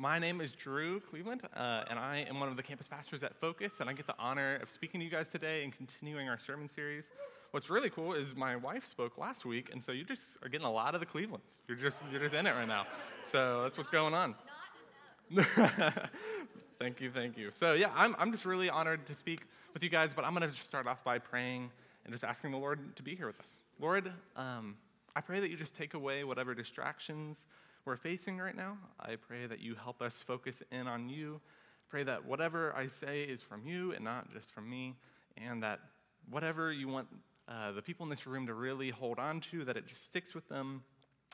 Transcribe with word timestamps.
My 0.00 0.18
name 0.18 0.40
is 0.40 0.52
Drew 0.52 0.98
Cleveland, 0.98 1.42
uh, 1.54 1.84
and 1.90 1.98
I 1.98 2.24
am 2.26 2.40
one 2.40 2.48
of 2.48 2.56
the 2.56 2.62
campus 2.62 2.88
pastors 2.88 3.22
at 3.22 3.38
Focus, 3.38 3.80
and 3.80 3.90
I 3.90 3.92
get 3.92 4.06
the 4.06 4.14
honor 4.18 4.58
of 4.62 4.70
speaking 4.70 4.98
to 4.98 5.04
you 5.04 5.10
guys 5.10 5.28
today 5.28 5.62
and 5.62 5.76
continuing 5.76 6.26
our 6.26 6.38
sermon 6.38 6.70
series. 6.70 7.04
What's 7.50 7.68
really 7.68 7.90
cool 7.90 8.14
is 8.14 8.34
my 8.34 8.56
wife 8.56 8.86
spoke 8.86 9.18
last 9.18 9.44
week, 9.44 9.68
and 9.70 9.82
so 9.82 9.92
you 9.92 10.04
just 10.04 10.22
are 10.42 10.48
getting 10.48 10.66
a 10.66 10.72
lot 10.72 10.94
of 10.94 11.00
the 11.00 11.06
Clevelands. 11.06 11.60
You're 11.68 11.76
just 11.76 12.02
you're 12.10 12.22
just 12.22 12.32
in 12.32 12.46
it 12.46 12.52
right 12.52 12.66
now. 12.66 12.86
So 13.26 13.62
that's 13.62 13.76
what's 13.76 13.90
going 13.90 14.14
on. 14.14 14.36
thank 16.78 16.98
you, 17.02 17.10
thank 17.10 17.36
you. 17.36 17.50
So 17.50 17.74
yeah, 17.74 17.90
I'm 17.94 18.16
I'm 18.18 18.32
just 18.32 18.46
really 18.46 18.70
honored 18.70 19.04
to 19.04 19.14
speak 19.14 19.42
with 19.74 19.82
you 19.82 19.90
guys, 19.90 20.12
but 20.16 20.24
I'm 20.24 20.34
to 20.34 20.48
just 20.48 20.64
start 20.64 20.86
off 20.86 21.04
by 21.04 21.18
praying 21.18 21.68
and 22.06 22.14
just 22.14 22.24
asking 22.24 22.52
the 22.52 22.58
Lord 22.58 22.96
to 22.96 23.02
be 23.02 23.14
here 23.14 23.26
with 23.26 23.38
us. 23.38 23.58
Lord, 23.78 24.10
um, 24.34 24.76
I 25.14 25.20
pray 25.20 25.40
that 25.40 25.50
you 25.50 25.58
just 25.58 25.76
take 25.76 25.92
away 25.92 26.24
whatever 26.24 26.54
distractions 26.54 27.46
we're 27.84 27.96
facing 27.96 28.38
right 28.38 28.56
now. 28.56 28.76
I 29.00 29.16
pray 29.16 29.46
that 29.46 29.60
you 29.60 29.74
help 29.74 30.02
us 30.02 30.14
focus 30.14 30.62
in 30.70 30.86
on 30.86 31.08
you. 31.08 31.40
Pray 31.88 32.04
that 32.04 32.24
whatever 32.24 32.74
I 32.76 32.86
say 32.86 33.22
is 33.22 33.42
from 33.42 33.66
you 33.66 33.92
and 33.92 34.04
not 34.04 34.32
just 34.32 34.52
from 34.52 34.68
me, 34.68 34.94
and 35.36 35.62
that 35.62 35.80
whatever 36.30 36.72
you 36.72 36.88
want 36.88 37.08
uh, 37.48 37.72
the 37.72 37.82
people 37.82 38.04
in 38.04 38.10
this 38.10 38.26
room 38.26 38.46
to 38.46 38.54
really 38.54 38.90
hold 38.90 39.18
on 39.18 39.40
to, 39.40 39.64
that 39.64 39.76
it 39.76 39.86
just 39.86 40.06
sticks 40.06 40.34
with 40.34 40.48
them 40.48 40.82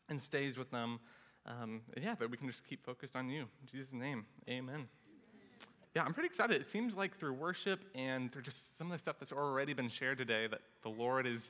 and 0.09 0.23
stays 0.23 0.57
with 0.57 0.71
them. 0.71 0.99
Um, 1.45 1.83
yeah, 1.97 2.15
that 2.15 2.31
we 2.31 2.37
can 2.37 2.49
just 2.49 2.67
keep 2.67 2.85
focused 2.85 3.15
on 3.15 3.29
you. 3.29 3.43
In 3.43 3.69
Jesus' 3.71 3.93
name, 3.93 4.25
amen. 4.49 4.89
Yeah, 5.95 6.03
I'm 6.03 6.13
pretty 6.13 6.27
excited. 6.27 6.61
It 6.61 6.67
seems 6.67 6.97
like 6.97 7.17
through 7.19 7.35
worship 7.35 7.81
and 7.95 8.33
through 8.33 8.43
just 8.43 8.77
some 8.77 8.89
of 8.89 8.93
the 8.93 8.99
stuff 8.99 9.17
that's 9.19 9.33
already 9.33 9.73
been 9.73 9.89
shared 9.89 10.19
today, 10.19 10.47
that 10.47 10.61
the 10.83 10.89
Lord 10.89 11.27
is 11.27 11.47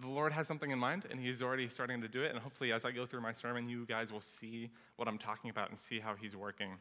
the 0.00 0.08
Lord 0.08 0.32
has 0.32 0.46
something 0.46 0.70
in 0.70 0.78
mind, 0.78 1.04
and 1.10 1.20
He's 1.20 1.42
already 1.42 1.68
starting 1.68 2.00
to 2.02 2.08
do 2.08 2.22
it. 2.22 2.30
And 2.30 2.38
hopefully, 2.38 2.72
as 2.72 2.84
I 2.84 2.90
go 2.90 3.06
through 3.06 3.20
my 3.20 3.32
sermon, 3.32 3.68
you 3.68 3.86
guys 3.86 4.12
will 4.12 4.22
see 4.40 4.70
what 4.96 5.08
I'm 5.08 5.18
talking 5.18 5.50
about 5.50 5.70
and 5.70 5.78
see 5.78 5.98
how 6.00 6.14
He's 6.14 6.36
working. 6.36 6.72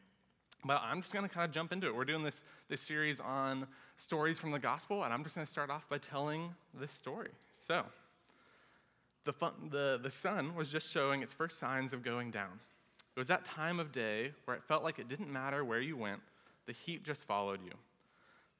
But 0.64 0.82
I'm 0.84 1.02
just 1.02 1.14
going 1.14 1.28
to 1.28 1.34
kind 1.34 1.46
of 1.46 1.52
jump 1.52 1.72
into 1.72 1.88
it. 1.88 1.96
We're 1.96 2.06
doing 2.06 2.24
this, 2.24 2.42
this 2.70 2.82
series 2.82 3.20
on 3.20 3.68
stories 3.98 4.40
from 4.40 4.52
the 4.52 4.60
gospel, 4.60 5.04
and 5.04 5.14
I'm 5.14 5.24
just 5.24 5.36
going 5.36 5.46
to 5.46 5.52
start 5.52 5.70
off 5.70 5.88
by 5.90 6.00
telling 6.00 6.50
this 6.74 6.92
story. 6.92 7.30
So, 7.68 7.84
the, 9.26 9.34
fun, 9.34 9.54
the, 9.70 10.00
the 10.02 10.10
sun 10.10 10.56
was 10.56 10.72
just 10.72 10.90
showing 10.90 11.22
its 11.22 11.34
first 11.34 11.60
signs 11.60 11.94
of 11.94 12.04
going 12.04 12.32
down. 12.32 12.60
It 13.16 13.20
was 13.20 13.28
that 13.28 13.46
time 13.46 13.80
of 13.80 13.92
day 13.92 14.32
where 14.46 14.58
it 14.58 14.64
felt 14.64 14.84
like 14.84 15.00
it 15.00 15.08
didn't 15.08 15.32
matter 15.32 15.64
where 15.64 15.80
you 15.80 15.98
went, 15.98 16.22
the 16.66 16.74
heat 16.74 17.04
just 17.04 17.26
followed 17.26 17.60
you. 17.64 17.72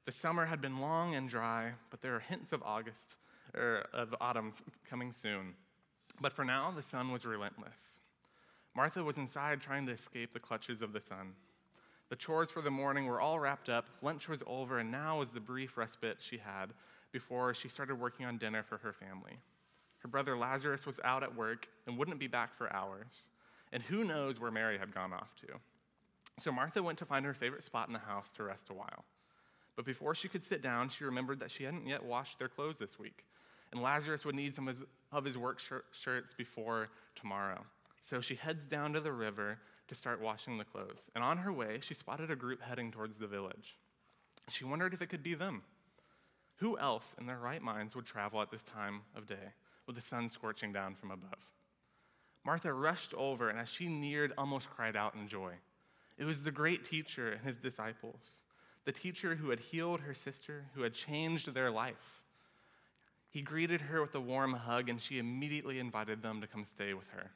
The 0.04 0.12
summer 0.12 0.46
had 0.46 0.60
been 0.60 0.78
long 0.78 1.16
and 1.16 1.28
dry, 1.28 1.72
but 1.90 2.00
there 2.00 2.14
are 2.14 2.20
hints 2.20 2.52
of 2.52 2.62
August 2.62 3.16
or 3.56 3.86
of 3.92 4.14
autumn 4.20 4.52
coming 4.88 5.12
soon. 5.12 5.54
But 6.20 6.32
for 6.32 6.44
now, 6.44 6.72
the 6.74 6.82
sun 6.82 7.12
was 7.12 7.24
relentless. 7.26 8.00
Martha 8.74 9.02
was 9.02 9.16
inside 9.16 9.60
trying 9.60 9.86
to 9.86 9.92
escape 9.92 10.32
the 10.32 10.40
clutches 10.40 10.82
of 10.82 10.92
the 10.92 11.00
sun. 11.00 11.32
The 12.08 12.16
chores 12.16 12.50
for 12.50 12.62
the 12.62 12.70
morning 12.70 13.06
were 13.06 13.20
all 13.20 13.40
wrapped 13.40 13.68
up, 13.68 13.86
lunch 14.02 14.28
was 14.28 14.42
over, 14.46 14.78
and 14.78 14.90
now 14.90 15.18
was 15.18 15.32
the 15.32 15.40
brief 15.40 15.76
respite 15.76 16.18
she 16.20 16.38
had 16.38 16.66
before 17.10 17.54
she 17.54 17.68
started 17.68 17.98
working 17.98 18.26
on 18.26 18.38
dinner 18.38 18.62
for 18.62 18.78
her 18.78 18.92
family. 18.92 19.38
Her 19.98 20.08
brother 20.08 20.36
Lazarus 20.36 20.86
was 20.86 21.00
out 21.02 21.22
at 21.22 21.34
work 21.34 21.66
and 21.86 21.98
wouldn't 21.98 22.20
be 22.20 22.28
back 22.28 22.54
for 22.56 22.72
hours, 22.72 23.30
and 23.72 23.82
who 23.82 24.04
knows 24.04 24.38
where 24.38 24.50
Mary 24.50 24.78
had 24.78 24.94
gone 24.94 25.12
off 25.12 25.34
to. 25.40 25.46
So 26.38 26.52
Martha 26.52 26.82
went 26.82 26.98
to 26.98 27.06
find 27.06 27.24
her 27.24 27.34
favorite 27.34 27.64
spot 27.64 27.88
in 27.88 27.94
the 27.94 27.98
house 27.98 28.30
to 28.36 28.44
rest 28.44 28.68
a 28.70 28.74
while. 28.74 29.04
But 29.74 29.84
before 29.84 30.14
she 30.14 30.28
could 30.28 30.44
sit 30.44 30.62
down, 30.62 30.88
she 30.88 31.04
remembered 31.04 31.40
that 31.40 31.50
she 31.50 31.64
hadn't 31.64 31.86
yet 31.86 32.04
washed 32.04 32.38
their 32.38 32.48
clothes 32.48 32.78
this 32.78 32.98
week, 32.98 33.24
and 33.76 33.84
Lazarus 33.84 34.24
would 34.24 34.34
need 34.34 34.54
some 34.54 34.68
of 35.12 35.24
his 35.24 35.36
work 35.36 35.60
shirts 35.92 36.32
before 36.32 36.88
tomorrow. 37.14 37.62
So 38.00 38.22
she 38.22 38.34
heads 38.34 38.66
down 38.66 38.94
to 38.94 39.00
the 39.00 39.12
river 39.12 39.58
to 39.88 39.94
start 39.94 40.18
washing 40.20 40.56
the 40.56 40.64
clothes. 40.64 41.10
And 41.14 41.22
on 41.22 41.36
her 41.36 41.52
way, 41.52 41.78
she 41.82 41.92
spotted 41.92 42.30
a 42.30 42.36
group 42.36 42.62
heading 42.62 42.90
towards 42.90 43.18
the 43.18 43.26
village. 43.26 43.76
She 44.48 44.64
wondered 44.64 44.94
if 44.94 45.02
it 45.02 45.08
could 45.08 45.22
be 45.22 45.34
them. 45.34 45.62
Who 46.56 46.78
else 46.78 47.14
in 47.18 47.26
their 47.26 47.38
right 47.38 47.60
minds 47.60 47.94
would 47.94 48.06
travel 48.06 48.40
at 48.40 48.50
this 48.50 48.62
time 48.62 49.02
of 49.14 49.26
day 49.26 49.52
with 49.86 49.94
the 49.94 50.02
sun 50.02 50.30
scorching 50.30 50.72
down 50.72 50.94
from 50.94 51.10
above? 51.10 51.38
Martha 52.46 52.72
rushed 52.72 53.12
over, 53.12 53.50
and 53.50 53.58
as 53.58 53.68
she 53.68 53.88
neared, 53.88 54.32
almost 54.38 54.70
cried 54.70 54.96
out 54.96 55.14
in 55.16 55.28
joy. 55.28 55.52
It 56.16 56.24
was 56.24 56.42
the 56.42 56.50
great 56.50 56.86
teacher 56.86 57.32
and 57.32 57.42
his 57.42 57.58
disciples, 57.58 58.40
the 58.86 58.92
teacher 58.92 59.34
who 59.34 59.50
had 59.50 59.60
healed 59.60 60.00
her 60.00 60.14
sister, 60.14 60.64
who 60.74 60.82
had 60.82 60.94
changed 60.94 61.52
their 61.52 61.70
life. 61.70 62.22
He 63.36 63.42
greeted 63.42 63.82
her 63.82 64.00
with 64.00 64.14
a 64.14 64.20
warm 64.20 64.54
hug, 64.54 64.88
and 64.88 64.98
she 64.98 65.18
immediately 65.18 65.78
invited 65.78 66.22
them 66.22 66.40
to 66.40 66.46
come 66.46 66.64
stay 66.64 66.94
with 66.94 67.06
her. 67.08 67.30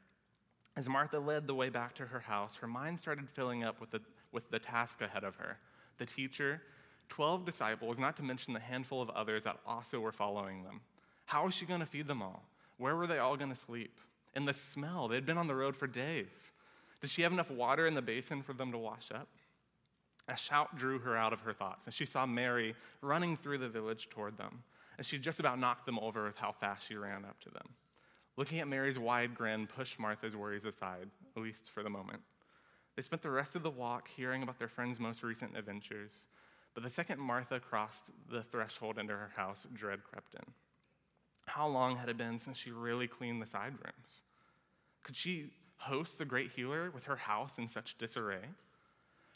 As 0.74 0.88
Martha 0.88 1.18
led 1.18 1.46
the 1.46 1.54
way 1.54 1.68
back 1.68 1.94
to 1.96 2.06
her 2.06 2.20
house, 2.20 2.54
her 2.54 2.66
mind 2.66 2.98
started 2.98 3.28
filling 3.28 3.64
up 3.64 3.82
with 3.82 3.90
the, 3.90 4.00
with 4.32 4.50
the 4.50 4.58
task 4.58 5.02
ahead 5.02 5.24
of 5.24 5.36
her 5.36 5.58
the 5.98 6.06
teacher, 6.06 6.62
12 7.10 7.44
disciples, 7.44 7.98
not 7.98 8.16
to 8.16 8.22
mention 8.22 8.54
the 8.54 8.60
handful 8.60 9.02
of 9.02 9.10
others 9.10 9.44
that 9.44 9.58
also 9.66 10.00
were 10.00 10.10
following 10.10 10.64
them. 10.64 10.80
How 11.26 11.44
was 11.44 11.52
she 11.52 11.66
going 11.66 11.80
to 11.80 11.86
feed 11.86 12.06
them 12.06 12.22
all? 12.22 12.44
Where 12.78 12.96
were 12.96 13.06
they 13.06 13.18
all 13.18 13.36
going 13.36 13.52
to 13.52 13.54
sleep? 13.54 13.98
And 14.34 14.48
the 14.48 14.54
smell, 14.54 15.06
they'd 15.06 15.26
been 15.26 15.36
on 15.36 15.48
the 15.48 15.54
road 15.54 15.76
for 15.76 15.86
days. 15.86 16.52
Did 17.02 17.10
she 17.10 17.20
have 17.20 17.32
enough 17.32 17.50
water 17.50 17.86
in 17.86 17.92
the 17.92 18.00
basin 18.00 18.40
for 18.40 18.54
them 18.54 18.72
to 18.72 18.78
wash 18.78 19.10
up? 19.14 19.28
A 20.28 20.36
shout 20.36 20.78
drew 20.78 20.98
her 21.00 21.14
out 21.14 21.34
of 21.34 21.40
her 21.40 21.52
thoughts, 21.52 21.84
and 21.84 21.92
she 21.92 22.06
saw 22.06 22.24
Mary 22.24 22.74
running 23.02 23.36
through 23.36 23.58
the 23.58 23.68
village 23.68 24.08
toward 24.08 24.38
them. 24.38 24.62
And 25.00 25.06
she 25.06 25.18
just 25.18 25.40
about 25.40 25.58
knocked 25.58 25.86
them 25.86 25.98
over 25.98 26.24
with 26.24 26.36
how 26.36 26.52
fast 26.52 26.86
she 26.86 26.94
ran 26.94 27.24
up 27.24 27.40
to 27.40 27.48
them. 27.48 27.70
Looking 28.36 28.60
at 28.60 28.68
Mary's 28.68 28.98
wide 28.98 29.34
grin 29.34 29.66
pushed 29.66 29.98
Martha's 29.98 30.36
worries 30.36 30.66
aside, 30.66 31.08
at 31.34 31.42
least 31.42 31.70
for 31.70 31.82
the 31.82 31.88
moment. 31.88 32.20
They 32.96 33.00
spent 33.00 33.22
the 33.22 33.30
rest 33.30 33.56
of 33.56 33.62
the 33.62 33.70
walk 33.70 34.08
hearing 34.14 34.42
about 34.42 34.58
their 34.58 34.68
friend's 34.68 35.00
most 35.00 35.22
recent 35.22 35.56
adventures, 35.56 36.28
but 36.74 36.82
the 36.82 36.90
second 36.90 37.18
Martha 37.18 37.58
crossed 37.60 38.10
the 38.30 38.42
threshold 38.42 38.98
into 38.98 39.14
her 39.14 39.32
house, 39.34 39.66
dread 39.72 40.04
crept 40.04 40.34
in. 40.34 40.52
How 41.46 41.66
long 41.66 41.96
had 41.96 42.10
it 42.10 42.18
been 42.18 42.38
since 42.38 42.58
she 42.58 42.70
really 42.70 43.08
cleaned 43.08 43.40
the 43.40 43.46
side 43.46 43.72
rooms? 43.72 44.24
Could 45.02 45.16
she 45.16 45.46
host 45.78 46.18
the 46.18 46.26
great 46.26 46.50
healer 46.50 46.90
with 46.90 47.04
her 47.04 47.16
house 47.16 47.56
in 47.56 47.68
such 47.68 47.96
disarray? 47.96 48.44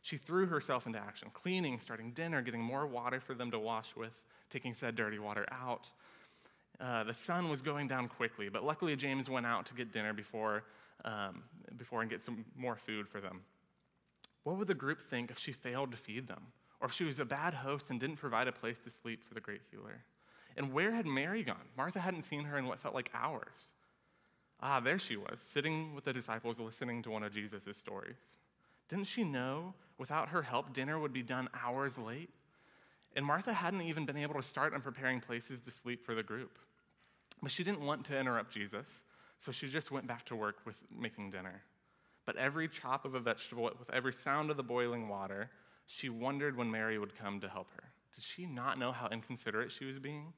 She 0.03 0.19
threw 0.19 0.45
herself 0.45 0.87
into 0.87 0.99
action, 0.99 1.31
cleaning, 1.33 1.81
starting 1.81 2.11
dinner, 2.11 2.43
getting 2.43 2.61
more 2.61 2.87
water 2.87 3.19
for 3.19 3.33
them 3.33 3.51
to 3.51 3.59
wash 3.59 3.97
with, 3.97 4.13
taking 4.55 4.73
said 4.73 4.95
dirty 4.95 5.19
water 5.19 5.45
out, 5.51 5.91
uh, 6.81 7.03
the 7.05 7.13
sun 7.13 7.51
was 7.51 7.61
going 7.61 7.89
down 7.89 8.09
quickly, 8.09 8.49
but 8.49 8.65
luckily 8.65 8.95
James 8.95 9.29
went 9.29 9.47
out 9.47 9.67
to 9.67 9.75
get 9.75 9.93
dinner 9.93 10.13
before, 10.13 10.63
um, 11.05 11.43
before 11.77 12.03
and 12.03 12.11
get 12.11 12.23
some 12.23 12.45
more 12.57 12.77
food 12.77 13.09
for 13.09 13.21
them. 13.21 13.41
What 14.45 14.57
would 14.57 14.69
the 14.69 14.75
group 14.75 15.03
think 15.11 15.31
if 15.31 15.39
she 15.39 15.53
failed 15.53 15.91
to 15.91 15.97
feed 15.97 16.29
them? 16.29 16.43
Or 16.81 16.87
if 16.87 16.95
she 16.95 17.05
was 17.05 17.19
a 17.19 17.25
bad 17.25 17.53
host 17.53 17.91
and 17.91 17.99
didn't 17.99 18.17
provide 18.17 18.47
a 18.47 18.53
place 18.53 18.81
to 18.83 18.91
sleep 18.91 19.25
for 19.27 19.35
the 19.35 19.41
great 19.41 19.63
healer? 19.71 20.03
And 20.57 20.73
where 20.73 20.93
had 20.93 21.07
Mary 21.07 21.43
gone? 21.43 21.67
Martha 21.77 21.99
hadn't 21.99 22.25
seen 22.25 22.45
her 22.45 22.57
in 22.57 22.67
what 22.67 22.79
felt 22.79 22.95
like 22.95 23.11
hours. 23.13 23.73
Ah, 24.61 24.79
there 24.79 24.99
she 24.99 25.17
was, 25.17 25.41
sitting 25.53 25.95
with 25.95 26.05
the 26.05 26.13
disciples 26.13 26.61
listening 26.61 27.03
to 27.03 27.11
one 27.11 27.25
of 27.25 27.33
Jesus' 27.33 27.77
stories. 27.77 28.17
Didn't 28.89 29.07
she 29.07 29.25
know 29.25 29.75
without 29.99 30.29
her 30.29 30.43
help, 30.43 30.73
dinner 30.73 30.99
would 30.99 31.13
be 31.13 31.23
done 31.23 31.49
hours 31.55 31.99
late? 31.99 32.31
And 33.17 33.25
Martha 33.25 33.53
hadn't 33.53 33.83
even 33.83 34.07
been 34.07 34.17
able 34.17 34.35
to 34.35 34.43
start 34.43 34.75
on 34.75 34.81
preparing 34.81 35.21
places 35.21 35.61
to 35.61 35.71
sleep 35.71 36.05
for 36.05 36.15
the 36.15 36.23
group. 36.23 36.59
But 37.43 37.53
she 37.53 37.63
didn't 37.63 37.83
want 37.83 38.05
to 38.07 38.19
interrupt 38.19 38.53
Jesus, 38.53 39.03
so 39.39 39.53
she 39.53 39.69
just 39.69 39.91
went 39.91 40.07
back 40.07 40.25
to 40.27 40.37
work 40.37 40.57
with 40.65 40.77
making 40.91 41.31
dinner. 41.31 41.63
But 42.27 42.37
every 42.37 42.69
chop 42.69 43.05
of 43.05 43.15
a 43.15 43.21
vegetable, 43.21 43.65
with 43.79 43.91
every 43.93 44.13
sound 44.13 44.51
of 44.51 44.57
the 44.57 44.63
boiling 44.63 45.09
water, 45.09 45.51
she 45.87 46.09
wondered 46.09 46.57
when 46.57 46.71
Mary 46.71 46.99
would 46.99 47.17
come 47.17 47.41
to 47.41 47.49
help 47.49 47.69
her. 47.77 47.85
Did 48.15 48.25
she 48.25 48.47
not 48.47 48.79
know 48.79 48.93
how 48.93 49.09
inconsiderate 49.09 49.71
she 49.71 49.85
was 49.85 49.99
being? 49.99 50.33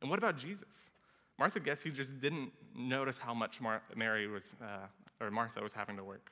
And 0.00 0.08
what 0.08 0.18
about 0.18 0.36
Jesus? 0.36 0.90
Martha 1.38 1.60
guessed 1.60 1.82
he 1.82 1.90
just 1.90 2.20
didn't 2.20 2.52
notice 2.74 3.18
how 3.18 3.34
much 3.34 3.60
Mar- 3.60 3.82
Mary 3.94 4.26
was, 4.26 4.44
uh, 4.62 4.86
or 5.20 5.30
Martha 5.30 5.60
was 5.62 5.72
having 5.72 5.96
to 5.96 6.04
work. 6.04 6.30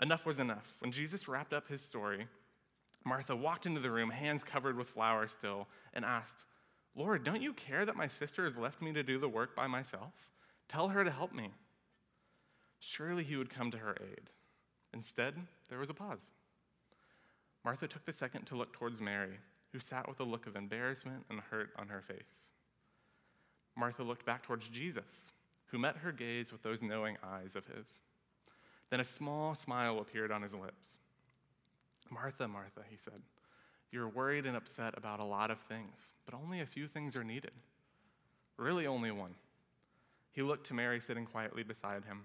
Enough 0.00 0.26
was 0.26 0.38
enough. 0.38 0.74
When 0.80 0.90
Jesus 0.90 1.28
wrapped 1.28 1.52
up 1.52 1.68
his 1.68 1.80
story, 1.80 2.26
Martha 3.04 3.34
walked 3.34 3.66
into 3.66 3.80
the 3.80 3.90
room, 3.90 4.10
hands 4.10 4.44
covered 4.44 4.76
with 4.76 4.88
flour 4.88 5.26
still, 5.28 5.68
and 5.94 6.04
asked, 6.04 6.44
Lord, 6.94 7.24
don't 7.24 7.42
you 7.42 7.52
care 7.52 7.84
that 7.84 7.96
my 7.96 8.06
sister 8.06 8.44
has 8.44 8.56
left 8.56 8.82
me 8.82 8.92
to 8.92 9.02
do 9.02 9.18
the 9.18 9.28
work 9.28 9.56
by 9.56 9.66
myself? 9.66 10.12
Tell 10.68 10.88
her 10.88 11.04
to 11.04 11.10
help 11.10 11.32
me. 11.32 11.50
Surely 12.78 13.24
he 13.24 13.36
would 13.36 13.50
come 13.50 13.70
to 13.70 13.78
her 13.78 13.96
aid. 14.00 14.30
Instead, 14.92 15.34
there 15.68 15.78
was 15.78 15.90
a 15.90 15.94
pause. 15.94 16.32
Martha 17.64 17.88
took 17.88 18.04
the 18.04 18.12
second 18.12 18.44
to 18.46 18.56
look 18.56 18.72
towards 18.72 19.00
Mary, 19.00 19.38
who 19.72 19.78
sat 19.78 20.08
with 20.08 20.20
a 20.20 20.24
look 20.24 20.46
of 20.46 20.56
embarrassment 20.56 21.24
and 21.30 21.40
hurt 21.40 21.70
on 21.78 21.88
her 21.88 22.02
face. 22.02 22.50
Martha 23.76 24.02
looked 24.02 24.26
back 24.26 24.42
towards 24.42 24.68
Jesus, 24.68 25.32
who 25.66 25.78
met 25.78 25.96
her 25.96 26.12
gaze 26.12 26.52
with 26.52 26.62
those 26.62 26.82
knowing 26.82 27.16
eyes 27.22 27.56
of 27.56 27.66
his. 27.66 27.86
Then 28.90 29.00
a 29.00 29.04
small 29.04 29.54
smile 29.54 30.00
appeared 30.00 30.30
on 30.30 30.42
his 30.42 30.54
lips. 30.54 30.98
Martha, 32.12 32.46
Martha, 32.46 32.82
he 32.88 32.96
said, 32.96 33.20
you're 33.90 34.08
worried 34.08 34.46
and 34.46 34.56
upset 34.56 34.94
about 34.96 35.20
a 35.20 35.24
lot 35.24 35.50
of 35.50 35.58
things, 35.60 36.12
but 36.24 36.34
only 36.34 36.60
a 36.60 36.66
few 36.66 36.88
things 36.88 37.14
are 37.14 37.24
needed. 37.24 37.52
Really, 38.56 38.86
only 38.86 39.10
one. 39.10 39.34
He 40.32 40.42
looked 40.42 40.66
to 40.68 40.74
Mary 40.74 41.00
sitting 41.00 41.26
quietly 41.26 41.62
beside 41.62 42.04
him. 42.04 42.22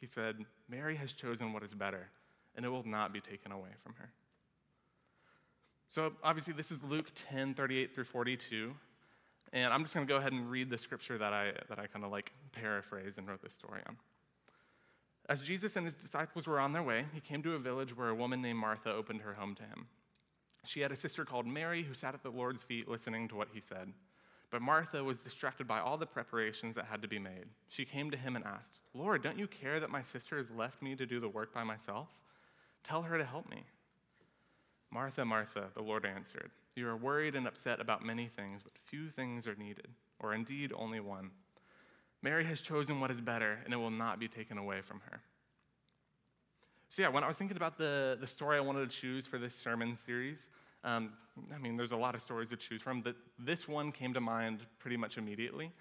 He 0.00 0.06
said, 0.06 0.36
Mary 0.68 0.96
has 0.96 1.12
chosen 1.12 1.52
what 1.52 1.62
is 1.62 1.72
better, 1.72 2.08
and 2.56 2.66
it 2.66 2.68
will 2.68 2.86
not 2.86 3.12
be 3.12 3.20
taken 3.20 3.52
away 3.52 3.70
from 3.82 3.94
her. 3.98 4.10
So, 5.88 6.12
obviously, 6.22 6.52
this 6.52 6.72
is 6.72 6.82
Luke 6.82 7.10
10 7.14 7.54
38 7.54 7.94
through 7.94 8.04
42. 8.04 8.74
And 9.52 9.72
I'm 9.72 9.82
just 9.84 9.94
going 9.94 10.06
to 10.06 10.12
go 10.12 10.18
ahead 10.18 10.32
and 10.32 10.50
read 10.50 10.68
the 10.68 10.78
scripture 10.78 11.16
that 11.18 11.32
I, 11.32 11.52
that 11.68 11.78
I 11.78 11.86
kind 11.86 12.04
of 12.04 12.10
like 12.10 12.32
paraphrased 12.52 13.18
and 13.18 13.28
wrote 13.28 13.40
this 13.40 13.54
story 13.54 13.80
on. 13.86 13.96
As 15.28 15.42
Jesus 15.42 15.76
and 15.76 15.84
his 15.84 15.96
disciples 15.96 16.46
were 16.46 16.60
on 16.60 16.72
their 16.72 16.82
way, 16.82 17.04
he 17.12 17.20
came 17.20 17.42
to 17.42 17.54
a 17.54 17.58
village 17.58 17.96
where 17.96 18.08
a 18.08 18.14
woman 18.14 18.40
named 18.40 18.58
Martha 18.58 18.92
opened 18.92 19.22
her 19.22 19.34
home 19.34 19.54
to 19.56 19.62
him. 19.62 19.86
She 20.64 20.80
had 20.80 20.92
a 20.92 20.96
sister 20.96 21.24
called 21.24 21.46
Mary 21.46 21.82
who 21.82 21.94
sat 21.94 22.14
at 22.14 22.22
the 22.22 22.30
Lord's 22.30 22.62
feet 22.62 22.88
listening 22.88 23.28
to 23.28 23.36
what 23.36 23.48
he 23.52 23.60
said. 23.60 23.92
But 24.50 24.62
Martha 24.62 25.02
was 25.02 25.18
distracted 25.18 25.66
by 25.66 25.80
all 25.80 25.96
the 25.96 26.06
preparations 26.06 26.76
that 26.76 26.86
had 26.86 27.02
to 27.02 27.08
be 27.08 27.18
made. 27.18 27.46
She 27.68 27.84
came 27.84 28.10
to 28.10 28.16
him 28.16 28.36
and 28.36 28.44
asked, 28.44 28.78
Lord, 28.94 29.22
don't 29.22 29.38
you 29.38 29.48
care 29.48 29.80
that 29.80 29.90
my 29.90 30.02
sister 30.02 30.38
has 30.38 30.50
left 30.50 30.80
me 30.82 30.94
to 30.94 31.06
do 31.06 31.18
the 31.18 31.28
work 31.28 31.52
by 31.52 31.64
myself? 31.64 32.08
Tell 32.84 33.02
her 33.02 33.18
to 33.18 33.24
help 33.24 33.50
me. 33.50 33.64
Martha, 34.92 35.24
Martha, 35.24 35.66
the 35.74 35.82
Lord 35.82 36.06
answered, 36.06 36.50
You 36.76 36.88
are 36.88 36.96
worried 36.96 37.34
and 37.34 37.48
upset 37.48 37.80
about 37.80 38.04
many 38.04 38.28
things, 38.28 38.62
but 38.62 38.72
few 38.84 39.10
things 39.10 39.46
are 39.48 39.56
needed, 39.56 39.88
or 40.20 40.32
indeed 40.32 40.72
only 40.74 41.00
one. 41.00 41.30
Mary 42.22 42.44
has 42.44 42.60
chosen 42.60 43.00
what 43.00 43.10
is 43.10 43.20
better, 43.20 43.58
and 43.64 43.72
it 43.72 43.76
will 43.76 43.90
not 43.90 44.18
be 44.18 44.28
taken 44.28 44.58
away 44.58 44.80
from 44.80 45.00
her. 45.10 45.20
So, 46.88 47.02
yeah, 47.02 47.08
when 47.08 47.24
I 47.24 47.28
was 47.28 47.36
thinking 47.36 47.56
about 47.56 47.78
the, 47.78 48.16
the 48.20 48.26
story 48.26 48.56
I 48.56 48.60
wanted 48.60 48.88
to 48.88 48.96
choose 48.96 49.26
for 49.26 49.38
this 49.38 49.54
sermon 49.54 49.96
series, 49.96 50.48
um, 50.84 51.12
I 51.54 51.58
mean, 51.58 51.76
there's 51.76 51.92
a 51.92 51.96
lot 51.96 52.14
of 52.14 52.22
stories 52.22 52.48
to 52.50 52.56
choose 52.56 52.80
from, 52.80 53.02
but 53.02 53.16
this 53.38 53.66
one 53.66 53.92
came 53.92 54.14
to 54.14 54.20
mind 54.20 54.60
pretty 54.78 54.96
much 54.96 55.18
immediately. 55.18 55.72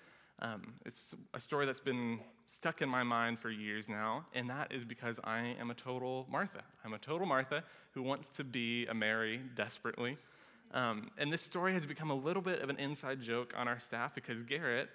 Um, 0.42 0.74
it's 0.86 1.16
a 1.34 1.40
story 1.40 1.66
that's 1.66 1.80
been 1.80 2.20
stuck 2.48 2.82
in 2.82 2.90
my 2.90 3.04
mind 3.04 3.40
for 3.40 3.50
years 3.50 3.88
now, 3.88 4.26
and 4.34 4.50
that 4.50 4.72
is 4.72 4.84
because 4.84 5.18
I 5.24 5.56
am 5.60 5.72
a 5.72 5.74
total 5.74 6.28
Martha. 6.30 6.64
I'm 6.84 6.94
a 6.94 6.98
total 6.98 7.26
Martha 7.26 7.64
who 7.94 8.04
wants 8.04 8.30
to 8.32 8.44
be 8.44 8.86
a 8.88 8.94
Mary 8.94 9.40
desperately. 9.56 10.18
Um, 10.74 11.12
and 11.18 11.32
this 11.32 11.42
story 11.42 11.74
has 11.74 11.86
become 11.86 12.10
a 12.10 12.16
little 12.16 12.42
bit 12.42 12.62
of 12.62 12.70
an 12.70 12.78
inside 12.78 13.22
joke 13.22 13.54
on 13.56 13.68
our 13.68 13.80
staff 13.80 14.14
because 14.14 14.42
Garrett, 14.44 14.90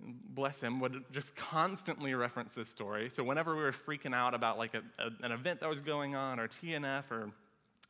bless 0.00 0.60
him, 0.60 0.80
would 0.80 1.04
just 1.10 1.34
constantly 1.34 2.14
reference 2.14 2.54
this 2.54 2.68
story. 2.68 3.10
So 3.10 3.24
whenever 3.24 3.56
we 3.56 3.62
were 3.62 3.72
freaking 3.72 4.14
out 4.14 4.34
about 4.34 4.58
like 4.58 4.74
a, 4.74 4.82
a, 5.02 5.24
an 5.24 5.32
event 5.32 5.60
that 5.60 5.68
was 5.68 5.80
going 5.80 6.14
on 6.14 6.38
or 6.38 6.48
TNF 6.48 7.10
or 7.10 7.30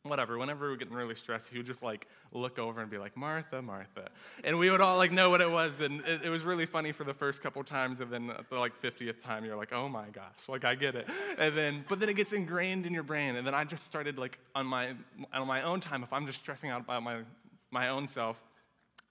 whatever, 0.05 0.38
whenever 0.38 0.67
we 0.67 0.70
were 0.70 0.76
getting 0.76 0.94
really 0.94 1.17
stressed, 1.17 1.49
he 1.49 1.58
would 1.58 1.67
just 1.67 1.82
like 1.82 2.06
look 2.32 2.58
over 2.58 2.81
and 2.81 2.88
be 2.88 2.99
like, 2.99 3.17
Martha, 3.17 3.61
Martha. 3.61 4.08
And 4.44 4.58
we 4.58 4.70
would 4.70 4.81
all 4.81 4.97
like 4.97 5.11
know 5.11 5.31
what 5.31 5.41
it 5.41 5.50
was. 5.50 5.81
And 5.81 6.00
it, 6.03 6.23
it 6.25 6.31
was 6.31 6.44
really 6.44 6.67
funny 6.67 6.93
for 6.93 7.03
the 7.05 7.14
first 7.14 7.43
couple 7.43 7.62
times. 7.64 8.00
And 8.00 8.11
then 8.11 8.32
the 8.50 8.59
like 8.59 8.81
50th 8.81 9.20
time, 9.20 9.44
you're 9.44 9.56
like, 9.56 9.73
oh 9.73 9.88
my 9.88 10.06
gosh, 10.11 10.49
like 10.49 10.64
I 10.64 10.76
get 10.76 10.94
it. 10.94 11.09
And 11.38 11.56
then, 11.56 11.85
but 11.88 11.99
then 11.99 12.09
it 12.09 12.14
gets 12.14 12.32
ingrained 12.32 12.87
in 12.87 12.94
your 12.94 13.02
brain. 13.02 13.37
And 13.37 13.47
then 13.47 13.55
I 13.55 13.64
just 13.64 13.87
started 13.87 14.19
like 14.19 14.38
on 14.55 14.67
my, 14.67 14.94
on 15.35 15.47
my 15.47 15.62
own 15.62 15.81
time, 15.81 16.02
if 16.02 16.12
I'm 16.12 16.26
just 16.26 16.41
stressing 16.41 16.70
out 16.70 16.82
about 16.82 17.02
my, 17.02 17.23
my 17.70 17.88
own 17.88 18.06
self, 18.06 18.41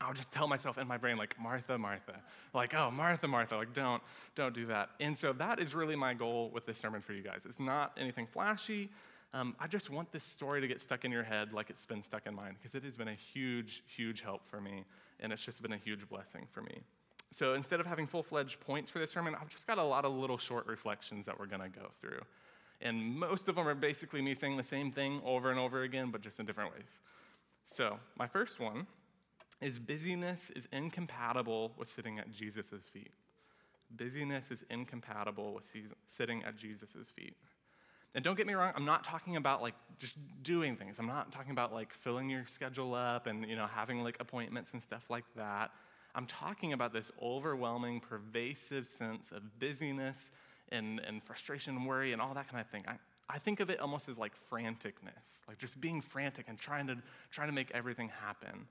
I'll 0.02 0.14
just 0.14 0.32
tell 0.32 0.48
myself 0.48 0.78
in 0.78 0.88
my 0.88 0.98
brain, 0.98 1.18
like, 1.18 1.40
Martha, 1.40 1.78
Martha. 1.78 2.16
Like, 2.54 2.74
oh, 2.74 2.92
Martha, 2.92 3.28
Martha. 3.28 3.56
Like, 3.56 3.74
don't, 3.74 4.04
don't 4.36 4.54
do 4.54 4.66
that. 4.66 4.90
And 5.00 5.18
so 5.18 5.32
that 5.34 5.60
is 5.60 5.74
really 5.74 5.96
my 5.96 6.14
goal 6.14 6.52
with 6.54 6.66
this 6.66 6.78
sermon 6.78 7.02
for 7.02 7.14
you 7.14 7.24
guys. 7.24 7.44
It's 7.46 7.60
not 7.60 7.94
anything 7.98 8.28
flashy. 8.28 8.90
Um, 9.34 9.56
I 9.60 9.68
just 9.68 9.90
want 9.90 10.12
this 10.12 10.24
story 10.24 10.62
to 10.62 10.68
get 10.68 10.80
stuck 10.80 11.06
in 11.06 11.12
your 11.12 11.24
head 11.24 11.54
like 11.54 11.70
it's 11.70 11.86
been 11.86 12.04
stuck 12.04 12.26
in 12.26 12.34
mine 12.34 12.56
because 12.58 12.76
it 12.76 12.84
has 12.84 12.96
been 12.96 13.10
a 13.10 13.16
huge, 13.16 13.84
huge 13.88 14.22
help 14.22 14.42
for 14.50 14.62
me, 14.62 14.86
and 15.20 15.34
it's 15.34 15.44
just 15.44 15.62
been 15.62 15.74
a 15.74 15.78
huge 15.78 16.08
blessing 16.08 16.48
for 16.52 16.62
me. 16.62 16.82
So 17.32 17.54
instead 17.54 17.80
of 17.80 17.86
having 17.86 18.06
full 18.06 18.24
fledged 18.24 18.62
points 18.62 18.92
for 18.92 19.00
this 19.00 19.12
sermon, 19.12 19.36
I've 19.40 19.50
just 19.50 19.68
got 19.68 19.78
a 19.78 19.84
lot 19.84 20.06
of 20.06 20.14
little 20.14 20.38
short 20.38 20.68
reflections 20.68 21.26
that 21.26 21.38
we're 21.38 21.48
going 21.48 21.62
to 21.62 21.70
go 21.70 21.88
through. 22.00 22.22
And 22.82 23.18
most 23.18 23.50
of 23.50 23.56
them 23.56 23.68
are 23.68 23.76
basically 23.76 24.22
me 24.22 24.36
saying 24.36 24.56
the 24.56 24.64
same 24.64 24.92
thing 24.92 25.22
over 25.26 25.50
and 25.50 25.60
over 25.60 25.84
again, 25.84 26.12
but 26.12 26.22
just 26.22 26.40
in 26.40 26.46
different 26.46 26.72
ways. 26.72 27.00
So, 27.66 27.98
my 28.18 28.28
first 28.28 28.60
one 28.60 28.88
is 29.62 29.80
busyness 29.80 30.52
is 30.56 30.68
incompatible 30.72 31.74
with 31.78 31.90
sitting 31.90 32.20
at 32.20 32.32
Jesus' 32.32 32.90
feet. 32.92 33.12
Busyness 33.96 34.52
is 34.52 34.64
incompatible 34.70 35.54
with 35.54 35.66
sitting 36.08 36.44
at 36.44 36.58
Jesus' 36.58 37.10
feet. 37.16 37.36
And 38.16 38.24
don't 38.24 38.36
get 38.36 38.48
me 38.48 38.54
wrong, 38.54 38.72
I'm 38.76 38.86
not 38.86 39.04
talking 39.04 39.36
about 39.36 39.62
like 39.62 39.76
just 40.00 40.16
doing 40.42 40.78
things. 40.78 40.98
I'm 41.00 41.08
not 41.08 41.32
talking 41.32 41.52
about 41.52 41.74
like 41.74 41.94
filling 41.94 42.30
your 42.30 42.46
schedule 42.46 42.94
up 42.94 43.28
and 43.28 43.48
you 43.48 43.56
know 43.56 43.68
having 43.68 44.04
like 44.04 44.18
appointments 44.20 44.72
and 44.72 44.82
stuff 44.82 45.04
like 45.10 45.26
that. 45.36 45.72
I'm 46.16 46.26
talking 46.26 46.72
about 46.72 46.94
this 46.94 47.12
overwhelming, 47.22 48.00
pervasive 48.00 48.88
sense 48.88 49.32
of 49.34 49.60
busyness 49.60 50.32
and, 50.70 51.02
and 51.06 51.22
frustration 51.22 51.76
and 51.76 51.86
worry 51.86 52.14
and 52.14 52.22
all 52.22 52.34
that 52.34 52.50
kind 52.50 52.62
of 52.62 52.68
thing. 52.68 52.86
I, 52.88 52.96
I 53.30 53.38
think 53.38 53.60
of 53.60 53.70
it 53.70 53.82
almost 53.82 54.08
as 54.08 54.18
like 54.18 54.32
franticness, 54.50 55.44
like 55.48 55.58
just 55.58 55.82
being 55.82 56.02
frantic 56.02 56.46
and 56.48 56.58
trying 56.58 56.88
to 56.88 56.96
trying 57.32 57.50
to 57.50 57.54
make 57.54 57.70
everything 57.74 58.10
happen. 58.10 58.66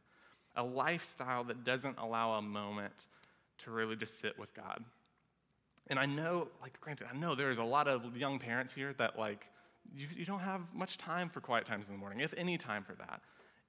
A 0.57 0.63
lifestyle 0.63 1.45
that 1.45 1.65
doesn't 1.65 1.99
allow 1.99 2.35
a 2.35 2.43
moment 2.43 3.07
to 3.59 3.71
really 3.71 3.97
just 3.97 4.21
sit 4.21 4.39
with 4.39 4.55
God. 4.55 4.85
And 5.89 5.99
I 5.99 6.07
know, 6.07 6.49
like, 6.63 6.81
granted, 6.81 7.09
I 7.13 7.17
know 7.17 7.35
there's 7.35 7.59
a 7.59 7.65
lot 7.65 7.89
of 7.89 8.17
young 8.17 8.39
parents 8.39 8.73
here 8.73 8.95
that, 8.99 9.19
like, 9.19 9.47
you, 9.95 10.07
you 10.17 10.25
don't 10.25 10.41
have 10.41 10.63
much 10.73 10.97
time 10.97 11.29
for 11.29 11.41
quiet 11.41 11.67
times 11.67 11.89
in 11.89 11.93
the 11.93 11.99
morning, 11.99 12.21
if 12.21 12.33
any 12.37 12.57
time 12.57 12.85
for 12.85 12.95
that. 12.95 13.21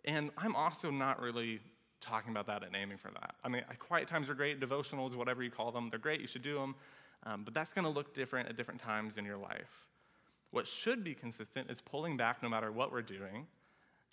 And 0.06 0.32
I'm 0.38 0.56
also 0.56 0.90
not 0.92 1.20
really 1.20 1.60
talking 2.00 2.32
about 2.32 2.48
that 2.48 2.64
and 2.64 2.76
aiming 2.76 2.98
for 2.98 3.12
that. 3.12 3.36
I 3.44 3.50
mean, 3.50 3.64
quiet 3.80 4.08
times 4.08 4.30
are 4.30 4.36
great, 4.36 4.60
devotionals, 4.60 5.16
whatever 5.16 5.44
you 5.44 5.52
call 5.52 5.72
them, 5.72 5.90
they're 5.90 6.00
great, 6.00 6.22
you 6.22 6.28
should 6.28 6.44
do 6.44 6.56
them. 6.56 6.76
Um, 7.24 7.44
but 7.44 7.54
that's 7.54 7.74
going 7.74 7.86
to 7.86 7.92
look 7.92 8.14
different 8.14 8.48
at 8.48 8.56
different 8.56 8.80
times 8.80 9.18
in 9.18 9.26
your 9.26 9.38
life. 9.38 9.88
What 10.52 10.68
should 10.68 11.04
be 11.04 11.16
consistent 11.16 11.70
is 11.70 11.82
pulling 11.82 12.16
back 12.16 12.44
no 12.44 12.48
matter 12.48 12.72
what 12.72 12.92
we're 12.92 13.02
doing, 13.02 13.48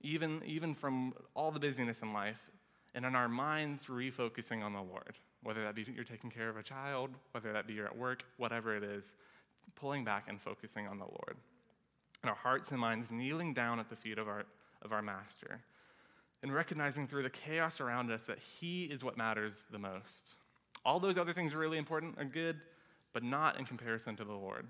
even, 0.01 0.43
even 0.45 0.75
from 0.75 1.15
all 1.35 1.51
the 1.53 1.61
busyness 1.61 2.01
in 2.01 2.13
life, 2.13 2.51
and 2.95 3.05
in 3.05 3.15
our 3.15 3.29
minds 3.29 3.85
refocusing 3.85 4.63
on 4.63 4.73
the 4.73 4.83
Lord 4.83 5.15
whether 5.43 5.63
that 5.65 5.75
be 5.75 5.85
you're 5.95 6.05
taking 6.05 6.31
care 6.31 6.49
of 6.49 6.57
a 6.57 6.63
child, 6.63 7.11
whether 7.33 7.53
that 7.53 7.67
be 7.67 7.75
you're 7.75 7.87
at 7.87 7.97
work, 7.97 8.23
whatever 8.37 8.77
it 8.77 8.85
is, 8.85 9.13
pulling 9.75 10.05
back 10.05 10.27
and 10.29 10.41
focusing 10.41 10.87
on 10.87 10.99
the 10.99 11.05
Lord. 11.05 11.37
And 12.23 12.31
our 12.31 12.37
hearts 12.37 12.71
and 12.71 12.79
minds 12.79 13.11
kneeling 13.11 13.53
down 13.53 13.81
at 13.81 13.91
the 13.91 13.97
feet 13.97 14.19
of 14.19 14.29
our, 14.29 14.45
of 14.83 14.93
our 14.93 15.03
Master 15.03 15.61
and 16.43 16.55
recognizing 16.55 17.07
through 17.07 17.25
the 17.25 17.31
chaos 17.31 17.81
around 17.81 18.11
us 18.11 18.25
that 18.27 18.39
He 18.39 18.85
is 18.85 19.03
what 19.03 19.17
matters 19.17 19.65
the 19.71 19.79
most. 19.79 20.37
All 20.85 21.01
those 21.01 21.19
other 21.19 21.33
things 21.33 21.55
are 21.55 21.59
really 21.59 21.79
important 21.79 22.17
and 22.19 22.33
good, 22.33 22.61
but 23.13 23.23
not 23.23 23.59
in 23.59 23.65
comparison 23.65 24.17
to 24.17 24.25
the 24.25 24.33
Lord. 24.33 24.67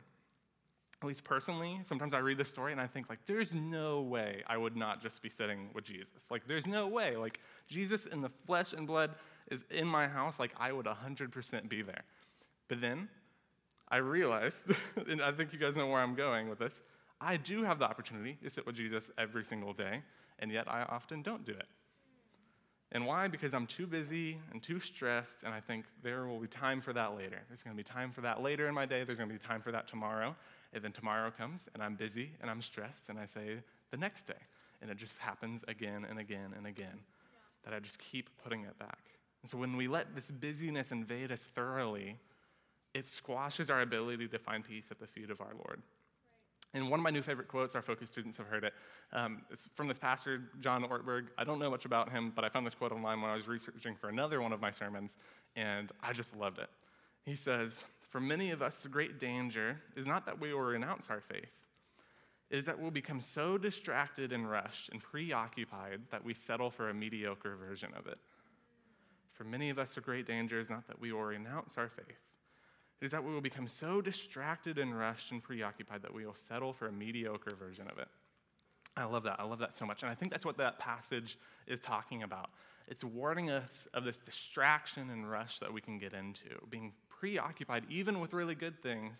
At 1.02 1.08
least 1.08 1.24
personally, 1.24 1.80
sometimes 1.82 2.14
I 2.14 2.18
read 2.18 2.38
this 2.38 2.48
story 2.48 2.70
and 2.70 2.80
I 2.80 2.86
think, 2.86 3.10
like, 3.10 3.18
there's 3.26 3.52
no 3.52 4.02
way 4.02 4.42
I 4.46 4.56
would 4.56 4.76
not 4.76 5.02
just 5.02 5.20
be 5.20 5.28
sitting 5.28 5.68
with 5.74 5.84
Jesus. 5.84 6.22
Like, 6.30 6.46
there's 6.46 6.66
no 6.66 6.86
way. 6.86 7.16
Like, 7.16 7.40
Jesus 7.68 8.06
in 8.06 8.20
the 8.20 8.30
flesh 8.46 8.72
and 8.72 8.86
blood 8.86 9.16
is 9.50 9.64
in 9.70 9.86
my 9.86 10.06
house, 10.06 10.38
like 10.38 10.52
I 10.60 10.70
would 10.70 10.86
100% 10.86 11.68
be 11.68 11.82
there. 11.82 12.02
But 12.68 12.80
then 12.80 13.08
I 13.88 13.96
realized, 13.96 14.62
and 15.08 15.20
I 15.20 15.32
think 15.32 15.52
you 15.52 15.58
guys 15.58 15.76
know 15.76 15.88
where 15.88 16.00
I'm 16.00 16.14
going 16.14 16.48
with 16.48 16.60
this, 16.60 16.82
I 17.20 17.36
do 17.36 17.64
have 17.64 17.78
the 17.78 17.84
opportunity 17.84 18.38
to 18.42 18.50
sit 18.50 18.64
with 18.64 18.76
Jesus 18.76 19.10
every 19.18 19.44
single 19.44 19.72
day, 19.72 20.02
and 20.38 20.50
yet 20.50 20.70
I 20.70 20.82
often 20.82 21.22
don't 21.22 21.44
do 21.44 21.52
it. 21.52 21.66
And 22.92 23.06
why? 23.06 23.26
Because 23.26 23.54
I'm 23.54 23.66
too 23.66 23.86
busy 23.86 24.38
and 24.52 24.62
too 24.62 24.78
stressed, 24.78 25.44
and 25.44 25.54
I 25.54 25.60
think 25.60 25.86
there 26.02 26.26
will 26.26 26.38
be 26.38 26.46
time 26.46 26.80
for 26.80 26.92
that 26.92 27.16
later. 27.16 27.40
There's 27.48 27.62
going 27.62 27.76
to 27.76 27.82
be 27.82 27.88
time 27.88 28.12
for 28.12 28.20
that 28.20 28.42
later 28.42 28.68
in 28.68 28.74
my 28.74 28.84
day. 28.84 29.02
There's 29.04 29.18
going 29.18 29.30
to 29.30 29.34
be 29.34 29.44
time 29.44 29.62
for 29.62 29.72
that 29.72 29.88
tomorrow. 29.88 30.36
And 30.72 30.82
then 30.82 30.92
tomorrow 30.92 31.30
comes, 31.30 31.68
and 31.74 31.82
I'm 31.82 31.96
busy 31.96 32.30
and 32.40 32.50
I'm 32.50 32.62
stressed, 32.62 33.08
and 33.08 33.18
I 33.18 33.26
say 33.26 33.58
the 33.90 33.96
next 33.96 34.26
day. 34.26 34.40
And 34.80 34.90
it 34.90 34.96
just 34.96 35.18
happens 35.18 35.62
again 35.68 36.06
and 36.08 36.18
again 36.18 36.54
and 36.56 36.66
again 36.66 36.98
yeah. 36.98 37.64
that 37.64 37.74
I 37.74 37.80
just 37.80 37.98
keep 37.98 38.30
putting 38.42 38.62
it 38.64 38.78
back. 38.78 38.98
And 39.42 39.50
so 39.50 39.58
when 39.58 39.76
we 39.76 39.88
let 39.88 40.14
this 40.14 40.30
busyness 40.30 40.90
invade 40.90 41.30
us 41.30 41.42
thoroughly, 41.54 42.16
it 42.94 43.08
squashes 43.08 43.70
our 43.70 43.82
ability 43.82 44.28
to 44.28 44.38
find 44.38 44.64
peace 44.64 44.88
at 44.90 44.98
the 44.98 45.06
feet 45.06 45.30
of 45.30 45.40
our 45.40 45.52
Lord. 45.54 45.82
And 46.74 46.88
one 46.90 46.98
of 46.98 47.04
my 47.04 47.10
new 47.10 47.22
favorite 47.22 47.48
quotes, 47.48 47.74
our 47.74 47.82
focus 47.82 48.08
students 48.08 48.36
have 48.38 48.46
heard 48.46 48.64
it. 48.64 48.72
Um, 49.12 49.42
it's 49.50 49.68
from 49.74 49.88
this 49.88 49.98
pastor, 49.98 50.44
John 50.60 50.84
Ortberg. 50.84 51.26
I 51.36 51.44
don't 51.44 51.58
know 51.58 51.70
much 51.70 51.84
about 51.84 52.10
him, 52.10 52.32
but 52.34 52.44
I 52.44 52.48
found 52.48 52.66
this 52.66 52.74
quote 52.74 52.92
online 52.92 53.20
when 53.20 53.30
I 53.30 53.36
was 53.36 53.46
researching 53.46 53.94
for 53.94 54.08
another 54.08 54.40
one 54.40 54.52
of 54.52 54.60
my 54.60 54.70
sermons, 54.70 55.18
and 55.54 55.92
I 56.02 56.14
just 56.14 56.34
loved 56.34 56.58
it. 56.58 56.70
He 57.26 57.34
says, 57.34 57.84
For 58.12 58.20
many 58.20 58.50
of 58.50 58.60
us, 58.60 58.80
the 58.80 58.90
great 58.90 59.18
danger 59.18 59.80
is 59.96 60.06
not 60.06 60.26
that 60.26 60.38
we 60.38 60.52
will 60.52 60.60
renounce 60.60 61.08
our 61.08 61.22
faith, 61.22 61.50
it 62.50 62.58
is 62.58 62.66
that 62.66 62.78
we'll 62.78 62.90
become 62.90 63.22
so 63.22 63.56
distracted 63.56 64.34
and 64.34 64.48
rushed 64.48 64.90
and 64.90 65.02
preoccupied 65.02 66.00
that 66.10 66.22
we 66.22 66.34
settle 66.34 66.70
for 66.70 66.90
a 66.90 66.94
mediocre 66.94 67.56
version 67.56 67.90
of 67.98 68.06
it. 68.06 68.18
For 69.32 69.44
many 69.44 69.70
of 69.70 69.78
us, 69.78 69.94
the 69.94 70.02
great 70.02 70.26
danger 70.26 70.60
is 70.60 70.68
not 70.68 70.86
that 70.88 71.00
we 71.00 71.10
will 71.10 71.22
renounce 71.22 71.78
our 71.78 71.88
faith, 71.88 72.20
it 73.00 73.06
is 73.06 73.12
that 73.12 73.24
we 73.24 73.32
will 73.32 73.40
become 73.40 73.66
so 73.66 74.02
distracted 74.02 74.76
and 74.76 74.96
rushed 74.96 75.32
and 75.32 75.42
preoccupied 75.42 76.02
that 76.02 76.12
we 76.12 76.26
will 76.26 76.36
settle 76.46 76.74
for 76.74 76.88
a 76.88 76.92
mediocre 76.92 77.54
version 77.54 77.88
of 77.90 77.96
it. 77.96 78.08
I 78.94 79.04
love 79.04 79.22
that. 79.22 79.40
I 79.40 79.44
love 79.44 79.58
that 79.60 79.72
so 79.72 79.86
much. 79.86 80.02
And 80.02 80.12
I 80.12 80.14
think 80.14 80.30
that's 80.30 80.44
what 80.44 80.58
that 80.58 80.78
passage 80.78 81.38
is 81.66 81.80
talking 81.80 82.24
about. 82.24 82.50
It's 82.88 83.02
warning 83.02 83.50
us 83.50 83.88
of 83.94 84.04
this 84.04 84.18
distraction 84.18 85.08
and 85.08 85.28
rush 85.28 85.60
that 85.60 85.72
we 85.72 85.80
can 85.80 85.98
get 85.98 86.12
into, 86.12 86.60
being 86.68 86.92
preoccupied 87.22 87.84
even 87.88 88.18
with 88.18 88.32
really 88.32 88.56
good 88.56 88.82
things, 88.82 89.16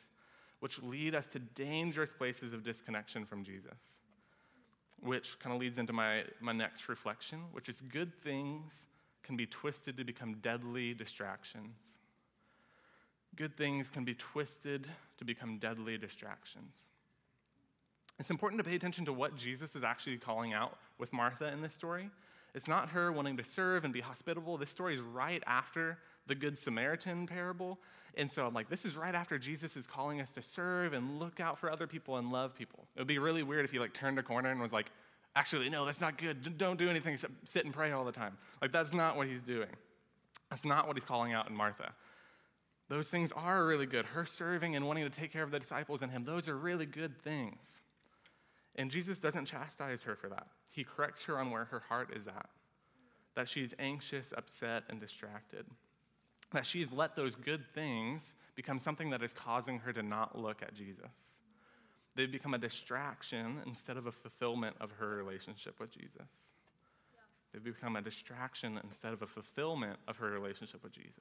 which 0.58 0.82
lead 0.82 1.14
us 1.14 1.28
to 1.28 1.38
dangerous 1.38 2.10
places 2.10 2.52
of 2.52 2.64
disconnection 2.64 3.24
from 3.24 3.44
Jesus. 3.44 3.78
Which 5.00 5.38
kind 5.38 5.54
of 5.54 5.60
leads 5.60 5.78
into 5.78 5.92
my, 5.92 6.24
my 6.40 6.50
next 6.50 6.88
reflection, 6.88 7.42
which 7.52 7.68
is 7.68 7.80
good 7.92 8.12
things 8.24 8.72
can 9.22 9.36
be 9.36 9.46
twisted 9.46 9.96
to 9.98 10.04
become 10.04 10.34
deadly 10.42 10.94
distractions. 10.94 11.76
Good 13.36 13.56
things 13.56 13.88
can 13.88 14.04
be 14.04 14.14
twisted 14.14 14.88
to 15.18 15.24
become 15.24 15.58
deadly 15.58 15.96
distractions. 15.96 16.74
It's 18.18 18.30
important 18.30 18.58
to 18.64 18.68
pay 18.68 18.74
attention 18.74 19.04
to 19.04 19.12
what 19.12 19.36
Jesus 19.36 19.76
is 19.76 19.84
actually 19.84 20.16
calling 20.16 20.52
out 20.52 20.76
with 20.98 21.12
Martha 21.12 21.52
in 21.52 21.62
this 21.62 21.72
story. 21.72 22.10
It's 22.52 22.66
not 22.66 22.88
her 22.88 23.12
wanting 23.12 23.36
to 23.36 23.44
serve 23.44 23.84
and 23.84 23.94
be 23.94 24.00
hospitable. 24.00 24.58
This 24.58 24.70
story 24.70 24.96
is 24.96 25.02
right 25.02 25.42
after 25.46 25.98
the 26.26 26.34
Good 26.34 26.58
Samaritan 26.58 27.26
parable. 27.26 27.78
And 28.16 28.30
so 28.30 28.46
I'm 28.46 28.54
like, 28.54 28.68
this 28.68 28.84
is 28.84 28.96
right 28.96 29.14
after 29.14 29.38
Jesus 29.38 29.76
is 29.76 29.86
calling 29.86 30.20
us 30.20 30.30
to 30.32 30.42
serve 30.42 30.92
and 30.92 31.18
look 31.18 31.40
out 31.40 31.58
for 31.58 31.70
other 31.70 31.86
people 31.86 32.16
and 32.18 32.30
love 32.30 32.54
people. 32.54 32.86
It 32.94 33.00
would 33.00 33.08
be 33.08 33.18
really 33.18 33.42
weird 33.42 33.64
if 33.64 33.70
he 33.70 33.78
like 33.78 33.94
turned 33.94 34.18
a 34.18 34.22
corner 34.22 34.50
and 34.50 34.60
was 34.60 34.72
like, 34.72 34.90
actually, 35.34 35.68
no, 35.70 35.84
that's 35.86 36.00
not 36.00 36.18
good. 36.18 36.58
Don't 36.58 36.78
do 36.78 36.88
anything 36.88 37.14
except 37.14 37.32
sit 37.48 37.64
and 37.64 37.72
pray 37.72 37.92
all 37.92 38.04
the 38.04 38.12
time. 38.12 38.36
Like, 38.60 38.72
that's 38.72 38.92
not 38.92 39.16
what 39.16 39.26
he's 39.28 39.42
doing. 39.42 39.70
That's 40.50 40.64
not 40.64 40.86
what 40.86 40.96
he's 40.96 41.04
calling 41.04 41.32
out 41.32 41.48
in 41.48 41.56
Martha. 41.56 41.92
Those 42.88 43.08
things 43.08 43.32
are 43.32 43.64
really 43.64 43.86
good. 43.86 44.04
Her 44.04 44.26
serving 44.26 44.76
and 44.76 44.86
wanting 44.86 45.04
to 45.04 45.10
take 45.10 45.32
care 45.32 45.42
of 45.42 45.50
the 45.50 45.58
disciples 45.58 46.02
and 46.02 46.12
him, 46.12 46.24
those 46.24 46.48
are 46.48 46.56
really 46.56 46.84
good 46.84 47.18
things. 47.22 47.58
And 48.76 48.90
Jesus 48.90 49.18
doesn't 49.18 49.46
chastise 49.46 50.02
her 50.02 50.14
for 50.14 50.28
that. 50.28 50.46
He 50.70 50.84
corrects 50.84 51.24
her 51.24 51.38
on 51.38 51.50
where 51.50 51.64
her 51.66 51.80
heart 51.80 52.10
is 52.14 52.26
at 52.26 52.48
that 53.34 53.48
she's 53.48 53.74
anxious, 53.78 54.32
upset, 54.36 54.84
and 54.88 55.00
distracted. 55.00 55.64
That 56.52 56.66
she's 56.66 56.92
let 56.92 57.16
those 57.16 57.34
good 57.34 57.64
things 57.74 58.34
become 58.54 58.78
something 58.78 59.10
that 59.10 59.22
is 59.22 59.32
causing 59.32 59.78
her 59.80 59.92
to 59.92 60.02
not 60.02 60.38
look 60.38 60.62
at 60.62 60.74
Jesus. 60.74 61.10
They've 62.14 62.30
become 62.30 62.52
a 62.52 62.58
distraction 62.58 63.62
instead 63.66 63.96
of 63.96 64.06
a 64.06 64.12
fulfillment 64.12 64.76
of 64.80 64.90
her 64.92 65.08
relationship 65.08 65.80
with 65.80 65.90
Jesus. 65.90 66.28
They've 67.52 67.64
become 67.64 67.96
a 67.96 68.02
distraction 68.02 68.78
instead 68.84 69.12
of 69.12 69.22
a 69.22 69.26
fulfillment 69.26 69.98
of 70.08 70.16
her 70.18 70.30
relationship 70.30 70.82
with 70.82 70.92
Jesus. 70.92 71.20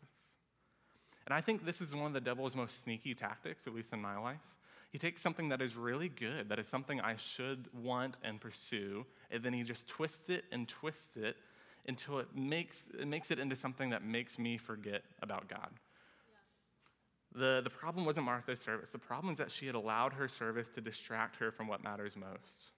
And 1.27 1.33
I 1.33 1.41
think 1.41 1.65
this 1.65 1.81
is 1.81 1.93
one 1.93 2.07
of 2.07 2.13
the 2.13 2.21
devil's 2.21 2.55
most 2.55 2.83
sneaky 2.83 3.13
tactics, 3.13 3.67
at 3.67 3.75
least 3.75 3.93
in 3.93 4.01
my 4.01 4.17
life. 4.17 4.39
He 4.91 4.97
takes 4.97 5.21
something 5.21 5.50
that 5.50 5.61
is 5.61 5.77
really 5.77 6.09
good, 6.09 6.50
that 6.50 6.59
is 6.59 6.67
something 6.67 7.00
I 7.00 7.15
should 7.15 7.67
want 7.73 8.17
and 8.23 8.41
pursue, 8.41 9.05
and 9.29 9.41
then 9.41 9.53
he 9.53 9.63
just 9.63 9.88
twists 9.88 10.29
it 10.29 10.43
and 10.51 10.67
twists 10.67 11.15
it 11.15 11.38
until 11.88 12.19
it 12.19 12.27
makes 12.35 12.83
it, 13.00 13.07
makes 13.07 13.31
it 13.31 13.39
into 13.39 13.55
something 13.55 13.89
that 13.89 14.03
makes 14.03 14.38
me 14.38 14.57
forget 14.57 15.03
about 15.21 15.47
God. 15.47 15.69
The, 17.33 17.61
the 17.63 17.69
problem 17.69 18.05
wasn't 18.05 18.25
Martha's 18.25 18.59
service. 18.59 18.89
The 18.89 19.00
problem 19.00 19.31
is 19.31 19.38
that 19.38 19.50
she 19.50 19.65
had 19.65 19.75
allowed 19.75 20.13
her 20.13 20.27
service 20.27 20.69
to 20.75 20.81
distract 20.81 21.38
her 21.38 21.51
from 21.51 21.67
what 21.67 21.83
matters 21.83 22.15
most. 22.17 22.71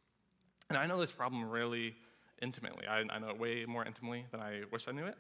And 0.70 0.78
I 0.78 0.86
know 0.86 1.00
this 1.00 1.12
problem 1.12 1.50
really 1.50 1.96
intimately. 2.42 2.86
I, 2.88 3.04
I 3.10 3.20
know 3.20 3.30
it 3.30 3.40
way 3.40 3.66
more 3.66 3.84
intimately 3.84 4.26
than 4.32 4.40
I 4.40 4.62
wish 4.72 4.88
I 4.88 4.92
knew 4.92 5.06
it. 5.06 5.18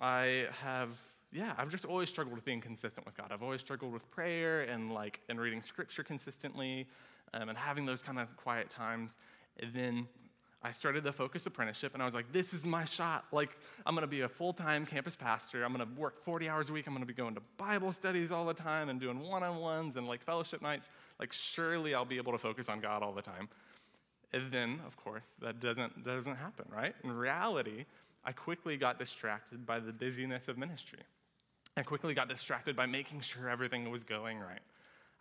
I 0.00 0.46
have, 0.62 0.90
yeah, 1.32 1.54
I've 1.56 1.70
just 1.70 1.84
always 1.84 2.08
struggled 2.08 2.34
with 2.34 2.44
being 2.44 2.60
consistent 2.60 3.06
with 3.06 3.16
God. 3.16 3.30
I've 3.32 3.42
always 3.42 3.60
struggled 3.60 3.92
with 3.92 4.08
prayer 4.10 4.62
and 4.62 4.92
like 4.92 5.20
and 5.28 5.40
reading 5.40 5.62
scripture 5.62 6.02
consistently 6.02 6.86
um, 7.34 7.48
and 7.48 7.56
having 7.56 7.86
those 7.86 8.02
kind 8.02 8.18
of 8.18 8.36
quiet 8.36 8.68
times. 8.70 9.16
And 9.60 9.72
then 9.74 10.06
I 10.62 10.72
started 10.72 11.04
the 11.04 11.12
Focus 11.12 11.46
Apprenticeship, 11.46 11.94
and 11.94 12.02
I 12.02 12.04
was 12.04 12.12
like, 12.12 12.32
this 12.32 12.52
is 12.52 12.64
my 12.64 12.84
shot. 12.84 13.24
Like, 13.32 13.56
I'm 13.86 13.94
to 13.96 14.06
be 14.06 14.20
a 14.20 14.28
full 14.28 14.52
time 14.52 14.84
campus 14.84 15.16
pastor. 15.16 15.64
I'm 15.64 15.74
to 15.78 15.86
work 15.96 16.22
40 16.22 16.48
hours 16.50 16.68
a 16.68 16.72
week. 16.72 16.86
I'm 16.86 16.98
to 16.98 17.06
be 17.06 17.14
going 17.14 17.34
to 17.34 17.40
Bible 17.56 17.92
studies 17.92 18.30
all 18.30 18.44
the 18.44 18.54
time 18.54 18.90
and 18.90 19.00
doing 19.00 19.20
one 19.20 19.42
on 19.42 19.56
ones 19.56 19.96
and 19.96 20.06
like 20.06 20.22
fellowship 20.22 20.60
nights. 20.60 20.86
Like, 21.18 21.32
surely 21.32 21.94
I'll 21.94 22.04
be 22.04 22.18
able 22.18 22.32
to 22.32 22.38
focus 22.38 22.68
on 22.68 22.80
God 22.80 23.02
all 23.02 23.14
the 23.14 23.22
time. 23.22 23.48
And 24.32 24.52
then, 24.52 24.80
of 24.86 24.96
course, 24.96 25.24
that 25.40 25.60
doesn't, 25.60 26.04
doesn't 26.04 26.36
happen, 26.36 26.66
right? 26.70 26.94
In 27.04 27.12
reality, 27.12 27.86
I 28.24 28.32
quickly 28.32 28.76
got 28.76 28.98
distracted 28.98 29.64
by 29.64 29.80
the 29.80 29.92
busyness 29.92 30.46
of 30.48 30.58
ministry. 30.58 31.00
I 31.76 31.82
quickly 31.82 32.12
got 32.12 32.28
distracted 32.28 32.76
by 32.76 32.86
making 32.86 33.20
sure 33.20 33.48
everything 33.48 33.90
was 33.90 34.02
going 34.02 34.38
right. 34.38 34.60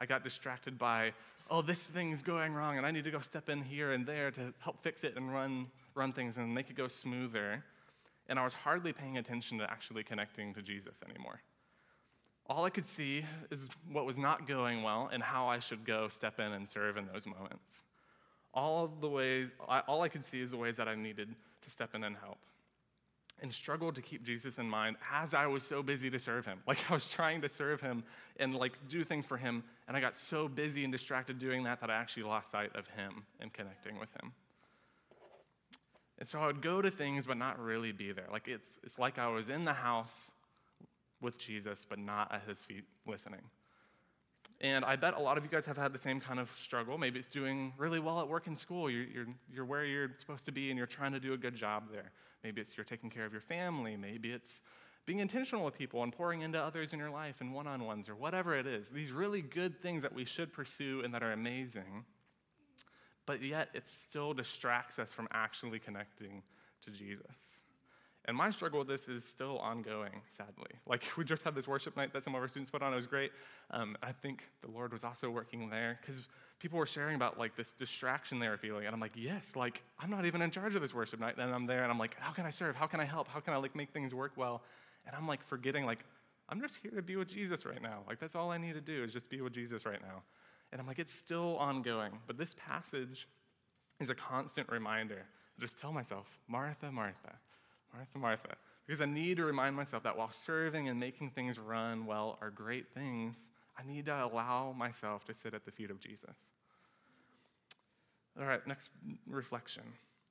I 0.01 0.05
got 0.05 0.23
distracted 0.23 0.77
by 0.77 1.13
oh, 1.49 1.61
this 1.61 1.79
thing's 1.79 2.21
going 2.21 2.53
wrong 2.53 2.77
and 2.77 2.85
I 2.85 2.91
need 2.91 3.03
to 3.05 3.11
go 3.11 3.19
step 3.19 3.49
in 3.49 3.61
here 3.61 3.93
and 3.93 4.05
there 4.05 4.31
to 4.31 4.53
help 4.59 4.81
fix 4.83 5.03
it 5.03 5.15
and 5.15 5.33
run, 5.33 5.67
run 5.95 6.13
things 6.13 6.37
and 6.37 6.53
make 6.53 6.69
it 6.69 6.75
go 6.75 6.87
smoother. 6.87 7.63
And 8.27 8.37
I 8.37 8.43
was 8.43 8.53
hardly 8.53 8.93
paying 8.93 9.17
attention 9.17 9.57
to 9.59 9.69
actually 9.69 10.03
connecting 10.03 10.53
to 10.53 10.61
Jesus 10.61 11.01
anymore. 11.09 11.41
All 12.47 12.65
I 12.65 12.69
could 12.69 12.85
see 12.85 13.23
is 13.51 13.67
what 13.91 14.05
was 14.05 14.17
not 14.17 14.47
going 14.47 14.83
well 14.83 15.09
and 15.11 15.21
how 15.21 15.47
I 15.47 15.59
should 15.59 15.85
go 15.85 16.07
step 16.07 16.39
in 16.39 16.51
and 16.53 16.67
serve 16.67 16.97
in 16.97 17.07
those 17.11 17.25
moments. 17.25 17.81
All 18.53 18.83
of 18.83 19.01
the 19.01 19.09
ways, 19.09 19.49
all 19.87 20.01
I 20.01 20.09
could 20.09 20.23
see 20.23 20.41
is 20.41 20.51
the 20.51 20.57
ways 20.57 20.75
that 20.77 20.87
I 20.87 20.95
needed 20.95 21.29
to 21.61 21.69
step 21.69 21.93
in 21.93 22.03
and 22.03 22.15
help 22.15 22.39
and 23.41 23.53
struggled 23.53 23.95
to 23.95 24.01
keep 24.01 24.23
Jesus 24.23 24.57
in 24.57 24.69
mind 24.69 24.97
as 25.13 25.33
I 25.33 25.47
was 25.47 25.63
so 25.63 25.81
busy 25.81 26.09
to 26.09 26.19
serve 26.19 26.45
him. 26.45 26.59
Like 26.67 26.79
I 26.89 26.93
was 26.93 27.07
trying 27.07 27.41
to 27.41 27.49
serve 27.49 27.81
him 27.81 28.03
and 28.37 28.53
like 28.53 28.73
do 28.87 29.03
things 29.03 29.25
for 29.25 29.37
him, 29.37 29.63
and 29.89 29.97
I 29.97 30.01
got 30.01 30.15
so 30.15 30.47
busy 30.47 30.83
and 30.83 30.93
distracted 30.93 31.39
doing 31.39 31.63
that 31.63 31.81
that 31.81 31.89
I 31.89 31.95
actually 31.95 32.23
lost 32.23 32.51
sight 32.51 32.69
of 32.75 32.87
him 32.89 33.23
and 33.39 33.51
connecting 33.51 33.99
with 33.99 34.09
him. 34.21 34.31
And 36.19 36.27
so 36.27 36.39
I 36.39 36.45
would 36.45 36.61
go 36.61 36.79
to 36.79 36.91
things 36.91 37.25
but 37.25 37.37
not 37.37 37.59
really 37.59 37.91
be 37.91 38.11
there. 38.11 38.27
Like 38.31 38.47
it's 38.47 38.77
it's 38.83 38.99
like 38.99 39.17
I 39.17 39.27
was 39.27 39.49
in 39.49 39.65
the 39.65 39.73
house 39.73 40.29
with 41.21 41.39
Jesus 41.39 41.87
but 41.89 41.97
not 41.97 42.31
at 42.31 42.43
his 42.47 42.59
feet 42.59 42.83
listening. 43.07 43.41
And 44.61 44.85
I 44.85 44.95
bet 44.95 45.15
a 45.15 45.19
lot 45.19 45.39
of 45.39 45.43
you 45.43 45.49
guys 45.49 45.65
have 45.65 45.77
had 45.77 45.91
the 45.91 45.99
same 45.99 46.21
kind 46.21 46.39
of 46.39 46.51
struggle. 46.55 46.99
Maybe 46.99 47.17
it's 47.17 47.29
doing 47.29 47.73
really 47.77 47.99
well 47.99 48.19
at 48.19 48.27
work 48.27 48.45
and 48.45 48.55
school. 48.55 48.91
You're, 48.91 49.05
you're, 49.05 49.27
you're 49.51 49.65
where 49.65 49.85
you're 49.85 50.11
supposed 50.19 50.45
to 50.45 50.51
be 50.51 50.69
and 50.69 50.77
you're 50.77 50.85
trying 50.85 51.13
to 51.13 51.19
do 51.19 51.33
a 51.33 51.37
good 51.37 51.55
job 51.55 51.85
there. 51.91 52.11
Maybe 52.43 52.61
it's 52.61 52.77
you're 52.77 52.83
taking 52.83 53.09
care 53.09 53.25
of 53.25 53.31
your 53.31 53.41
family. 53.41 53.97
Maybe 53.97 54.31
it's 54.31 54.61
being 55.09 55.21
intentional 55.21 55.65
with 55.65 55.75
people 55.75 56.03
and 56.03 56.13
pouring 56.13 56.41
into 56.41 56.59
others 56.59 56.93
in 56.93 56.99
your 56.99 57.09
life 57.09 57.37
and 57.39 57.51
one 57.51 57.65
on 57.65 57.83
ones 57.83 58.07
or 58.07 58.15
whatever 58.15 58.55
it 58.55 58.67
is. 58.67 58.89
These 58.89 59.11
really 59.11 59.41
good 59.41 59.81
things 59.81 60.03
that 60.03 60.13
we 60.13 60.23
should 60.23 60.53
pursue 60.53 61.01
and 61.03 61.11
that 61.15 61.23
are 61.23 61.31
amazing. 61.31 62.05
But 63.25 63.41
yet, 63.41 63.69
it 63.73 63.89
still 63.89 64.35
distracts 64.35 64.99
us 64.99 65.11
from 65.11 65.27
actually 65.31 65.79
connecting 65.79 66.43
to 66.83 66.91
Jesus. 66.91 67.25
And 68.25 68.37
my 68.37 68.51
struggle 68.51 68.77
with 68.77 68.87
this 68.87 69.07
is 69.07 69.25
still 69.25 69.57
ongoing, 69.57 70.21
sadly. 70.37 70.69
Like, 70.85 71.03
we 71.17 71.23
just 71.23 71.43
had 71.43 71.55
this 71.55 71.67
worship 71.67 71.97
night 71.97 72.13
that 72.13 72.23
some 72.23 72.35
of 72.35 72.41
our 72.43 72.47
students 72.47 72.69
put 72.69 72.83
on. 72.83 72.93
It 72.93 72.97
was 72.97 73.07
great. 73.07 73.31
Um, 73.71 73.97
I 74.03 74.11
think 74.11 74.43
the 74.61 74.69
Lord 74.69 74.93
was 74.93 75.03
also 75.03 75.31
working 75.31 75.71
there 75.71 75.97
because 75.99 76.21
people 76.59 76.77
were 76.77 76.85
sharing 76.85 77.15
about 77.15 77.39
like 77.39 77.55
this 77.55 77.73
distraction 77.73 78.37
they 78.37 78.47
were 78.47 78.57
feeling. 78.57 78.85
And 78.85 78.93
I'm 78.93 78.99
like, 79.01 79.13
yes, 79.15 79.53
like, 79.55 79.81
I'm 79.99 80.11
not 80.11 80.27
even 80.27 80.43
in 80.43 80.51
charge 80.51 80.75
of 80.75 80.83
this 80.83 80.93
worship 80.93 81.19
night. 81.19 81.39
And 81.39 81.51
I'm 81.51 81.65
there 81.65 81.81
and 81.81 81.91
I'm 81.91 81.97
like, 81.97 82.15
how 82.19 82.31
can 82.31 82.45
I 82.45 82.51
serve? 82.51 82.75
How 82.75 82.85
can 82.85 82.99
I 82.99 83.05
help? 83.05 83.27
How 83.27 83.39
can 83.39 83.55
I 83.55 83.57
like 83.57 83.75
make 83.75 83.89
things 83.89 84.13
work 84.13 84.33
well? 84.35 84.61
And 85.09 85.17
I'm 85.17 85.27
like 85.27 85.43
forgetting, 85.43 85.87
like, 85.87 86.05
I'm 86.49 86.61
just 86.61 86.75
here 86.83 86.91
to 86.91 87.01
be 87.01 87.15
with 87.15 87.27
Jesus 87.27 87.65
right 87.65 87.81
now. 87.81 88.03
Like, 88.07 88.19
that's 88.19 88.35
all 88.35 88.51
I 88.51 88.59
need 88.59 88.73
to 88.73 88.81
do 88.81 89.03
is 89.03 89.11
just 89.11 89.27
be 89.27 89.41
with 89.41 89.53
Jesus 89.53 89.83
right 89.83 90.01
now. 90.01 90.21
And 90.71 90.79
I'm 90.79 90.85
like, 90.85 90.99
it's 90.99 91.13
still 91.13 91.57
ongoing. 91.57 92.11
But 92.27 92.37
this 92.37 92.55
passage 92.59 93.27
is 93.99 94.11
a 94.11 94.15
constant 94.15 94.69
reminder. 94.69 95.23
I 95.25 95.61
just 95.61 95.79
tell 95.79 95.91
myself, 95.91 96.27
Martha, 96.47 96.91
Martha, 96.91 97.33
Martha, 97.91 98.19
Martha. 98.19 98.55
Because 98.85 99.01
I 99.01 99.05
need 99.05 99.37
to 99.37 99.45
remind 99.45 99.75
myself 99.75 100.03
that 100.03 100.15
while 100.15 100.31
serving 100.31 100.89
and 100.89 100.99
making 100.99 101.31
things 101.31 101.57
run 101.57 102.05
well 102.05 102.37
are 102.39 102.51
great 102.51 102.93
things, 102.93 103.35
I 103.77 103.91
need 103.91 104.05
to 104.05 104.23
allow 104.23 104.75
myself 104.77 105.25
to 105.25 105.33
sit 105.33 105.55
at 105.55 105.65
the 105.65 105.71
feet 105.71 105.89
of 105.89 105.99
Jesus. 105.99 106.35
All 108.39 108.45
right, 108.45 108.65
next 108.67 108.91
reflection. 109.27 109.83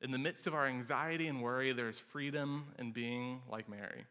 In 0.03 0.13
the 0.13 0.19
midst 0.19 0.47
of 0.47 0.55
our 0.55 0.69
anxiety 0.69 1.27
and 1.27 1.43
worry, 1.43 1.73
there's 1.73 1.99
freedom 1.99 2.67
in 2.79 2.93
being 2.93 3.41
like 3.51 3.69
Mary. 3.69 4.05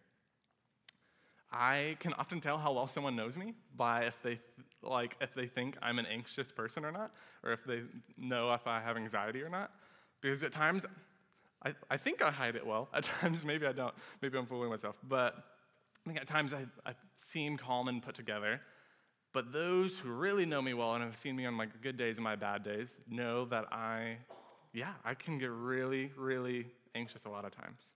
I 1.51 1.95
can 1.99 2.13
often 2.13 2.41
tell 2.41 2.57
how 2.57 2.73
well 2.73 2.87
someone 2.87 3.15
knows 3.15 3.37
me 3.37 3.53
by 3.75 4.03
if 4.03 4.21
they 4.21 4.31
th- 4.31 4.41
like 4.83 5.15
if 5.21 5.33
they 5.33 5.47
think 5.47 5.77
I'm 5.81 5.97
an 5.99 6.05
anxious 6.05 6.51
person 6.51 6.83
or 6.85 6.91
not, 6.91 7.11
or 7.43 7.51
if 7.51 7.63
they 7.65 7.81
know 8.17 8.53
if 8.53 8.67
I 8.67 8.81
have 8.81 8.97
anxiety 8.97 9.41
or 9.41 9.49
not. 9.49 9.71
Because 10.21 10.43
at 10.43 10.51
times 10.51 10.85
I, 11.63 11.73
I 11.89 11.97
think 11.97 12.21
I 12.21 12.31
hide 12.31 12.55
it 12.55 12.65
well. 12.65 12.89
At 12.93 13.03
times, 13.03 13.43
maybe 13.43 13.65
I 13.65 13.71
don't. 13.71 13.93
Maybe 14.21 14.37
I'm 14.37 14.45
fooling 14.45 14.69
myself. 14.69 14.95
But 15.07 15.35
I 15.35 16.09
think 16.09 16.21
at 16.21 16.27
times 16.27 16.53
I, 16.53 16.65
I 16.85 16.93
seem 17.15 17.57
calm 17.57 17.87
and 17.87 18.01
put 18.01 18.15
together. 18.15 18.61
But 19.33 19.51
those 19.51 19.97
who 19.99 20.09
really 20.09 20.45
know 20.45 20.61
me 20.61 20.73
well 20.73 20.95
and 20.95 21.03
have 21.03 21.15
seen 21.17 21.35
me 21.35 21.45
on 21.45 21.53
my 21.53 21.67
good 21.81 21.97
days 21.97 22.15
and 22.17 22.23
my 22.23 22.35
bad 22.35 22.63
days 22.63 22.87
know 23.09 23.45
that 23.45 23.65
I, 23.73 24.17
yeah, 24.73 24.93
I 25.03 25.13
can 25.13 25.37
get 25.37 25.51
really, 25.51 26.11
really 26.17 26.67
anxious 26.95 27.25
a 27.25 27.29
lot 27.29 27.43
of 27.45 27.51
times. 27.51 27.93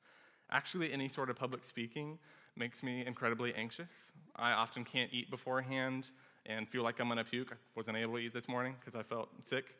Actually, 0.51 0.91
any 0.91 1.07
sort 1.07 1.29
of 1.29 1.35
public 1.37 1.63
speaking 1.63 2.19
makes 2.55 2.83
me 2.83 3.05
incredibly 3.05 3.53
anxious. 3.53 3.89
I 4.35 4.51
often 4.51 4.83
can't 4.83 5.11
eat 5.13 5.29
beforehand 5.29 6.07
and 6.45 6.67
feel 6.67 6.83
like 6.83 6.99
I'm 6.99 7.07
gonna 7.07 7.23
puke. 7.23 7.51
I 7.51 7.55
wasn't 7.75 7.97
able 7.97 8.13
to 8.13 8.19
eat 8.19 8.33
this 8.33 8.47
morning 8.47 8.75
because 8.79 8.95
I 8.95 9.03
felt 9.03 9.29
sick. 9.43 9.75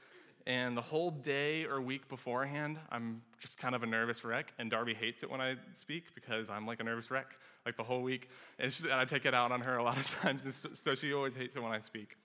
And 0.48 0.76
the 0.76 0.82
whole 0.82 1.12
day 1.12 1.66
or 1.66 1.82
week 1.82 2.08
beforehand, 2.10 2.80
I'm 2.92 3.22
just 3.40 3.58
kind 3.58 3.76
of 3.76 3.84
a 3.84 3.86
nervous 3.86 4.24
wreck. 4.24 4.54
And 4.58 4.72
Darby 4.72 4.94
hates 4.94 5.24
it 5.24 5.30
when 5.30 5.40
I 5.40 5.56
speak 5.74 6.16
because 6.16 6.50
I'm 6.50 6.66
like 6.66 6.80
a 6.80 6.84
nervous 6.84 7.12
wreck, 7.12 7.28
like 7.66 7.78
the 7.78 7.84
whole 7.84 8.02
week. 8.02 8.30
And, 8.58 8.74
she, 8.74 8.86
and 8.86 8.94
I 8.94 9.06
take 9.06 9.26
it 9.26 9.34
out 9.36 9.52
on 9.52 9.62
her 9.62 9.78
a 9.78 9.84
lot 9.84 9.98
of 9.98 10.10
times. 10.22 10.46
So 10.82 10.96
she 10.96 11.14
always 11.14 11.36
hates 11.36 11.56
it 11.56 11.62
when 11.62 11.72
I 11.72 11.80
speak. 11.80 12.18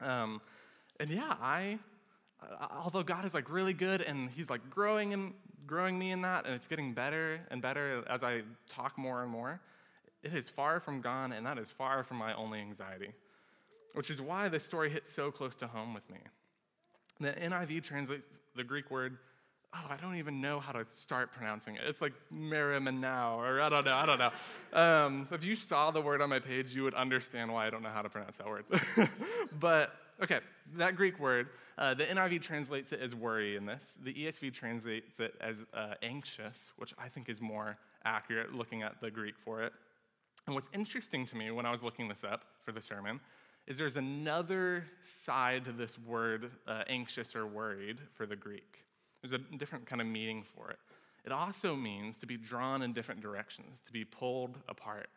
Um, 0.00 0.40
and 1.00 1.08
yeah, 1.08 1.34
I, 1.40 1.78
uh, 2.42 2.66
although 2.70 3.02
God 3.02 3.24
is 3.24 3.32
like 3.32 3.50
really 3.50 3.72
good 3.72 4.02
and 4.02 4.30
He's 4.30 4.50
like 4.50 4.68
growing 4.68 5.14
and 5.14 5.32
growing 5.68 5.96
me 5.96 6.10
in 6.10 6.22
that, 6.22 6.44
and 6.44 6.54
it's 6.54 6.66
getting 6.66 6.92
better 6.92 7.40
and 7.50 7.62
better 7.62 8.02
as 8.10 8.24
I 8.24 8.42
talk 8.68 8.98
more 8.98 9.22
and 9.22 9.30
more, 9.30 9.60
it 10.24 10.34
is 10.34 10.50
far 10.50 10.80
from 10.80 11.00
gone, 11.00 11.32
and 11.32 11.46
that 11.46 11.58
is 11.58 11.70
far 11.70 12.02
from 12.02 12.16
my 12.16 12.34
only 12.34 12.58
anxiety, 12.58 13.12
which 13.94 14.10
is 14.10 14.20
why 14.20 14.48
this 14.48 14.64
story 14.64 14.90
hits 14.90 15.12
so 15.12 15.30
close 15.30 15.54
to 15.56 15.68
home 15.68 15.94
with 15.94 16.08
me. 16.10 16.18
The 17.20 17.32
NIV 17.32 17.84
translates 17.84 18.26
the 18.56 18.64
Greek 18.64 18.90
word 18.90 19.18
oh, 19.74 19.86
I 19.90 19.96
don't 19.96 20.16
even 20.16 20.40
know 20.40 20.60
how 20.60 20.72
to 20.72 20.84
start 20.86 21.32
pronouncing 21.32 21.76
it. 21.76 21.82
It's 21.86 22.00
like 22.00 22.12
Marimanao, 22.32 23.36
or 23.36 23.60
I 23.60 23.68
don't 23.68 23.84
know, 23.84 23.94
I 23.94 24.06
don't 24.06 24.18
know. 24.18 24.30
Um, 24.72 25.28
if 25.30 25.44
you 25.44 25.56
saw 25.56 25.90
the 25.90 26.00
word 26.00 26.22
on 26.22 26.30
my 26.30 26.38
page, 26.38 26.74
you 26.74 26.82
would 26.84 26.94
understand 26.94 27.52
why 27.52 27.66
I 27.66 27.70
don't 27.70 27.82
know 27.82 27.90
how 27.90 28.02
to 28.02 28.08
pronounce 28.08 28.36
that 28.36 28.46
word. 28.46 28.64
but, 29.60 29.94
okay, 30.22 30.40
that 30.76 30.96
Greek 30.96 31.18
word, 31.18 31.48
uh, 31.76 31.94
the 31.94 32.04
NIV 32.04 32.42
translates 32.42 32.92
it 32.92 33.00
as 33.00 33.14
worry 33.14 33.56
in 33.56 33.66
this. 33.66 33.94
The 34.02 34.12
ESV 34.12 34.52
translates 34.52 35.20
it 35.20 35.34
as 35.40 35.64
uh, 35.74 35.94
anxious, 36.02 36.72
which 36.76 36.92
I 36.98 37.08
think 37.08 37.28
is 37.28 37.40
more 37.40 37.76
accurate 38.04 38.54
looking 38.54 38.82
at 38.82 39.00
the 39.00 39.10
Greek 39.10 39.34
for 39.44 39.62
it. 39.62 39.72
And 40.46 40.54
what's 40.54 40.68
interesting 40.72 41.26
to 41.26 41.36
me 41.36 41.50
when 41.50 41.66
I 41.66 41.70
was 41.70 41.82
looking 41.82 42.08
this 42.08 42.24
up 42.24 42.44
for 42.64 42.72
the 42.72 42.80
sermon 42.80 43.20
is 43.66 43.76
there's 43.76 43.96
another 43.96 44.86
side 45.04 45.66
to 45.66 45.72
this 45.72 45.98
word, 46.06 46.50
uh, 46.66 46.84
anxious 46.88 47.36
or 47.36 47.46
worried, 47.46 47.98
for 48.14 48.24
the 48.24 48.36
Greek. 48.36 48.84
There's 49.22 49.34
a 49.34 49.56
different 49.58 49.84
kind 49.84 50.00
of 50.00 50.06
meaning 50.06 50.42
for 50.42 50.70
it. 50.70 50.78
It 51.26 51.32
also 51.32 51.76
means 51.76 52.16
to 52.18 52.26
be 52.26 52.38
drawn 52.38 52.80
in 52.80 52.94
different 52.94 53.20
directions, 53.20 53.82
to 53.82 53.92
be 53.92 54.04
pulled 54.04 54.56
apart. 54.68 55.08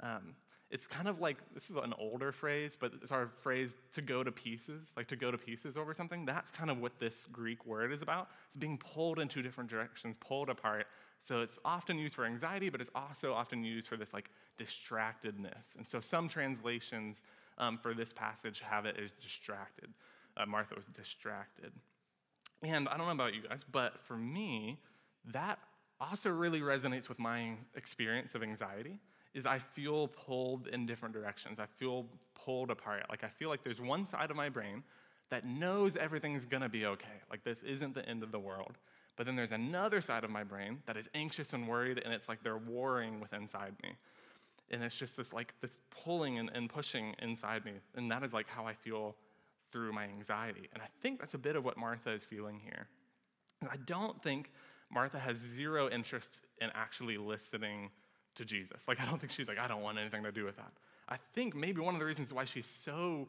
Um, 0.00 0.34
it's 0.70 0.86
kind 0.86 1.08
of 1.08 1.20
like 1.20 1.36
this 1.52 1.70
is 1.70 1.76
an 1.76 1.94
older 1.98 2.32
phrase, 2.32 2.76
but 2.78 2.92
it's 3.02 3.12
our 3.12 3.30
phrase 3.42 3.76
to 3.94 4.02
go 4.02 4.24
to 4.24 4.32
pieces, 4.32 4.88
like 4.96 5.06
to 5.08 5.16
go 5.16 5.30
to 5.30 5.38
pieces 5.38 5.76
over 5.76 5.94
something. 5.94 6.24
That's 6.24 6.50
kind 6.50 6.70
of 6.70 6.78
what 6.78 6.98
this 6.98 7.26
Greek 7.30 7.64
word 7.66 7.92
is 7.92 8.02
about. 8.02 8.28
It's 8.48 8.56
being 8.56 8.78
pulled 8.78 9.18
in 9.18 9.28
two 9.28 9.42
different 9.42 9.70
directions, 9.70 10.16
pulled 10.18 10.48
apart. 10.48 10.86
So 11.18 11.42
it's 11.42 11.58
often 11.64 11.98
used 11.98 12.14
for 12.14 12.24
anxiety, 12.24 12.70
but 12.70 12.80
it's 12.80 12.90
also 12.94 13.32
often 13.32 13.62
used 13.62 13.86
for 13.86 13.96
this 13.96 14.12
like 14.12 14.30
distractedness. 14.58 15.76
And 15.76 15.86
so 15.86 16.00
some 16.00 16.28
translations 16.28 17.20
um, 17.58 17.78
for 17.78 17.94
this 17.94 18.12
passage 18.12 18.60
have 18.60 18.84
it 18.86 18.96
as 19.02 19.10
distracted. 19.22 19.90
Uh, 20.36 20.46
Martha 20.46 20.74
was 20.74 20.86
distracted. 20.86 21.72
And 22.62 22.88
I 22.88 22.96
don't 22.96 23.06
know 23.06 23.12
about 23.12 23.34
you 23.34 23.42
guys, 23.48 23.64
but 23.70 24.00
for 24.00 24.16
me, 24.16 24.80
that 25.32 25.58
also 26.00 26.30
really 26.30 26.60
resonates 26.60 27.08
with 27.08 27.18
my 27.18 27.52
experience 27.76 28.34
of 28.34 28.42
anxiety 28.42 28.98
is 29.34 29.46
I 29.46 29.58
feel 29.58 30.08
pulled 30.08 30.68
in 30.68 30.86
different 30.86 31.14
directions. 31.14 31.58
I 31.58 31.66
feel 31.66 32.06
pulled 32.44 32.70
apart. 32.70 33.04
Like 33.10 33.24
I 33.24 33.28
feel 33.28 33.48
like 33.48 33.64
there's 33.64 33.80
one 33.80 34.06
side 34.06 34.30
of 34.30 34.36
my 34.36 34.48
brain 34.48 34.82
that 35.30 35.44
knows 35.44 35.96
everything's 35.96 36.44
to 36.44 36.68
be 36.68 36.86
okay. 36.86 37.20
Like 37.30 37.42
this 37.44 37.62
isn't 37.62 37.94
the 37.94 38.08
end 38.08 38.22
of 38.22 38.30
the 38.30 38.38
world. 38.38 38.78
But 39.16 39.26
then 39.26 39.36
there's 39.36 39.52
another 39.52 40.00
side 40.00 40.24
of 40.24 40.30
my 40.30 40.44
brain 40.44 40.78
that 40.86 40.96
is 40.96 41.08
anxious 41.14 41.52
and 41.52 41.68
worried 41.68 42.00
and 42.04 42.12
it's 42.12 42.28
like 42.28 42.42
they're 42.42 42.58
warring 42.58 43.20
with 43.20 43.32
inside 43.32 43.74
me. 43.82 43.90
And 44.70 44.82
it's 44.82 44.94
just 44.94 45.16
this 45.16 45.32
like 45.32 45.54
this 45.60 45.80
pulling 45.90 46.38
and, 46.38 46.50
and 46.54 46.68
pushing 46.68 47.14
inside 47.20 47.64
me. 47.64 47.72
And 47.96 48.10
that 48.10 48.22
is 48.22 48.32
like 48.32 48.48
how 48.48 48.66
I 48.66 48.74
feel 48.74 49.16
through 49.72 49.92
my 49.92 50.04
anxiety. 50.04 50.68
And 50.72 50.82
I 50.82 50.86
think 51.02 51.18
that's 51.18 51.34
a 51.34 51.38
bit 51.38 51.56
of 51.56 51.64
what 51.64 51.76
Martha 51.76 52.10
is 52.10 52.24
feeling 52.24 52.60
here. 52.62 52.86
And 53.60 53.70
I 53.70 53.76
don't 53.86 54.22
think 54.22 54.52
Martha 54.92 55.18
has 55.18 55.36
zero 55.36 55.88
interest 55.88 56.38
in 56.60 56.70
actually 56.74 57.16
listening 57.16 57.90
to 58.36 58.44
Jesus. 58.44 58.82
Like, 58.88 59.00
I 59.00 59.04
don't 59.04 59.20
think 59.20 59.32
she's 59.32 59.48
like, 59.48 59.58
I 59.58 59.68
don't 59.68 59.82
want 59.82 59.98
anything 59.98 60.22
to 60.24 60.32
do 60.32 60.44
with 60.44 60.56
that. 60.56 60.72
I 61.08 61.16
think 61.34 61.54
maybe 61.54 61.80
one 61.80 61.94
of 61.94 62.00
the 62.00 62.06
reasons 62.06 62.32
why 62.32 62.44
she's 62.44 62.66
so 62.66 63.28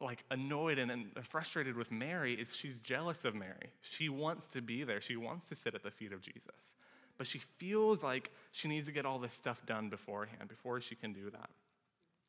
like 0.00 0.24
annoyed 0.30 0.78
and, 0.78 0.90
and 0.90 1.06
frustrated 1.22 1.76
with 1.76 1.90
Mary 1.92 2.34
is 2.34 2.48
she's 2.52 2.76
jealous 2.82 3.24
of 3.24 3.34
Mary. 3.34 3.70
She 3.80 4.08
wants 4.08 4.48
to 4.48 4.60
be 4.60 4.82
there. 4.82 5.00
She 5.00 5.16
wants 5.16 5.46
to 5.46 5.56
sit 5.56 5.74
at 5.74 5.82
the 5.82 5.90
feet 5.90 6.12
of 6.12 6.20
Jesus. 6.20 6.42
But 7.16 7.26
she 7.26 7.38
feels 7.58 8.02
like 8.02 8.30
she 8.50 8.66
needs 8.66 8.86
to 8.86 8.92
get 8.92 9.06
all 9.06 9.18
this 9.18 9.32
stuff 9.32 9.64
done 9.66 9.88
beforehand, 9.88 10.48
before 10.48 10.80
she 10.80 10.96
can 10.96 11.12
do 11.12 11.30
that. 11.30 11.48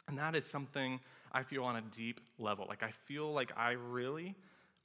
And 0.08 0.18
that 0.20 0.36
is 0.36 0.46
something 0.46 1.00
I 1.32 1.42
feel 1.42 1.64
on 1.64 1.78
a 1.78 1.82
deep 1.82 2.22
level. 2.38 2.66
Like, 2.70 2.84
I 2.84 2.92
feel 2.92 3.34
like 3.34 3.52
I 3.58 3.72
really 3.72 4.36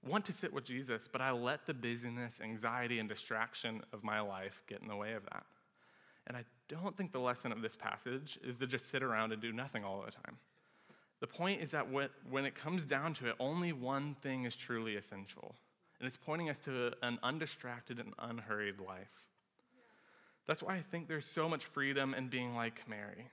want 0.06 0.24
to 0.24 0.32
sit 0.32 0.50
with 0.52 0.64
Jesus, 0.64 1.02
but 1.12 1.20
I 1.20 1.30
let 1.32 1.66
the 1.66 1.74
busyness, 1.74 2.40
anxiety, 2.42 2.98
and 2.98 3.08
distraction 3.08 3.82
of 3.92 4.02
my 4.02 4.20
life 4.20 4.62
get 4.66 4.80
in 4.80 4.88
the 4.88 4.96
way 4.96 5.12
of 5.12 5.24
that. 5.24 5.44
And 6.26 6.36
I 6.36 6.44
don't 6.70 6.96
think 6.96 7.12
the 7.12 7.20
lesson 7.20 7.52
of 7.52 7.62
this 7.62 7.76
passage 7.76 8.38
is 8.44 8.58
to 8.58 8.66
just 8.66 8.90
sit 8.90 9.02
around 9.02 9.32
and 9.32 9.42
do 9.42 9.52
nothing 9.52 9.84
all 9.84 10.02
the 10.04 10.12
time. 10.12 10.36
The 11.20 11.26
point 11.26 11.60
is 11.60 11.70
that 11.72 11.86
when 11.90 12.44
it 12.44 12.54
comes 12.54 12.86
down 12.86 13.14
to 13.14 13.28
it, 13.28 13.34
only 13.38 13.72
one 13.72 14.16
thing 14.22 14.44
is 14.44 14.56
truly 14.56 14.96
essential, 14.96 15.54
and 15.98 16.06
it's 16.06 16.16
pointing 16.16 16.48
us 16.48 16.58
to 16.64 16.92
an 17.02 17.18
undistracted 17.22 17.98
and 17.98 18.14
unhurried 18.18 18.80
life. 18.80 19.26
That's 20.46 20.62
why 20.62 20.76
I 20.76 20.80
think 20.80 21.08
there's 21.08 21.26
so 21.26 21.48
much 21.48 21.66
freedom 21.66 22.14
in 22.14 22.28
being 22.28 22.54
like 22.54 22.88
Mary 22.88 23.26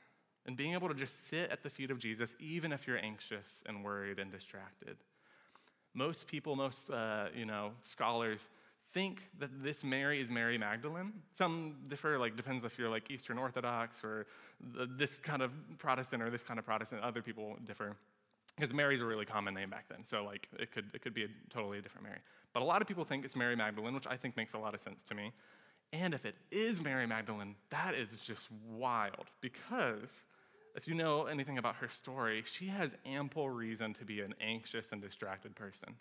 and 0.46 0.58
being 0.58 0.74
able 0.74 0.88
to 0.88 0.94
just 0.94 1.28
sit 1.30 1.50
at 1.50 1.64
the 1.64 1.70
feet 1.70 1.92
of 1.92 2.00
Jesus, 2.00 2.36
even 2.40 2.72
if 2.72 2.88
you're 2.88 3.04
anxious 3.04 3.62
and 3.66 3.84
worried 3.84 4.20
and 4.20 4.32
distracted. 4.32 4.98
Most 5.94 6.28
people, 6.28 6.56
most 6.56 6.90
uh, 6.90 7.28
you 7.36 7.46
know 7.46 7.72
scholars 7.82 8.42
think 8.94 9.22
that 9.40 9.50
this 9.64 9.84
Mary 9.84 10.22
is 10.22 10.30
Mary 10.30 10.58
Magdalene. 10.58 11.14
Some 11.32 11.76
differ, 11.88 12.18
like 12.18 12.36
depends 12.36 12.66
if 12.66 12.78
you're 12.78 12.90
like 12.90 13.10
Eastern 13.12 13.38
Orthodox 13.38 14.04
or 14.04 14.28
this 14.98 15.18
kind 15.18 15.42
of 15.42 15.52
Protestant 15.78 16.24
or 16.24 16.30
this 16.30 16.44
kind 16.44 16.60
of 16.60 16.66
Protestant. 16.66 17.04
Other 17.04 17.22
people 17.22 17.58
differ 17.66 17.96
because 18.56 18.74
Mary's 18.74 19.02
a 19.02 19.06
really 19.06 19.26
common 19.26 19.54
name 19.54 19.70
back 19.70 19.86
then. 19.90 20.04
So 20.04 20.24
like 20.24 20.48
it 20.60 20.72
could 20.72 20.86
it 20.94 21.02
could 21.02 21.14
be 21.14 21.24
a 21.24 21.28
totally 21.50 21.82
different 21.82 22.06
Mary. 22.06 22.20
But 22.54 22.62
a 22.62 22.66
lot 22.66 22.82
of 22.82 22.88
people 22.88 23.04
think 23.04 23.26
it's 23.26 23.36
Mary 23.36 23.56
Magdalene, 23.56 23.94
which 23.94 24.08
I 24.08 24.18
think 24.18 24.36
makes 24.36 24.54
a 24.54 24.58
lot 24.58 24.74
of 24.74 24.80
sense 24.80 25.04
to 25.06 25.16
me. 25.16 25.32
And 25.94 26.14
if 26.14 26.26
it 26.26 26.36
is 26.52 26.82
Mary 26.82 27.08
Magdalene, 27.08 27.56
that 27.70 27.94
is 27.94 28.12
just 28.26 28.48
wild 28.68 29.28
because 29.42 30.24
if 30.76 30.88
you 30.88 30.94
know 30.94 31.26
anything 31.26 31.58
about 31.58 31.76
her 31.78 31.90
story, 31.90 32.44
she 32.46 32.68
has 32.68 32.92
ample 33.06 33.50
reason 33.50 33.94
to 33.96 34.06
be 34.06 34.22
an 34.22 34.36
anxious 34.42 34.92
and 34.92 35.02
distracted 35.02 35.56
person. 35.56 35.96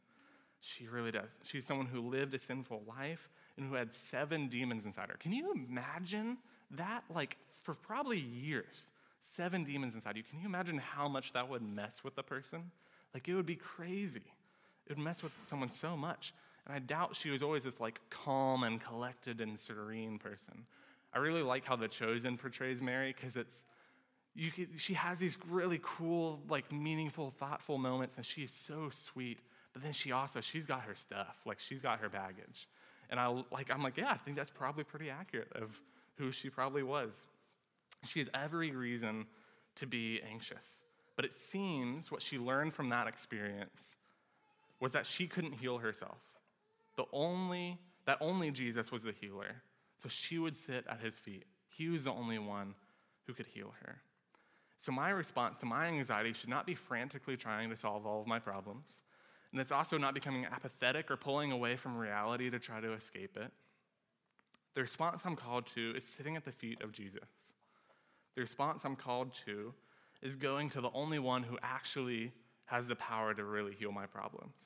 She 0.67 0.89
really 0.89 1.13
does. 1.13 1.29
She's 1.45 1.65
someone 1.65 1.87
who 1.87 2.01
lived 2.01 2.35
a 2.35 2.39
sinful 2.39 2.83
life 2.87 3.29
and 3.57 3.69
who 3.69 3.75
had 3.75 3.93
seven 3.93 4.49
demons 4.49 4.85
inside 4.85 5.09
her. 5.11 5.17
Can 5.17 5.33
you 5.33 5.53
imagine 5.53 6.39
that? 6.73 7.05
Like, 7.15 7.37
for 7.63 7.75
probably 7.75 8.19
years, 8.19 8.91
seven 9.37 9.65
demons 9.65 9.95
inside 9.95 10.17
you. 10.17 10.25
Can 10.25 10.41
you 10.41 10.47
imagine 10.47 10.79
how 10.79 11.09
much 11.09 11.33
that 11.35 11.49
would 11.49 11.63
mess 11.63 12.03
with 12.03 12.19
a 12.19 12.23
person? 12.23 12.71
Like, 13.15 13.29
it 13.29 13.35
would 13.35 13.47
be 13.47 13.57
crazy. 13.57 14.23
It 14.87 14.97
would 14.97 15.05
mess 15.05 15.23
with 15.23 15.33
someone 15.45 15.69
so 15.69 15.97
much. 15.97 16.35
And 16.67 16.75
I 16.75 16.81
doubt 16.81 17.15
she 17.15 17.31
was 17.31 17.43
always 17.43 17.63
this, 17.63 17.79
like, 17.79 18.01
calm 18.11 18.65
and 18.65 18.81
collected 18.83 19.41
and 19.41 19.57
serene 19.57 20.19
person. 20.19 20.67
I 21.15 21.19
really 21.19 21.43
like 21.43 21.65
how 21.65 21.77
The 21.77 21.89
Chosen 21.89 22.37
portrays 22.37 22.83
Mary 22.83 23.15
because 23.19 23.37
it's 23.37 23.65
you 24.35 24.51
she 24.77 24.93
has 24.93 25.19
these 25.19 25.39
really 25.49 25.81
cool, 25.83 26.43
like 26.51 26.71
meaningful, 26.71 27.33
thoughtful 27.39 27.79
moments, 27.79 28.17
and 28.17 28.27
she 28.27 28.43
is 28.43 28.51
so 28.51 28.91
sweet. 29.11 29.39
But 29.77 29.83
then 29.83 29.93
she 29.93 30.11
also, 30.11 30.41
she's 30.41 30.65
got 30.65 30.85
her 30.85 30.95
stuff, 30.95 31.37
like 31.45 31.61
she's 31.61 31.81
got 31.81 32.01
her 32.01 32.09
baggage. 32.09 32.67
And 33.11 33.21
I 33.21 33.27
like, 33.53 33.71
I'm 33.71 33.83
like, 33.83 33.99
yeah, 33.99 34.11
I 34.11 34.17
think 34.17 34.35
that's 34.35 34.49
probably 34.49 34.85
pretty 34.85 35.11
accurate 35.11 35.53
of 35.55 35.79
who 36.17 36.33
she 36.33 36.49
probably 36.49 36.83
was. 36.83 37.13
She 38.09 38.21
has 38.21 38.31
every 38.33 38.71
reason 38.71 39.27
to 39.75 39.87
be 39.87 40.23
anxious. 40.27 40.81
But 41.15 41.27
it 41.27 41.35
seems 41.35 42.11
what 42.11 42.23
she 42.23 42.39
learned 42.39 42.73
from 42.73 42.89
that 42.89 43.07
experience 43.07 43.97
was 44.81 44.93
that 44.93 45.05
she 45.05 45.27
couldn't 45.27 45.53
heal 45.53 45.77
herself. 45.77 46.23
The 46.97 47.05
only, 47.13 47.79
that 48.07 48.17
only 48.23 48.51
Jesus 48.51 48.91
was 48.91 49.03
the 49.03 49.13
healer. 49.21 49.57
So 50.03 50.09
she 50.09 50.39
would 50.39 50.57
sit 50.57 50.87
at 50.89 51.01
his 51.01 51.19
feet. 51.19 51.45
He 51.69 51.91
was 51.91 52.05
the 52.05 52.13
only 52.13 52.39
one 52.39 52.75
who 53.27 53.35
could 53.35 53.47
heal 53.47 53.75
her. 53.83 53.99
So, 54.79 54.91
my 54.91 55.11
response 55.11 55.59
to 55.59 55.67
my 55.67 55.87
anxiety 55.87 56.33
should 56.33 56.49
not 56.49 56.67
be 56.67 56.75
frantically 56.75 57.37
trying 57.37 57.69
to 57.69 57.77
solve 57.77 58.07
all 58.07 58.23
of 58.23 58.27
my 58.27 58.39
problems. 58.39 59.03
And 59.57 59.61
it's 59.63 59.73
also 59.73 59.97
not 59.97 60.13
becoming 60.13 60.45
apathetic 60.45 61.11
or 61.11 61.17
pulling 61.17 61.51
away 61.51 61.77
from 61.77 61.97
reality 61.97 62.51
to 62.51 62.59
try 62.59 62.79
to 62.79 62.93
escape 62.93 63.39
it. 63.39 63.51
The 64.75 64.83
response 64.83 65.23
I'm 65.25 65.35
called 65.35 65.65
to 65.75 65.95
is 65.97 66.05
sitting 66.05 66.37
at 66.37 66.45
the 66.45 66.53
feet 66.53 66.83
of 66.83 66.93
Jesus. 66.93 67.23
The 68.35 68.43
response 68.43 68.85
I'm 68.85 68.97
called 68.97 69.33
to 69.47 69.73
is 70.21 70.35
going 70.35 70.69
to 70.71 70.83
the 70.83 70.91
only 70.93 71.19
one 71.19 71.43
who 71.43 71.57
actually 71.63 72.33
has 72.67 72.87
the 72.87 72.97
power 72.97 73.33
to 73.33 73.45
really 73.45 73.73
heal 73.73 73.93
my 73.93 74.05
problems. 74.05 74.57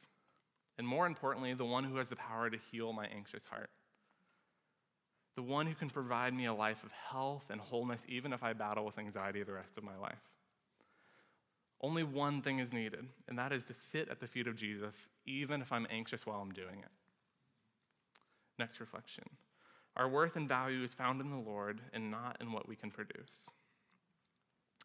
And 0.77 0.89
more 0.89 1.07
importantly, 1.07 1.55
the 1.55 1.65
one 1.65 1.85
who 1.85 1.95
has 1.99 2.09
the 2.09 2.17
power 2.17 2.51
to 2.51 2.59
heal 2.73 2.93
my 2.93 3.07
anxious 3.07 3.45
heart 3.49 3.71
the 5.37 5.43
one 5.43 5.67
who 5.67 5.75
can 5.75 5.89
provide 5.89 6.35
me 6.35 6.47
a 6.47 6.53
life 6.53 6.83
of 6.83 6.91
health 6.91 7.45
and 7.51 7.61
wholeness, 7.61 8.03
even 8.09 8.33
if 8.33 8.43
I 8.43 8.53
battle 8.53 8.85
with 8.85 8.99
anxiety 8.99 9.43
the 9.43 9.53
rest 9.53 9.79
of 9.79 9.85
my 9.85 9.97
life. 9.97 10.19
Only 11.83 12.03
one 12.03 12.43
thing 12.43 12.59
is 12.59 12.73
needed, 12.73 13.07
and 13.29 13.39
that 13.39 13.53
is 13.53 13.65
to 13.67 13.75
sit 13.75 14.09
at 14.11 14.21
the 14.21 14.27
feet 14.27 14.47
of 14.47 14.57
Jesus, 14.57 14.95
even 15.27 15.63
if 15.63 15.73
I'm 15.73 15.87
anxious 15.91 16.27
while 16.27 16.41
I'm 16.41 16.53
doing 16.53 16.81
it. 16.81 16.91
Next 18.59 18.81
reflection 18.81 19.25
Our 19.97 20.09
worth 20.09 20.37
and 20.37 20.49
value 20.49 20.83
is 20.83 20.93
found 20.93 21.21
in 21.21 21.31
the 21.31 21.39
Lord 21.39 21.81
and 21.95 22.11
not 22.11 22.37
in 22.41 22.53
what 22.53 22.69
we 22.69 22.77
can 22.77 22.91
produce. 22.91 23.49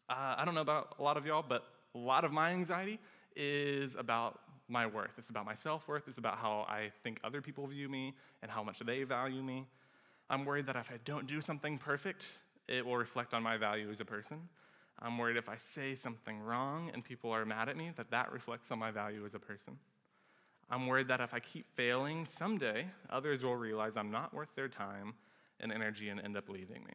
Uh, 0.08 0.36
I 0.38 0.44
don't 0.44 0.54
know 0.54 0.62
about 0.62 0.94
a 0.98 1.02
lot 1.02 1.16
of 1.16 1.26
y'all, 1.26 1.44
but 1.46 1.64
a 1.94 1.98
lot 1.98 2.24
of 2.24 2.32
my 2.32 2.50
anxiety 2.50 2.98
is 3.34 3.94
about 3.96 4.40
my 4.68 4.86
worth. 4.86 5.10
It's 5.18 5.30
about 5.30 5.44
my 5.44 5.54
self 5.54 5.86
worth. 5.86 6.04
It's 6.08 6.18
about 6.18 6.38
how 6.38 6.66
I 6.68 6.90
think 7.02 7.20
other 7.22 7.42
people 7.42 7.66
view 7.66 7.88
me 7.88 8.14
and 8.42 8.50
how 8.50 8.62
much 8.62 8.78
they 8.80 9.02
value 9.02 9.42
me. 9.42 9.66
I'm 10.30 10.44
worried 10.44 10.66
that 10.66 10.76
if 10.76 10.90
I 10.90 10.98
don't 11.04 11.26
do 11.26 11.40
something 11.40 11.78
perfect, 11.78 12.24
it 12.68 12.84
will 12.84 12.96
reflect 12.96 13.34
on 13.34 13.42
my 13.42 13.56
value 13.56 13.90
as 13.90 14.00
a 14.00 14.04
person. 14.04 14.48
I'm 15.00 15.18
worried 15.18 15.36
if 15.36 15.48
I 15.48 15.56
say 15.56 15.94
something 15.94 16.40
wrong 16.40 16.90
and 16.92 17.04
people 17.04 17.30
are 17.30 17.44
mad 17.44 17.68
at 17.68 17.76
me, 17.76 17.92
that 17.96 18.10
that 18.10 18.32
reflects 18.32 18.70
on 18.70 18.78
my 18.78 18.90
value 18.90 19.24
as 19.26 19.34
a 19.34 19.38
person. 19.38 19.78
I'm 20.70 20.86
worried 20.86 21.08
that 21.08 21.20
if 21.20 21.32
I 21.32 21.38
keep 21.38 21.66
failing, 21.74 22.26
someday 22.26 22.86
others 23.10 23.44
will 23.44 23.56
realize 23.56 23.96
I'm 23.96 24.10
not 24.10 24.34
worth 24.34 24.54
their 24.56 24.68
time 24.68 25.14
and 25.60 25.70
energy 25.70 26.08
and 26.08 26.20
end 26.20 26.36
up 26.36 26.48
leaving 26.48 26.82
me. 26.84 26.94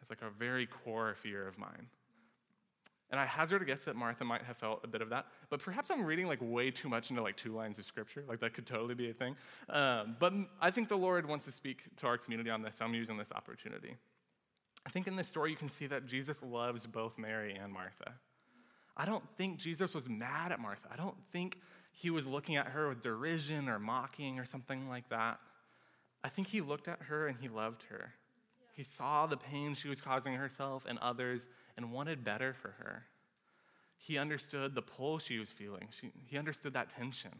It's 0.00 0.10
like 0.10 0.22
a 0.22 0.30
very 0.30 0.66
core 0.66 1.14
fear 1.14 1.46
of 1.46 1.58
mine. 1.58 1.88
And 3.10 3.20
I 3.20 3.26
hazard 3.26 3.60
a 3.60 3.64
guess 3.66 3.82
that 3.84 3.94
Martha 3.94 4.24
might 4.24 4.42
have 4.42 4.56
felt 4.56 4.80
a 4.84 4.88
bit 4.88 5.02
of 5.02 5.10
that, 5.10 5.26
but 5.50 5.60
perhaps 5.60 5.90
I'm 5.90 6.02
reading 6.02 6.26
like 6.26 6.38
way 6.40 6.70
too 6.70 6.88
much 6.88 7.10
into 7.10 7.22
like 7.22 7.36
two 7.36 7.52
lines 7.52 7.78
of 7.78 7.84
scripture. 7.84 8.24
Like 8.26 8.40
that 8.40 8.54
could 8.54 8.66
totally 8.66 8.94
be 8.94 9.10
a 9.10 9.12
thing. 9.12 9.36
Um, 9.68 10.16
but 10.18 10.32
I 10.62 10.70
think 10.70 10.88
the 10.88 10.96
Lord 10.96 11.26
wants 11.26 11.44
to 11.44 11.52
speak 11.52 11.82
to 11.98 12.06
our 12.06 12.16
community 12.16 12.48
on 12.48 12.62
this. 12.62 12.76
So 12.76 12.86
I'm 12.86 12.94
using 12.94 13.18
this 13.18 13.30
opportunity. 13.30 13.96
I 14.86 14.90
think 14.90 15.06
in 15.06 15.16
this 15.16 15.28
story 15.28 15.50
you 15.50 15.56
can 15.56 15.68
see 15.68 15.86
that 15.86 16.06
Jesus 16.06 16.38
loves 16.42 16.86
both 16.86 17.16
Mary 17.18 17.54
and 17.54 17.72
Martha. 17.72 18.14
I 18.96 19.04
don't 19.04 19.24
think 19.36 19.58
Jesus 19.58 19.94
was 19.94 20.08
mad 20.08 20.52
at 20.52 20.60
Martha. 20.60 20.88
I 20.92 20.96
don't 20.96 21.16
think 21.32 21.56
he 21.92 22.10
was 22.10 22.26
looking 22.26 22.56
at 22.56 22.66
her 22.66 22.88
with 22.88 23.02
derision 23.02 23.68
or 23.68 23.78
mocking 23.78 24.38
or 24.38 24.44
something 24.44 24.88
like 24.88 25.08
that. 25.10 25.38
I 26.24 26.28
think 26.28 26.48
he 26.48 26.60
looked 26.60 26.88
at 26.88 27.00
her 27.02 27.28
and 27.28 27.36
he 27.40 27.48
loved 27.48 27.82
her. 27.90 28.12
He 28.74 28.82
saw 28.82 29.26
the 29.26 29.36
pain 29.36 29.74
she 29.74 29.88
was 29.88 30.00
causing 30.00 30.34
herself 30.34 30.84
and 30.88 30.98
others 30.98 31.46
and 31.76 31.92
wanted 31.92 32.24
better 32.24 32.54
for 32.54 32.70
her. 32.78 33.04
He 33.98 34.18
understood 34.18 34.74
the 34.74 34.82
pull 34.82 35.18
she 35.18 35.38
was 35.38 35.50
feeling. 35.50 35.88
She, 35.90 36.10
he 36.26 36.38
understood 36.38 36.72
that 36.74 36.90
tension, 36.90 37.32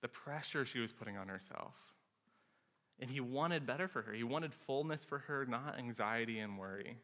the 0.00 0.08
pressure 0.08 0.64
she 0.64 0.78
was 0.78 0.92
putting 0.92 1.16
on 1.16 1.28
herself. 1.28 1.74
And 3.00 3.10
he 3.10 3.20
wanted 3.20 3.66
better 3.66 3.88
for 3.88 4.02
her. 4.02 4.12
He 4.12 4.24
wanted 4.24 4.52
fullness 4.52 5.04
for 5.04 5.18
her, 5.18 5.46
not 5.46 5.78
anxiety 5.78 6.38
and 6.38 6.58
worry. 6.58 6.96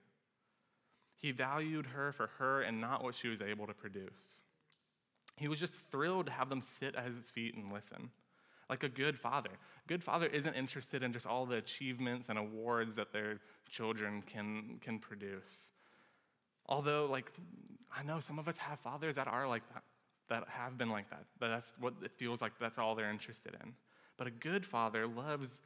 He 1.17 1.33
valued 1.33 1.87
her 1.87 2.13
for 2.13 2.29
her 2.39 2.63
and 2.63 2.81
not 2.81 3.03
what 3.03 3.15
she 3.15 3.29
was 3.29 3.41
able 3.41 3.67
to 3.67 3.75
produce. 3.75 4.13
He 5.37 5.49
was 5.49 5.59
just 5.59 5.75
thrilled 5.91 6.27
to 6.27 6.33
have 6.33 6.51
them 6.51 6.63
sit 6.63 6.95
at 6.95 7.07
his 7.07 7.31
feet 7.31 7.55
and 7.55 7.73
listen 7.73 8.11
like 8.69 8.83
a 8.83 8.89
good 8.89 9.19
father. 9.19 9.51
A 9.51 9.89
good 9.89 10.03
father 10.03 10.27
isn't 10.27 10.55
interested 10.55 11.03
in 11.03 11.13
just 11.13 11.27
all 11.27 11.47
the 11.47 11.57
achievements 11.57 12.29
and 12.29 12.39
awards 12.39 12.95
that 12.97 13.13
their 13.13 13.39
children 13.71 14.23
can, 14.27 14.79
can 14.81 14.99
produce. 14.99 15.71
Although, 16.67 17.07
like, 17.07 17.31
I 17.97 18.03
know 18.03 18.21
some 18.21 18.39
of 18.39 18.49
us 18.49 18.57
have 18.59 18.81
fathers 18.81 19.15
that 19.15 19.29
are 19.29 19.47
like 19.47 19.63
that, 19.73 19.83
that 20.29 20.45
have 20.49 20.77
been 20.77 20.91
like 20.91 21.09
that. 21.11 21.25
But 21.39 21.49
that's 21.49 21.73
what 21.79 21.95
it 22.03 22.11
feels 22.17 22.43
like 22.43 22.53
that's 22.61 22.79
all 22.79 22.95
they're 22.95 23.11
interested 23.11 23.55
in. 23.63 23.73
But 24.17 24.27
a 24.27 24.33
good 24.33 24.67
father 24.67 25.07
loves 25.07 25.63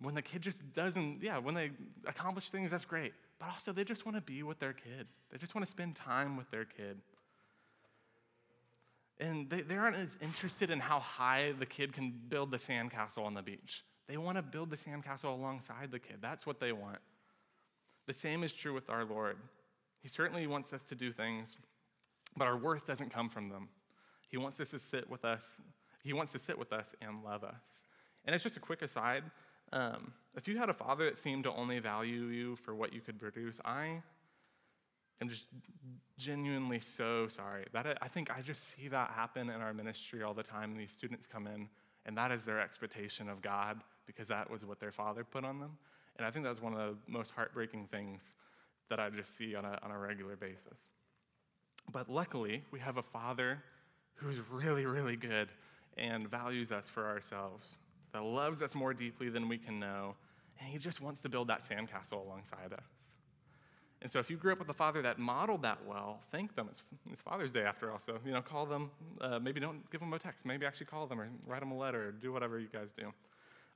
when 0.00 0.14
the 0.14 0.22
kid 0.22 0.42
just 0.42 0.62
doesn't, 0.74 1.22
yeah, 1.22 1.38
when 1.38 1.54
they 1.54 1.70
accomplish 2.06 2.50
things, 2.50 2.70
that's 2.70 2.84
great. 2.84 3.12
But 3.38 3.48
also, 3.50 3.72
they 3.72 3.84
just 3.84 4.04
want 4.04 4.16
to 4.16 4.22
be 4.22 4.42
with 4.42 4.58
their 4.58 4.72
kid, 4.72 5.06
they 5.30 5.38
just 5.38 5.54
want 5.54 5.64
to 5.64 5.70
spend 5.70 5.96
time 5.96 6.36
with 6.36 6.50
their 6.50 6.64
kid. 6.64 6.98
And 9.20 9.50
they, 9.50 9.62
they 9.62 9.74
aren't 9.74 9.96
as 9.96 10.10
interested 10.22 10.70
in 10.70 10.78
how 10.78 11.00
high 11.00 11.52
the 11.58 11.66
kid 11.66 11.92
can 11.92 12.14
build 12.28 12.52
the 12.52 12.56
sandcastle 12.56 13.24
on 13.24 13.34
the 13.34 13.42
beach. 13.42 13.84
They 14.06 14.16
want 14.16 14.38
to 14.38 14.42
build 14.42 14.70
the 14.70 14.76
sandcastle 14.76 15.24
alongside 15.24 15.90
the 15.90 15.98
kid. 15.98 16.18
That's 16.20 16.46
what 16.46 16.60
they 16.60 16.72
want. 16.72 16.98
The 18.06 18.14
same 18.14 18.44
is 18.44 18.52
true 18.52 18.72
with 18.72 18.88
our 18.88 19.04
Lord. 19.04 19.36
He 20.00 20.08
certainly 20.08 20.46
wants 20.46 20.72
us 20.72 20.84
to 20.84 20.94
do 20.94 21.12
things, 21.12 21.56
but 22.36 22.46
our 22.46 22.56
worth 22.56 22.86
doesn't 22.86 23.12
come 23.12 23.28
from 23.28 23.48
them. 23.48 23.68
He 24.28 24.36
wants 24.36 24.60
us 24.60 24.70
to 24.70 24.78
sit 24.78 25.10
with 25.10 25.24
us. 25.24 25.58
He 26.04 26.12
wants 26.12 26.32
to 26.32 26.38
sit 26.38 26.58
with 26.58 26.72
us 26.72 26.94
and 27.02 27.24
love 27.24 27.42
us. 27.42 27.60
And 28.24 28.34
it's 28.34 28.44
just 28.44 28.56
a 28.56 28.60
quick 28.60 28.82
aside. 28.82 29.24
Um, 29.72 30.12
if 30.36 30.48
you 30.48 30.56
had 30.56 30.70
a 30.70 30.74
father 30.74 31.04
that 31.06 31.18
seemed 31.18 31.44
to 31.44 31.52
only 31.52 31.78
value 31.78 32.24
you 32.26 32.56
for 32.56 32.74
what 32.74 32.92
you 32.92 33.00
could 33.00 33.18
produce, 33.18 33.58
I 33.64 34.02
am 35.20 35.28
just 35.28 35.46
genuinely 36.16 36.80
so 36.80 37.28
sorry. 37.28 37.64
That 37.72 37.98
I 38.00 38.08
think 38.08 38.30
I 38.30 38.40
just 38.40 38.60
see 38.76 38.88
that 38.88 39.10
happen 39.10 39.50
in 39.50 39.60
our 39.60 39.74
ministry 39.74 40.22
all 40.22 40.34
the 40.34 40.42
time. 40.42 40.76
These 40.76 40.92
students 40.92 41.26
come 41.26 41.46
in, 41.46 41.68
and 42.06 42.16
that 42.16 42.32
is 42.32 42.44
their 42.44 42.60
expectation 42.60 43.28
of 43.28 43.42
God 43.42 43.80
because 44.06 44.28
that 44.28 44.50
was 44.50 44.64
what 44.64 44.80
their 44.80 44.92
father 44.92 45.24
put 45.24 45.44
on 45.44 45.60
them. 45.60 45.76
And 46.16 46.26
I 46.26 46.30
think 46.30 46.44
that's 46.44 46.60
one 46.60 46.74
of 46.74 46.78
the 46.78 46.96
most 47.06 47.30
heartbreaking 47.30 47.88
things 47.90 48.22
that 48.90 48.98
I 48.98 49.10
just 49.10 49.36
see 49.36 49.54
on 49.54 49.64
a, 49.64 49.78
on 49.82 49.90
a 49.90 49.98
regular 49.98 50.34
basis. 50.34 50.78
But 51.92 52.08
luckily, 52.08 52.62
we 52.70 52.80
have 52.80 52.96
a 52.96 53.02
father 53.02 53.62
who's 54.14 54.38
really, 54.50 54.84
really 54.84 55.16
good 55.16 55.48
and 55.96 56.28
values 56.28 56.72
us 56.72 56.90
for 56.90 57.06
ourselves, 57.06 57.78
that 58.12 58.22
loves 58.22 58.62
us 58.62 58.74
more 58.74 58.94
deeply 58.94 59.28
than 59.28 59.48
we 59.48 59.58
can 59.58 59.78
know, 59.78 60.14
and 60.60 60.68
he 60.68 60.78
just 60.78 61.00
wants 61.00 61.20
to 61.20 61.28
build 61.28 61.48
that 61.48 61.62
sandcastle 61.62 62.24
alongside 62.24 62.72
us. 62.72 62.84
And 64.00 64.10
so 64.10 64.20
if 64.20 64.30
you 64.30 64.36
grew 64.36 64.52
up 64.52 64.60
with 64.60 64.68
a 64.68 64.74
father 64.74 65.02
that 65.02 65.18
modeled 65.18 65.62
that 65.62 65.78
well, 65.84 66.20
thank 66.30 66.54
them. 66.54 66.68
It's, 66.70 66.82
it's 67.10 67.20
Father's 67.20 67.50
Day 67.50 67.62
after 67.62 67.90
all, 67.90 67.98
so 67.98 68.18
you 68.24 68.32
know, 68.32 68.40
call 68.40 68.64
them. 68.64 68.90
Uh, 69.20 69.40
maybe 69.40 69.58
don't 69.58 69.88
give 69.90 70.00
them 70.00 70.12
a 70.12 70.18
text. 70.18 70.46
Maybe 70.46 70.66
actually 70.66 70.86
call 70.86 71.06
them 71.06 71.20
or 71.20 71.28
write 71.46 71.60
them 71.60 71.72
a 71.72 71.76
letter 71.76 72.08
or 72.08 72.12
do 72.12 72.32
whatever 72.32 72.60
you 72.60 72.68
guys 72.72 72.92
do. 72.92 73.12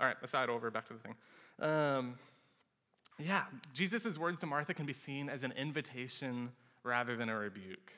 All 0.01 0.07
right, 0.07 0.17
aside 0.23 0.49
over, 0.49 0.71
back 0.71 0.87
to 0.89 0.95
the 0.95 1.01
thing. 1.01 1.15
Um, 1.61 2.15
yeah, 3.19 3.45
Jesus' 3.75 4.17
words 4.17 4.39
to 4.41 4.47
Martha 4.47 4.75
can 4.75 4.87
be 4.87 4.93
seen 4.93 5.29
as 5.29 5.43
an 5.43 5.53
invitation 5.53 6.51
rather 6.85 7.17
than 7.17 7.29
a 7.29 7.37
rebuke. 7.37 7.93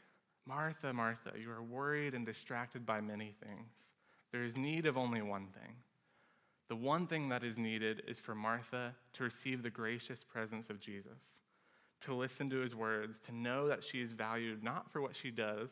Martha, 0.46 0.92
Martha, 0.92 1.32
you 1.40 1.50
are 1.50 1.62
worried 1.62 2.14
and 2.14 2.26
distracted 2.26 2.84
by 2.84 3.00
many 3.00 3.34
things. 3.42 3.70
There 4.32 4.44
is 4.44 4.56
need 4.56 4.86
of 4.86 4.98
only 4.98 5.22
one 5.22 5.46
thing. 5.48 5.76
The 6.68 6.77
one 6.77 7.07
thing 7.07 7.29
that 7.29 7.44
is 7.44 7.59
needed 7.59 8.03
is 8.09 8.18
for 8.18 8.35
Martha 8.35 8.94
to 9.14 9.24
receive 9.24 9.62
the 9.62 9.70
gracious 9.70 10.24
presence 10.24 10.70
of 10.70 10.81
Jesus 10.81 11.40
to 12.05 12.14
listen 12.14 12.50
to 12.50 12.59
his 12.59 12.74
words, 12.74 13.18
to 13.20 13.35
know 13.35 13.68
that 13.68 13.83
she 13.83 14.00
is 14.00 14.12
valued 14.12 14.62
not 14.62 14.90
for 14.90 15.00
what 15.00 15.16
she 15.16 15.31
does 15.31 15.70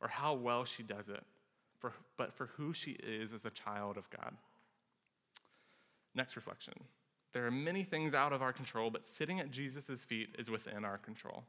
or 0.00 0.08
how 0.08 0.34
well 0.34 0.64
she 0.64 0.82
does 0.82 1.08
it, 1.08 1.22
for, 1.78 1.92
but 2.16 2.32
for 2.32 2.46
who 2.56 2.72
she 2.72 2.92
is 2.92 3.32
as 3.32 3.44
a 3.44 3.50
child 3.50 3.96
of 3.96 4.08
God. 4.10 4.34
Next 6.14 6.36
reflection. 6.36 6.74
There 7.32 7.46
are 7.46 7.50
many 7.50 7.84
things 7.84 8.14
out 8.14 8.32
of 8.32 8.40
our 8.40 8.52
control, 8.52 8.90
but 8.90 9.06
sitting 9.06 9.40
at 9.40 9.50
Jesus' 9.50 10.04
feet 10.04 10.34
is 10.38 10.48
within 10.48 10.84
our 10.84 10.98
control. 10.98 11.44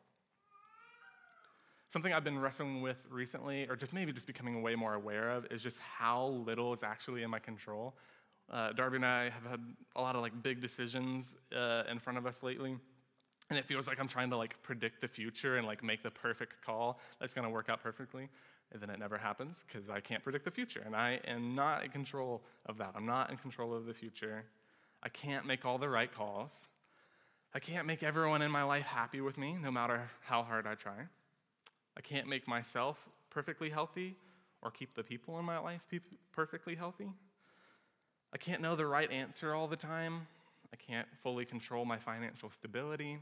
Something 1.87 2.13
I've 2.13 2.23
been 2.23 2.39
wrestling 2.39 2.81
with 2.81 2.97
recently, 3.09 3.67
or 3.67 3.75
just 3.75 3.93
maybe 3.93 4.11
just 4.11 4.27
becoming 4.27 4.61
way 4.61 4.75
more 4.75 4.93
aware 4.93 5.31
of, 5.31 5.47
is 5.49 5.63
just 5.63 5.79
how 5.79 6.27
little 6.45 6.73
is 6.73 6.83
actually 6.83 7.23
in 7.23 7.29
my 7.29 7.39
control. 7.39 7.95
Uh, 8.49 8.73
Darby 8.73 8.97
and 8.97 9.05
I 9.05 9.29
have 9.29 9.45
had 9.49 9.61
a 9.95 10.01
lot 10.01 10.15
of 10.15 10.21
like 10.21 10.41
big 10.41 10.61
decisions 10.61 11.35
uh, 11.55 11.83
in 11.89 11.99
front 11.99 12.17
of 12.17 12.25
us 12.25 12.41
lately 12.41 12.77
and 13.49 13.57
it 13.57 13.65
feels 13.65 13.87
like 13.87 13.99
I'm 13.99 14.07
trying 14.07 14.29
to 14.29 14.37
like 14.37 14.61
predict 14.61 15.01
the 15.01 15.07
future 15.07 15.57
and 15.57 15.65
like 15.65 15.83
make 15.83 16.03
the 16.03 16.11
perfect 16.11 16.63
call 16.63 16.99
that's 17.19 17.33
going 17.33 17.45
to 17.45 17.49
work 17.49 17.69
out 17.69 17.81
perfectly. 17.81 18.29
And 18.71 18.79
then 18.79 18.91
it 18.91 18.99
never 18.99 19.17
happens 19.17 19.63
because 19.67 19.89
I 19.89 19.99
can't 19.99 20.23
predict 20.23 20.45
the 20.45 20.51
future. 20.51 20.83
And 20.85 20.95
I 20.95 21.19
am 21.27 21.55
not 21.55 21.83
in 21.83 21.89
control 21.89 22.43
of 22.67 22.77
that. 22.77 22.93
I'm 22.95 23.07
not 23.07 23.31
in 23.31 23.37
control 23.37 23.73
of 23.73 23.85
the 23.87 23.93
future. 23.93 24.43
I 25.01 25.09
can't 25.09 25.47
make 25.47 25.65
all 25.65 25.79
the 25.79 25.89
right 25.89 26.13
calls. 26.13 26.67
I 27.55 27.59
can't 27.59 27.87
make 27.87 28.03
everyone 28.03 28.43
in 28.43 28.51
my 28.51 28.61
life 28.61 28.85
happy 28.85 29.21
with 29.21 29.39
me, 29.39 29.57
no 29.59 29.71
matter 29.71 30.07
how 30.21 30.43
hard 30.43 30.67
I 30.67 30.75
try. 30.75 31.07
I 31.97 32.01
can't 32.01 32.27
make 32.27 32.47
myself 32.47 32.97
perfectly 33.31 33.71
healthy 33.71 34.15
or 34.61 34.69
keep 34.69 34.93
the 34.93 35.03
people 35.03 35.39
in 35.39 35.45
my 35.45 35.57
life 35.57 35.81
perfectly 36.31 36.75
healthy. 36.75 37.09
I 38.33 38.37
can't 38.37 38.61
know 38.61 38.75
the 38.75 38.85
right 38.85 39.11
answer 39.11 39.53
all 39.53 39.67
the 39.67 39.75
time. 39.75 40.27
I 40.71 40.75
can't 40.75 41.07
fully 41.23 41.45
control 41.45 41.85
my 41.85 41.97
financial 41.97 42.49
stability. 42.49 43.17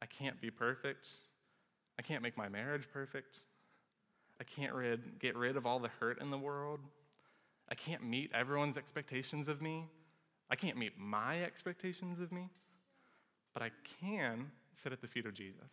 I 0.00 0.06
can't 0.06 0.40
be 0.40 0.50
perfect. 0.50 1.08
I 1.98 2.02
can't 2.02 2.22
make 2.22 2.36
my 2.36 2.48
marriage 2.48 2.86
perfect. 2.92 3.40
I 4.40 4.44
can't 4.44 4.74
rid, 4.74 5.18
get 5.20 5.36
rid 5.36 5.56
of 5.56 5.64
all 5.64 5.78
the 5.78 5.90
hurt 6.00 6.20
in 6.20 6.30
the 6.30 6.38
world. 6.38 6.80
I 7.70 7.74
can't 7.74 8.04
meet 8.04 8.30
everyone's 8.34 8.76
expectations 8.76 9.48
of 9.48 9.62
me. 9.62 9.88
I 10.50 10.56
can't 10.56 10.76
meet 10.76 10.98
my 10.98 11.42
expectations 11.42 12.20
of 12.20 12.30
me. 12.32 12.50
But 13.54 13.62
I 13.62 13.70
can 14.00 14.50
sit 14.74 14.92
at 14.92 15.00
the 15.00 15.06
feet 15.06 15.24
of 15.24 15.32
Jesus. 15.32 15.70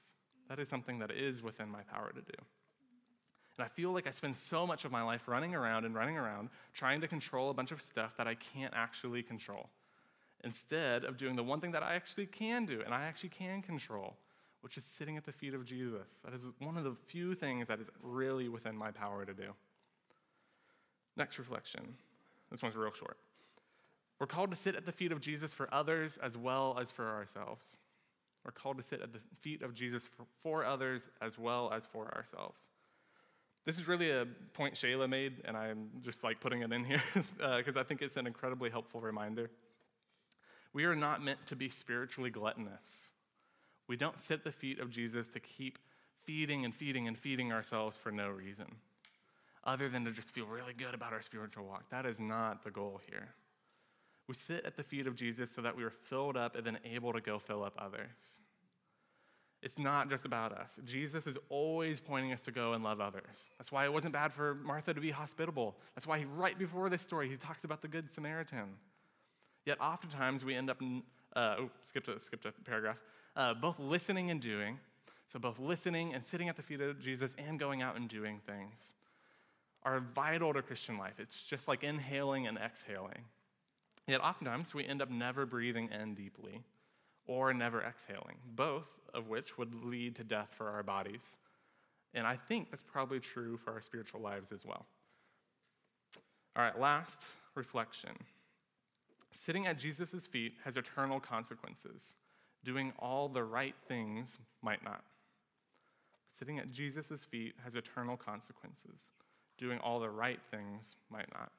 That 0.48 0.60
is 0.60 0.70
something 0.70 1.00
that 1.00 1.12
is 1.12 1.42
within 1.42 1.70
my 1.70 1.82
power 1.82 2.12
to 2.14 2.22
do. 2.22 2.44
And 3.58 3.66
I 3.66 3.70
feel 3.70 3.92
like 3.92 4.08
I 4.08 4.12
spend 4.12 4.36
so 4.36 4.66
much 4.66 4.86
of 4.86 4.92
my 4.92 5.02
life 5.02 5.28
running 5.28 5.54
around 5.54 5.86
and 5.86 5.94
running 5.94 6.18
around 6.18 6.50
trying 6.74 7.02
to 7.02 7.08
control 7.08 7.50
a 7.50 7.54
bunch 7.54 7.72
of 7.72 7.82
stuff 7.82 8.16
that 8.18 8.28
I 8.28 8.36
can't 8.36 8.74
actually 8.76 9.24
control 9.24 9.70
instead 10.44 11.04
of 11.04 11.18
doing 11.18 11.36
the 11.36 11.44
one 11.44 11.60
thing 11.60 11.72
that 11.72 11.84
I 11.84 11.96
actually 11.96 12.26
can 12.26 12.66
do 12.66 12.82
and 12.84 12.94
I 12.94 13.04
actually 13.04 13.30
can 13.30 13.62
control, 13.62 14.16
which 14.62 14.78
is 14.78 14.84
sitting 14.84 15.18
at 15.18 15.26
the 15.26 15.32
feet 15.32 15.54
of 15.54 15.66
Jesus. 15.66 16.08
That 16.24 16.34
is 16.34 16.42
one 16.60 16.78
of 16.78 16.84
the 16.84 16.96
few 17.08 17.36
things 17.36 17.68
that 17.68 17.80
is 17.80 17.90
really 18.02 18.48
within 18.48 18.76
my 18.76 18.92
power 18.92 19.26
to 19.26 19.34
do. 19.34 19.54
Next 21.18 21.38
reflection. 21.38 21.96
This 22.50 22.62
one's 22.62 22.76
real 22.76 22.94
short. 22.94 23.18
We're 24.20 24.28
called 24.28 24.52
to 24.52 24.58
sit 24.58 24.76
at 24.76 24.86
the 24.86 24.92
feet 24.92 25.12
of 25.12 25.20
Jesus 25.20 25.54
for 25.54 25.72
others 25.74 26.20
as 26.22 26.38
well 26.38 26.78
as 26.80 26.92
for 26.92 27.10
ourselves. 27.10 27.78
We're 28.46 28.52
called 28.52 28.78
to 28.78 28.84
sit 28.84 29.02
at 29.02 29.14
the 29.14 29.20
feet 29.42 29.62
of 29.62 29.74
Jesus 29.74 30.08
for, 30.08 30.26
for 30.42 30.66
others 30.66 31.10
as 31.22 31.38
well 31.38 31.72
as 31.74 31.86
for 31.86 32.14
ourselves. 32.16 32.62
This 33.66 33.78
is 33.78 33.88
really 33.88 34.10
a 34.10 34.26
point 34.54 34.74
Shayla 34.74 35.08
made, 35.08 35.42
and 35.46 35.56
I'm 35.56 35.90
just 36.02 36.24
like 36.24 36.40
putting 36.40 36.64
it 36.64 36.72
in 36.72 36.84
here 36.84 37.02
because 37.14 37.78
uh, 37.78 37.80
I 37.80 37.84
think 37.84 38.02
it's 38.02 38.18
an 38.18 38.26
incredibly 38.26 38.72
helpful 38.72 39.02
reminder. 39.02 39.52
We 40.74 40.86
are 40.86 40.96
not 40.96 41.24
meant 41.24 41.46
to 41.48 41.56
be 41.56 41.70
spiritually 41.70 42.32
gluttonous. 42.32 43.10
We 43.88 43.98
don't 43.98 44.20
sit 44.20 44.40
at 44.40 44.44
the 44.44 44.52
feet 44.52 44.80
of 44.80 44.90
Jesus 44.90 45.30
to 45.30 45.40
keep 45.40 45.78
feeding 46.24 46.66
and 46.66 46.74
feeding 46.74 47.08
and 47.08 47.18
feeding 47.18 47.52
ourselves 47.52 47.98
for 47.98 48.12
no 48.12 48.30
reason, 48.30 48.68
other 49.64 49.90
than 49.90 50.06
to 50.06 50.12
just 50.12 50.32
feel 50.32 50.46
really 50.46 50.74
good 50.74 50.94
about 50.94 51.14
our 51.14 51.22
spiritual 51.22 51.66
walk. 51.66 51.90
That 51.90 52.06
is 52.06 52.20
not 52.20 52.64
the 52.64 52.72
goal 52.72 53.00
here. 53.10 53.30
We 54.28 54.36
sit 54.36 54.66
at 54.66 54.78
the 54.78 54.84
feet 54.84 55.08
of 55.08 55.16
Jesus 55.16 55.52
so 55.52 55.62
that 55.62 55.76
we 55.76 55.84
are 55.84 55.90
filled 55.90 56.38
up 56.38 56.56
and 56.56 56.66
then 56.66 56.80
able 56.86 57.14
to 57.14 57.22
go 57.22 57.38
fill 57.38 57.64
up 57.64 57.76
others. 57.78 58.08
It's 59.62 59.78
not 59.78 60.10
just 60.10 60.26
about 60.26 60.54
us. 60.54 60.80
Jesus 60.86 61.28
is 61.28 61.38
always 61.50 62.00
pointing 62.00 62.34
us 62.34 62.42
to 62.44 62.52
go 62.52 62.74
and 62.74 62.84
love 62.84 63.00
others. 63.00 63.50
That's 63.60 63.72
why 63.72 63.86
it 63.86 63.94
wasn't 63.94 64.14
bad 64.14 64.34
for 64.34 64.56
Martha 64.56 64.94
to 64.94 65.00
be 65.00 65.12
hospitable. 65.12 65.76
That's 65.94 66.08
why 66.08 66.18
he, 66.18 66.26
right 66.26 66.58
before 66.58 66.90
this 66.90 67.02
story, 67.04 67.30
he 67.30 67.36
talks 67.36 67.64
about 67.64 67.82
the 67.82 67.88
Good 67.88 68.10
Samaritan. 68.10 68.74
Yet 69.66 69.80
oftentimes 69.80 70.44
we 70.44 70.56
end 70.56 70.72
up, 70.72 70.82
uh, 71.36 71.56
oh, 71.60 71.70
skipped 71.84 72.08
a, 72.08 72.20
skipped 72.20 72.46
a 72.46 72.52
paragraph, 72.66 72.98
uh, 73.36 73.54
both 73.54 73.78
listening 73.78 74.32
and 74.32 74.42
doing. 74.42 74.80
So 75.32 75.38
both 75.38 75.60
listening 75.60 76.16
and 76.16 76.26
sitting 76.26 76.50
at 76.50 76.58
the 76.58 76.64
feet 76.64 76.82
of 76.82 77.00
Jesus 77.00 77.32
and 77.38 77.60
going 77.60 77.84
out 77.84 77.96
and 77.96 78.10
doing 78.10 78.42
things 78.46 78.94
are 79.84 80.00
vital 80.14 80.54
to 80.54 80.62
Christian 80.62 80.98
life. 80.98 81.20
It's 81.20 81.44
just 81.44 81.68
like 81.68 81.84
inhaling 81.84 82.48
and 82.48 82.58
exhaling. 82.58 83.26
Yet 84.08 84.22
oftentimes 84.22 84.74
we 84.74 84.86
end 84.86 85.02
up 85.02 85.10
never 85.10 85.46
breathing 85.46 85.90
in 85.92 86.16
deeply 86.16 86.64
or 87.28 87.54
never 87.54 87.82
exhaling, 87.82 88.38
both 88.56 88.88
of 89.14 89.28
which 89.28 89.58
would 89.58 89.74
lead 89.84 90.16
to 90.16 90.24
death 90.24 90.50
for 90.58 90.70
our 90.70 90.84
bodies. 90.84 91.22
And 92.14 92.28
I 92.28 92.36
think 92.36 92.70
that's 92.70 92.84
probably 92.84 93.20
true 93.20 93.58
for 93.58 93.72
our 93.72 93.82
spiritual 93.82 94.22
lives 94.22 94.52
as 94.52 94.66
well. 94.66 94.86
All 96.56 96.64
right, 96.64 96.78
last 96.80 97.22
reflection. 97.56 98.12
Sitting 99.32 99.68
at 99.68 99.78
Jesus' 99.78 100.28
feet 100.28 100.54
has 100.66 100.76
eternal 100.76 101.20
consequences. 101.20 102.14
Doing 102.64 102.94
all 103.00 103.30
the 103.30 103.44
right 103.44 103.76
things 103.88 104.38
might 104.62 104.84
not. 104.84 105.04
Sitting 106.38 106.60
at 106.60 106.72
Jesus' 106.72 107.24
feet 107.24 107.54
has 107.64 107.76
eternal 107.76 108.18
consequences. 108.18 109.12
Doing 109.58 109.80
all 109.80 110.00
the 110.00 110.10
right 110.10 110.40
things 110.50 110.96
might 111.10 111.32
not. 111.34 111.52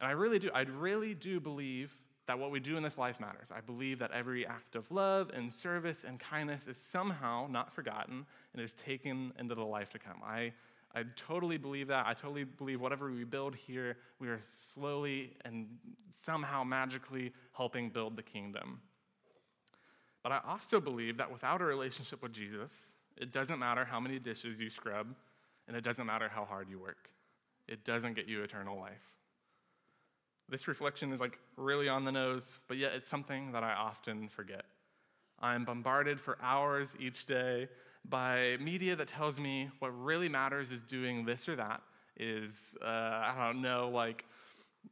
And 0.00 0.08
I 0.08 0.12
really 0.12 0.38
do, 0.38 0.50
I 0.54 0.62
really 0.62 1.14
do 1.14 1.40
believe 1.40 1.92
that 2.28 2.38
what 2.38 2.50
we 2.50 2.60
do 2.60 2.76
in 2.76 2.82
this 2.82 2.98
life 2.98 3.18
matters. 3.20 3.48
I 3.50 3.62
believe 3.62 3.98
that 4.00 4.10
every 4.12 4.46
act 4.46 4.76
of 4.76 4.88
love 4.90 5.30
and 5.34 5.50
service 5.50 6.04
and 6.06 6.20
kindness 6.20 6.68
is 6.68 6.76
somehow 6.76 7.48
not 7.50 7.74
forgotten 7.74 8.26
and 8.52 8.62
is 8.62 8.74
taken 8.74 9.32
into 9.38 9.54
the 9.54 9.64
life 9.64 9.88
to 9.90 9.98
come. 9.98 10.20
I, 10.22 10.52
I 10.94 11.04
totally 11.16 11.56
believe 11.56 11.88
that. 11.88 12.06
I 12.06 12.12
totally 12.12 12.44
believe 12.44 12.82
whatever 12.82 13.10
we 13.10 13.24
build 13.24 13.56
here, 13.56 13.96
we 14.20 14.28
are 14.28 14.40
slowly 14.74 15.32
and 15.46 15.68
somehow 16.14 16.64
magically 16.64 17.32
helping 17.52 17.88
build 17.88 18.14
the 18.14 18.22
kingdom. 18.22 18.82
But 20.22 20.32
I 20.32 20.40
also 20.46 20.80
believe 20.80 21.16
that 21.16 21.32
without 21.32 21.62
a 21.62 21.64
relationship 21.64 22.22
with 22.22 22.32
Jesus, 22.32 22.70
it 23.16 23.32
doesn't 23.32 23.58
matter 23.58 23.86
how 23.86 24.00
many 24.00 24.18
dishes 24.18 24.60
you 24.60 24.68
scrub, 24.68 25.14
and 25.66 25.74
it 25.74 25.82
doesn't 25.82 26.04
matter 26.04 26.28
how 26.28 26.44
hard 26.44 26.68
you 26.68 26.78
work. 26.78 27.08
It 27.68 27.84
doesn't 27.86 28.14
get 28.14 28.28
you 28.28 28.42
eternal 28.42 28.78
life. 28.78 29.17
This 30.48 30.66
reflection 30.66 31.12
is 31.12 31.20
like 31.20 31.38
really 31.56 31.88
on 31.88 32.04
the 32.04 32.12
nose, 32.12 32.58
but 32.68 32.78
yet 32.78 32.92
it's 32.94 33.08
something 33.08 33.52
that 33.52 33.62
I 33.62 33.72
often 33.74 34.28
forget. 34.28 34.64
I'm 35.40 35.64
bombarded 35.64 36.20
for 36.20 36.38
hours 36.42 36.94
each 36.98 37.26
day 37.26 37.68
by 38.08 38.56
media 38.60 38.96
that 38.96 39.08
tells 39.08 39.38
me 39.38 39.70
what 39.78 39.88
really 39.88 40.28
matters 40.28 40.72
is 40.72 40.82
doing 40.82 41.24
this 41.24 41.48
or 41.48 41.56
that, 41.56 41.82
is, 42.18 42.74
uh, 42.82 42.86
I 42.86 43.34
don't 43.46 43.62
know, 43.62 43.90
like, 43.92 44.24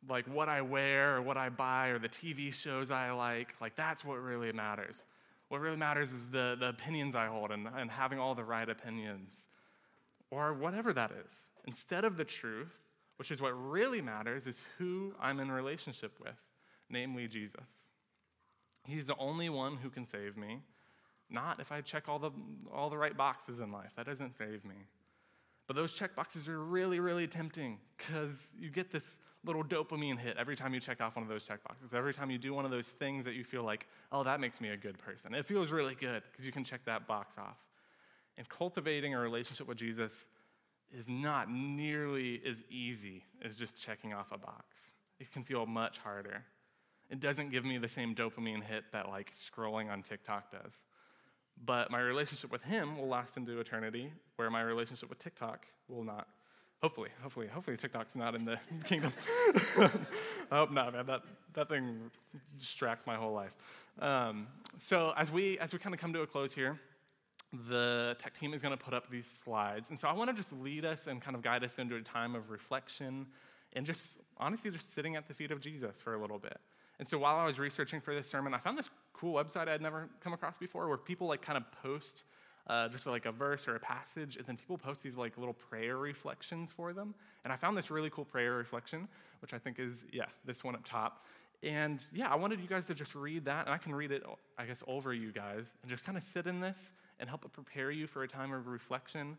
like 0.08 0.26
what 0.26 0.48
I 0.48 0.60
wear 0.60 1.16
or 1.16 1.22
what 1.22 1.36
I 1.36 1.48
buy 1.48 1.88
or 1.88 1.98
the 1.98 2.08
TV 2.08 2.52
shows 2.52 2.90
I 2.90 3.10
like. 3.12 3.54
Like, 3.60 3.76
that's 3.76 4.04
what 4.04 4.16
really 4.16 4.52
matters. 4.52 5.06
What 5.48 5.60
really 5.60 5.76
matters 5.76 6.12
is 6.12 6.28
the, 6.30 6.56
the 6.58 6.68
opinions 6.68 7.14
I 7.14 7.26
hold 7.26 7.50
and, 7.50 7.68
and 7.76 7.90
having 7.90 8.18
all 8.18 8.34
the 8.34 8.44
right 8.44 8.68
opinions, 8.68 9.46
or 10.30 10.52
whatever 10.52 10.92
that 10.92 11.12
is. 11.24 11.32
Instead 11.66 12.04
of 12.04 12.16
the 12.16 12.24
truth, 12.24 12.85
which 13.16 13.30
is 13.30 13.40
what 13.40 13.50
really 13.50 14.00
matters, 14.00 14.46
is 14.46 14.58
who 14.78 15.14
I'm 15.20 15.40
in 15.40 15.50
relationship 15.50 16.18
with, 16.20 16.36
namely 16.90 17.28
Jesus. 17.28 17.60
He's 18.84 19.06
the 19.06 19.16
only 19.18 19.48
one 19.48 19.76
who 19.76 19.90
can 19.90 20.06
save 20.06 20.36
me, 20.36 20.60
not 21.28 21.60
if 21.60 21.72
I 21.72 21.80
check 21.80 22.08
all 22.08 22.18
the, 22.18 22.30
all 22.72 22.88
the 22.90 22.98
right 22.98 23.16
boxes 23.16 23.60
in 23.60 23.72
life. 23.72 23.92
That 23.96 24.06
doesn't 24.06 24.36
save 24.36 24.64
me. 24.64 24.76
But 25.66 25.74
those 25.74 25.92
check 25.92 26.14
boxes 26.14 26.46
are 26.46 26.62
really, 26.62 27.00
really 27.00 27.26
tempting 27.26 27.78
because 27.96 28.46
you 28.58 28.70
get 28.70 28.92
this 28.92 29.04
little 29.44 29.64
dopamine 29.64 30.18
hit 30.18 30.36
every 30.38 30.56
time 30.56 30.74
you 30.74 30.80
check 30.80 31.00
off 31.00 31.16
one 31.16 31.22
of 31.22 31.28
those 31.28 31.44
check 31.44 31.62
boxes. 31.64 31.94
Every 31.94 32.14
time 32.14 32.30
you 32.30 32.38
do 32.38 32.54
one 32.54 32.64
of 32.64 32.70
those 32.70 32.86
things 32.86 33.24
that 33.24 33.34
you 33.34 33.44
feel 33.44 33.64
like, 33.64 33.86
oh, 34.12 34.22
that 34.24 34.40
makes 34.40 34.60
me 34.60 34.70
a 34.70 34.76
good 34.76 34.98
person. 34.98 35.34
It 35.34 35.46
feels 35.46 35.70
really 35.72 35.94
good 35.94 36.22
because 36.30 36.46
you 36.46 36.52
can 36.52 36.64
check 36.64 36.84
that 36.84 37.06
box 37.06 37.36
off. 37.38 37.56
And 38.38 38.48
cultivating 38.48 39.14
a 39.14 39.18
relationship 39.18 39.66
with 39.66 39.78
Jesus 39.78 40.26
is 40.92 41.08
not 41.08 41.50
nearly 41.50 42.40
as 42.48 42.62
easy 42.70 43.24
as 43.44 43.56
just 43.56 43.78
checking 43.78 44.12
off 44.12 44.32
a 44.32 44.38
box. 44.38 44.92
It 45.18 45.32
can 45.32 45.44
feel 45.44 45.66
much 45.66 45.98
harder. 45.98 46.42
It 47.10 47.20
doesn't 47.20 47.50
give 47.50 47.64
me 47.64 47.78
the 47.78 47.88
same 47.88 48.14
dopamine 48.14 48.62
hit 48.62 48.84
that 48.92 49.08
like 49.08 49.32
scrolling 49.32 49.90
on 49.90 50.02
TikTok 50.02 50.50
does. 50.50 50.72
But 51.64 51.90
my 51.90 52.00
relationship 52.00 52.52
with 52.52 52.62
him 52.62 52.98
will 52.98 53.08
last 53.08 53.36
into 53.36 53.58
eternity, 53.58 54.12
where 54.36 54.50
my 54.50 54.60
relationship 54.60 55.08
with 55.08 55.18
TikTok 55.18 55.64
will 55.88 56.04
not. 56.04 56.28
Hopefully, 56.82 57.08
hopefully, 57.22 57.46
hopefully 57.46 57.76
TikTok's 57.76 58.16
not 58.16 58.34
in 58.34 58.44
the 58.44 58.58
kingdom. 58.84 59.12
I 59.78 60.56
hope 60.56 60.70
not, 60.70 60.92
man. 60.92 61.06
That, 61.06 61.22
that 61.54 61.68
thing 61.68 62.10
distracts 62.58 63.06
my 63.06 63.16
whole 63.16 63.32
life. 63.32 63.54
Um, 64.00 64.46
so 64.78 65.14
as 65.16 65.30
we 65.30 65.58
as 65.58 65.72
we 65.72 65.78
kind 65.78 65.94
of 65.94 66.00
come 66.00 66.12
to 66.12 66.20
a 66.20 66.26
close 66.26 66.52
here, 66.52 66.78
the 67.52 68.16
tech 68.18 68.38
team 68.38 68.54
is 68.54 68.62
going 68.62 68.76
to 68.76 68.82
put 68.82 68.94
up 68.94 69.10
these 69.10 69.26
slides. 69.44 69.88
And 69.90 69.98
so 69.98 70.08
I 70.08 70.12
want 70.12 70.30
to 70.30 70.36
just 70.36 70.52
lead 70.52 70.84
us 70.84 71.06
and 71.06 71.22
kind 71.22 71.36
of 71.36 71.42
guide 71.42 71.64
us 71.64 71.78
into 71.78 71.96
a 71.96 72.02
time 72.02 72.34
of 72.34 72.50
reflection 72.50 73.26
and 73.72 73.86
just 73.86 74.18
honestly 74.38 74.70
just 74.70 74.92
sitting 74.94 75.16
at 75.16 75.28
the 75.28 75.34
feet 75.34 75.50
of 75.50 75.60
Jesus 75.60 76.00
for 76.00 76.14
a 76.14 76.20
little 76.20 76.38
bit. 76.38 76.58
And 76.98 77.06
so 77.06 77.18
while 77.18 77.36
I 77.36 77.46
was 77.46 77.58
researching 77.58 78.00
for 78.00 78.14
this 78.14 78.28
sermon, 78.28 78.54
I 78.54 78.58
found 78.58 78.78
this 78.78 78.88
cool 79.12 79.34
website 79.34 79.68
I'd 79.68 79.82
never 79.82 80.08
come 80.20 80.32
across 80.32 80.56
before 80.58 80.88
where 80.88 80.96
people 80.96 81.26
like 81.26 81.42
kind 81.42 81.56
of 81.56 81.64
post 81.82 82.24
uh, 82.68 82.88
just 82.88 83.06
like 83.06 83.26
a 83.26 83.32
verse 83.32 83.68
or 83.68 83.76
a 83.76 83.80
passage, 83.80 84.36
and 84.36 84.46
then 84.46 84.56
people 84.56 84.76
post 84.76 85.02
these 85.02 85.16
like 85.16 85.38
little 85.38 85.54
prayer 85.54 85.98
reflections 85.98 86.70
for 86.76 86.92
them. 86.92 87.14
And 87.44 87.52
I 87.52 87.56
found 87.56 87.76
this 87.76 87.90
really 87.90 88.10
cool 88.10 88.24
prayer 88.24 88.54
reflection, 88.54 89.06
which 89.40 89.54
I 89.54 89.58
think 89.58 89.78
is, 89.78 90.04
yeah, 90.12 90.24
this 90.44 90.64
one 90.64 90.74
up 90.74 90.84
top. 90.84 91.24
And 91.62 92.04
yeah, 92.12 92.28
I 92.28 92.34
wanted 92.34 92.60
you 92.60 92.66
guys 92.66 92.86
to 92.88 92.94
just 92.94 93.14
read 93.14 93.44
that, 93.44 93.66
and 93.66 93.74
I 93.74 93.78
can 93.78 93.94
read 93.94 94.10
it, 94.10 94.24
I 94.58 94.66
guess, 94.66 94.82
over 94.86 95.14
you 95.14 95.32
guys, 95.32 95.66
and 95.82 95.90
just 95.90 96.04
kind 96.04 96.18
of 96.18 96.24
sit 96.24 96.46
in 96.46 96.60
this 96.60 96.90
and 97.18 97.28
help 97.28 97.50
prepare 97.52 97.90
you 97.90 98.06
for 98.06 98.22
a 98.22 98.28
time 98.28 98.52
of 98.52 98.66
reflection. 98.66 99.36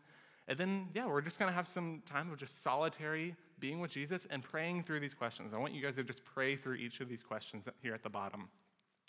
And 0.48 0.58
then, 0.58 0.88
yeah, 0.94 1.06
we're 1.06 1.20
just 1.20 1.38
going 1.38 1.50
to 1.50 1.54
have 1.54 1.68
some 1.68 2.02
time 2.06 2.32
of 2.32 2.38
just 2.38 2.62
solitary 2.62 3.36
being 3.60 3.80
with 3.80 3.90
Jesus 3.90 4.26
and 4.30 4.42
praying 4.42 4.84
through 4.84 5.00
these 5.00 5.14
questions. 5.14 5.52
I 5.52 5.58
want 5.58 5.74
you 5.74 5.82
guys 5.82 5.96
to 5.96 6.04
just 6.04 6.24
pray 6.24 6.56
through 6.56 6.76
each 6.76 7.00
of 7.00 7.08
these 7.08 7.22
questions 7.22 7.64
here 7.82 7.92
at 7.92 8.02
the 8.02 8.08
bottom. 8.08 8.48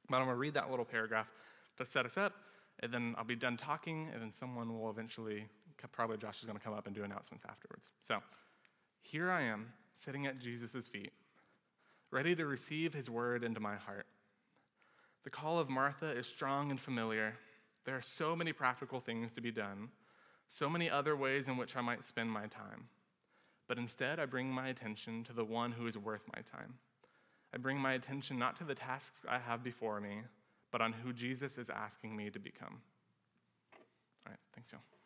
But 0.10 0.17
I'm 0.17 0.25
going 0.25 0.36
to 0.36 0.39
read 0.39 0.53
that 0.55 0.69
little 0.69 0.86
paragraph 0.86 1.27
to 1.77 1.86
set 1.86 2.05
us 2.05 2.17
up, 2.17 2.34
and 2.82 2.91
then 2.91 3.15
I'll 3.17 3.23
be 3.23 3.36
done 3.36 3.55
talking, 3.55 4.10
and 4.13 4.21
then 4.21 4.32
someone 4.32 4.77
will 4.77 4.89
eventually, 4.89 5.45
probably 5.91 6.17
Josh 6.17 6.39
is 6.39 6.45
going 6.45 6.58
to 6.58 6.63
come 6.63 6.73
up 6.73 6.88
and 6.88 6.95
do 6.95 7.03
announcements 7.03 7.45
afterwards. 7.47 7.91
So 8.01 8.19
here 9.01 9.32
I 9.32 9.43
am, 9.43 9.71
sitting 9.93 10.25
at 10.25 10.39
Jesus' 10.39 10.88
feet, 10.88 11.13
ready 12.12 12.36
to 12.36 12.45
receive 12.45 12.93
his 12.93 13.10
word 13.10 13.43
into 13.43 13.60
my 13.60 13.75
heart. 13.75 14.08
The 15.23 15.29
call 15.29 15.60
of 15.60 15.69
Martha 15.69 16.10
is 16.10 16.27
strong 16.27 16.71
and 16.71 16.79
familiar, 16.79 17.36
there 17.89 17.97
are 17.97 18.04
so 18.04 18.36
many 18.36 18.54
practical 18.54 18.99
things 18.99 19.34
to 19.34 19.41
be 19.41 19.49
done, 19.49 19.89
so 20.47 20.69
many 20.69 20.91
other 20.91 21.15
ways 21.15 21.47
in 21.47 21.58
which 21.58 21.75
I 21.75 21.82
might 21.82 22.06
spend 22.06 22.30
my 22.30 22.45
time. 22.45 22.88
But 23.67 23.80
instead, 23.80 24.19
I 24.19 24.28
bring 24.28 24.47
my 24.47 24.67
attention 24.67 25.23
to 25.23 25.34
the 25.34 25.43
one 25.43 25.71
who 25.71 25.88
is 25.88 25.97
worth 25.97 26.21
my 26.36 26.43
time. 26.43 26.75
I 27.52 27.58
bring 27.58 27.80
my 27.80 27.93
attention 27.93 28.38
not 28.38 28.56
to 28.60 28.63
the 28.63 28.75
tasks 28.75 29.21
I 29.28 29.39
have 29.39 29.63
before 29.63 29.99
me, 29.99 30.19
but 30.71 30.82
on 30.82 30.93
who 30.93 31.12
Jesus 31.12 31.58
is 31.58 31.71
asking 31.71 32.15
me 32.15 32.30
to 32.30 32.38
become. 32.38 32.80
All 33.73 34.34
right, 34.34 34.39
thanks, 34.54 34.69
Joe. 34.69 34.98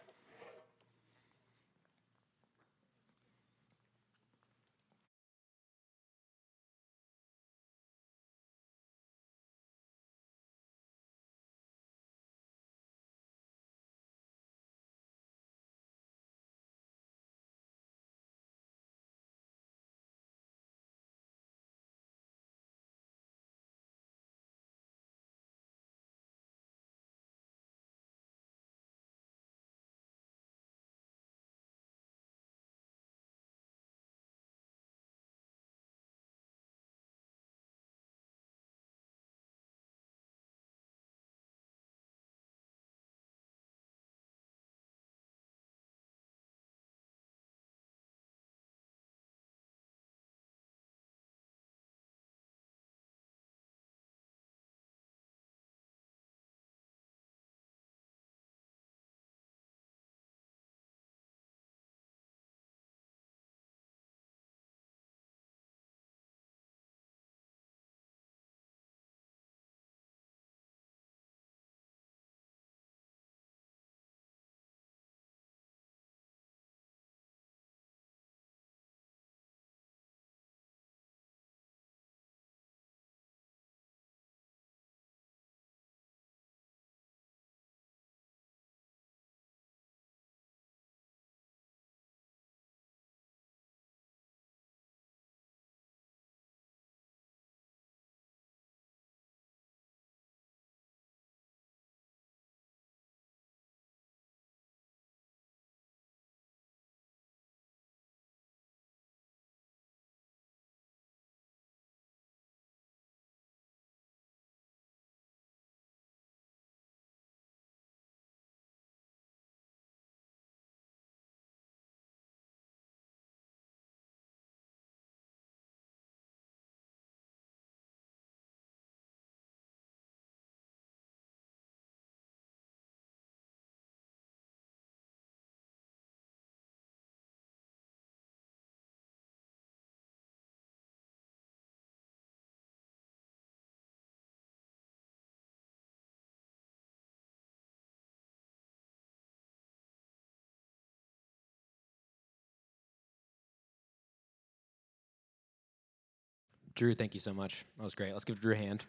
Drew, 156.75 156.95
thank 156.95 157.13
you 157.13 157.19
so 157.19 157.33
much. 157.33 157.65
That 157.77 157.83
was 157.83 157.93
great. 157.93 158.13
Let's 158.13 158.25
give 158.25 158.41
Drew 158.41 158.53
a 158.53 158.57
hand. 158.57 158.83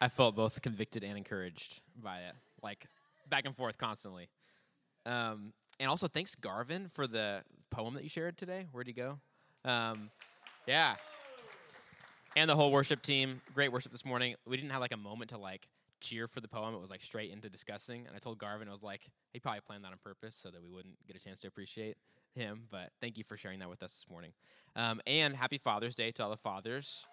I 0.00 0.08
felt 0.08 0.34
both 0.34 0.60
convicted 0.60 1.04
and 1.04 1.16
encouraged 1.16 1.80
by 2.02 2.18
it, 2.18 2.34
like 2.62 2.86
back 3.30 3.44
and 3.46 3.54
forth 3.54 3.78
constantly. 3.78 4.28
Um, 5.06 5.52
and 5.78 5.88
also, 5.88 6.08
thanks, 6.08 6.34
Garvin, 6.34 6.90
for 6.92 7.06
the 7.06 7.42
poem 7.70 7.94
that 7.94 8.02
you 8.02 8.08
shared 8.08 8.36
today. 8.36 8.66
Where'd 8.72 8.88
he 8.88 8.92
go? 8.92 9.20
Um, 9.64 10.10
yeah. 10.66 10.96
And 12.34 12.50
the 12.50 12.56
whole 12.56 12.72
worship 12.72 13.02
team, 13.02 13.40
great 13.54 13.70
worship 13.70 13.92
this 13.92 14.04
morning. 14.04 14.34
We 14.46 14.56
didn't 14.56 14.70
have 14.72 14.80
like 14.80 14.92
a 14.92 14.96
moment 14.96 15.30
to 15.30 15.38
like 15.38 15.68
cheer 16.00 16.26
for 16.26 16.40
the 16.40 16.48
poem. 16.48 16.74
It 16.74 16.80
was 16.80 16.90
like 16.90 17.02
straight 17.02 17.30
into 17.30 17.48
discussing. 17.48 18.04
And 18.06 18.16
I 18.16 18.18
told 18.18 18.38
Garvin, 18.38 18.68
I 18.68 18.72
was 18.72 18.82
like, 18.82 19.02
he 19.32 19.38
probably 19.38 19.60
planned 19.60 19.84
that 19.84 19.92
on 19.92 19.98
purpose 20.02 20.36
so 20.40 20.50
that 20.50 20.60
we 20.60 20.68
wouldn't 20.68 20.96
get 21.06 21.14
a 21.14 21.20
chance 21.20 21.40
to 21.40 21.48
appreciate 21.48 21.96
him. 22.34 22.62
But 22.70 22.90
thank 23.00 23.18
you 23.18 23.24
for 23.24 23.36
sharing 23.36 23.58
that 23.60 23.68
with 23.68 23.82
us 23.82 23.92
this 23.92 24.06
morning. 24.10 24.32
Um, 24.74 25.00
and 25.06 25.36
happy 25.36 25.58
Father's 25.58 25.94
Day 25.94 26.10
to 26.12 26.24
all 26.24 26.30
the 26.30 26.36
fathers. 26.36 27.04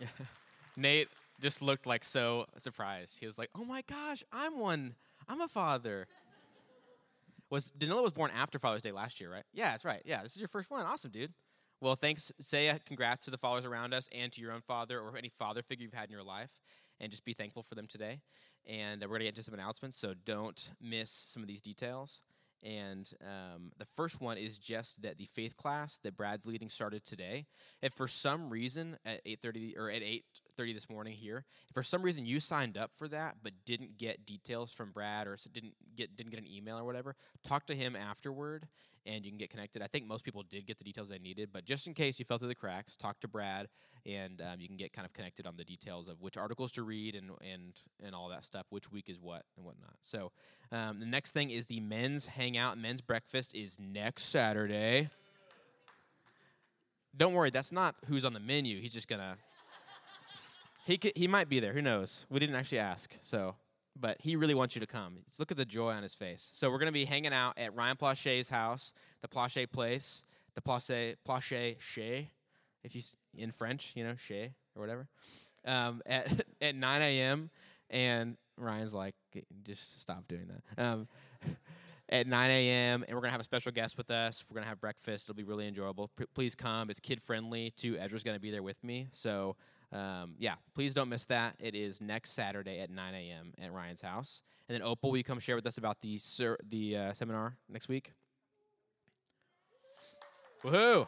Nate 0.76 1.08
just 1.40 1.62
looked 1.62 1.86
like 1.86 2.04
so 2.04 2.46
surprised. 2.58 3.16
He 3.18 3.26
was 3.26 3.38
like, 3.38 3.50
"Oh 3.54 3.64
my 3.64 3.82
gosh, 3.82 4.22
I'm 4.32 4.58
one. 4.58 4.94
I'm 5.28 5.40
a 5.40 5.48
father." 5.48 6.06
Was 7.50 7.72
Danilo 7.72 8.02
was 8.02 8.12
born 8.12 8.30
after 8.34 8.58
Father's 8.58 8.82
Day 8.82 8.92
last 8.92 9.20
year, 9.20 9.32
right? 9.32 9.44
Yeah, 9.52 9.72
that's 9.72 9.84
right. 9.84 10.02
Yeah, 10.04 10.22
this 10.22 10.32
is 10.32 10.38
your 10.38 10.48
first 10.48 10.70
one. 10.70 10.86
Awesome, 10.86 11.10
dude. 11.10 11.32
Well, 11.80 11.96
thanks. 11.96 12.30
Say 12.40 12.72
congrats 12.86 13.24
to 13.24 13.30
the 13.30 13.38
fathers 13.38 13.64
around 13.64 13.94
us 13.94 14.08
and 14.12 14.30
to 14.32 14.40
your 14.40 14.52
own 14.52 14.60
father 14.60 15.00
or 15.00 15.16
any 15.16 15.30
father 15.30 15.62
figure 15.62 15.82
you've 15.82 15.94
had 15.94 16.04
in 16.04 16.12
your 16.12 16.22
life, 16.22 16.50
and 17.00 17.10
just 17.10 17.24
be 17.24 17.32
thankful 17.32 17.62
for 17.62 17.74
them 17.74 17.86
today. 17.86 18.20
And 18.66 19.02
uh, 19.02 19.08
we're 19.08 19.14
gonna 19.14 19.24
get 19.24 19.30
into 19.30 19.42
some 19.42 19.54
announcements, 19.54 19.96
so 19.96 20.14
don't 20.26 20.70
miss 20.80 21.24
some 21.28 21.42
of 21.42 21.48
these 21.48 21.62
details. 21.62 22.20
And 22.62 23.08
um, 23.22 23.72
the 23.78 23.86
first 23.96 24.20
one 24.20 24.36
is 24.36 24.58
just 24.58 25.00
that 25.02 25.16
the 25.16 25.28
faith 25.34 25.56
class 25.56 25.98
that 26.02 26.16
Brad's 26.16 26.46
leading 26.46 26.68
started 26.68 27.04
today. 27.04 27.46
If 27.82 27.94
for 27.94 28.06
some 28.06 28.50
reason 28.50 28.98
at 29.04 29.24
8:30 29.24 29.76
or 29.78 29.90
at 29.90 30.02
8:30 30.02 30.74
this 30.74 30.90
morning 30.90 31.14
here, 31.14 31.44
if 31.68 31.74
for 31.74 31.82
some 31.82 32.02
reason 32.02 32.26
you 32.26 32.38
signed 32.38 32.76
up 32.76 32.90
for 32.96 33.08
that 33.08 33.36
but 33.42 33.52
didn't 33.64 33.96
get 33.96 34.26
details 34.26 34.72
from 34.72 34.92
Brad 34.92 35.26
or 35.26 35.38
didn't 35.52 35.74
get 35.96 36.16
didn't 36.16 36.30
get 36.30 36.40
an 36.40 36.46
email 36.46 36.78
or 36.78 36.84
whatever, 36.84 37.16
talk 37.46 37.66
to 37.66 37.74
him 37.74 37.96
afterward 37.96 38.68
and 39.06 39.24
you 39.24 39.30
can 39.30 39.38
get 39.38 39.50
connected. 39.50 39.82
I 39.82 39.86
think 39.86 40.06
most 40.06 40.24
people 40.24 40.42
did 40.42 40.66
get 40.66 40.78
the 40.78 40.84
details 40.84 41.08
they 41.08 41.18
needed, 41.18 41.50
but 41.52 41.64
just 41.64 41.86
in 41.86 41.94
case 41.94 42.18
you 42.18 42.24
fell 42.24 42.38
through 42.38 42.48
the 42.48 42.54
cracks, 42.54 42.96
talk 42.96 43.20
to 43.20 43.28
Brad 43.28 43.68
and 44.06 44.40
um, 44.40 44.60
you 44.60 44.68
can 44.68 44.76
get 44.76 44.92
kind 44.92 45.06
of 45.06 45.12
connected 45.12 45.46
on 45.46 45.56
the 45.56 45.64
details 45.64 46.08
of 46.08 46.20
which 46.20 46.36
articles 46.36 46.72
to 46.72 46.82
read 46.82 47.14
and 47.14 47.30
and 47.40 47.72
and 48.02 48.14
all 48.14 48.28
that 48.28 48.44
stuff, 48.44 48.66
which 48.70 48.90
week 48.90 49.08
is 49.08 49.18
what 49.18 49.44
and 49.56 49.64
whatnot. 49.64 49.94
So 50.02 50.32
um, 50.72 51.00
the 51.00 51.06
next 51.06 51.32
thing 51.32 51.50
is 51.50 51.66
the 51.66 51.80
men's 51.80 52.26
hangout, 52.26 52.78
men's 52.78 53.00
breakfast 53.00 53.54
is 53.54 53.78
next 53.78 54.24
Saturday. 54.24 55.10
Don't 57.16 57.34
worry, 57.34 57.50
that's 57.50 57.72
not 57.72 57.96
who's 58.06 58.24
on 58.24 58.32
the 58.32 58.40
menu. 58.40 58.80
He's 58.80 58.92
just 58.92 59.08
gonna. 59.08 59.36
He 60.86 60.96
could, 60.96 61.12
he 61.14 61.28
might 61.28 61.48
be 61.48 61.60
there. 61.60 61.72
Who 61.72 61.82
knows? 61.82 62.24
We 62.30 62.40
didn't 62.40 62.56
actually 62.56 62.78
ask. 62.78 63.14
So, 63.22 63.54
but 64.00 64.16
he 64.20 64.36
really 64.36 64.54
wants 64.54 64.74
you 64.74 64.80
to 64.80 64.86
come. 64.86 65.18
Look 65.38 65.50
at 65.50 65.56
the 65.56 65.64
joy 65.64 65.90
on 65.90 66.02
his 66.02 66.14
face. 66.14 66.48
So 66.52 66.70
we're 66.70 66.78
gonna 66.78 66.92
be 66.92 67.04
hanging 67.04 67.32
out 67.32 67.58
at 67.58 67.74
Ryan 67.74 67.96
Plachet's 67.96 68.48
house, 68.48 68.92
the 69.22 69.28
Plachet 69.28 69.70
place, 69.72 70.24
the 70.54 70.60
Plachet 70.60 71.18
Plachet 71.24 71.78
Chez, 71.80 72.30
if 72.82 72.94
you 72.94 73.02
in 73.36 73.52
French, 73.52 73.92
you 73.94 74.04
know, 74.04 74.14
Chez 74.16 74.52
or 74.74 74.80
whatever, 74.80 75.08
um, 75.64 76.02
at 76.06 76.44
at 76.60 76.74
9 76.74 77.02
a.m. 77.02 77.50
And 77.90 78.36
Ryan's 78.56 78.94
like, 78.94 79.14
just 79.64 80.00
stop 80.00 80.28
doing 80.28 80.48
that. 80.48 80.84
Um, 80.84 81.08
at 82.08 82.26
9 82.26 82.50
a.m. 82.50 83.04
and 83.06 83.14
we're 83.14 83.20
gonna 83.20 83.32
have 83.32 83.40
a 83.40 83.44
special 83.44 83.72
guest 83.72 83.96
with 83.96 84.10
us. 84.10 84.44
We're 84.48 84.54
gonna 84.54 84.68
have 84.68 84.80
breakfast. 84.80 85.26
It'll 85.26 85.36
be 85.36 85.44
really 85.44 85.66
enjoyable. 85.66 86.10
P- 86.16 86.26
please 86.34 86.54
come. 86.54 86.90
It's 86.90 87.00
kid 87.00 87.20
friendly 87.22 87.72
too. 87.76 87.96
Ezra's 87.98 88.22
gonna 88.22 88.40
be 88.40 88.50
there 88.50 88.62
with 88.62 88.82
me. 88.82 89.08
So 89.12 89.56
um, 89.92 90.34
yeah, 90.38 90.54
please 90.74 90.94
don't 90.94 91.08
miss 91.08 91.24
that. 91.26 91.56
It 91.58 91.74
is 91.74 92.00
next 92.00 92.32
Saturday 92.32 92.80
at 92.80 92.90
9 92.90 93.14
a.m. 93.14 93.52
at 93.60 93.72
Ryan's 93.72 94.00
house. 94.00 94.42
And 94.68 94.74
then 94.74 94.82
Opal, 94.82 95.10
will 95.10 95.16
you 95.16 95.24
come 95.24 95.40
share 95.40 95.56
with 95.56 95.66
us 95.66 95.78
about 95.78 96.00
the 96.00 96.18
ser- 96.18 96.58
the 96.68 96.96
uh, 96.96 97.12
seminar 97.12 97.56
next 97.68 97.88
week? 97.88 98.12
Woohoo! 100.62 101.06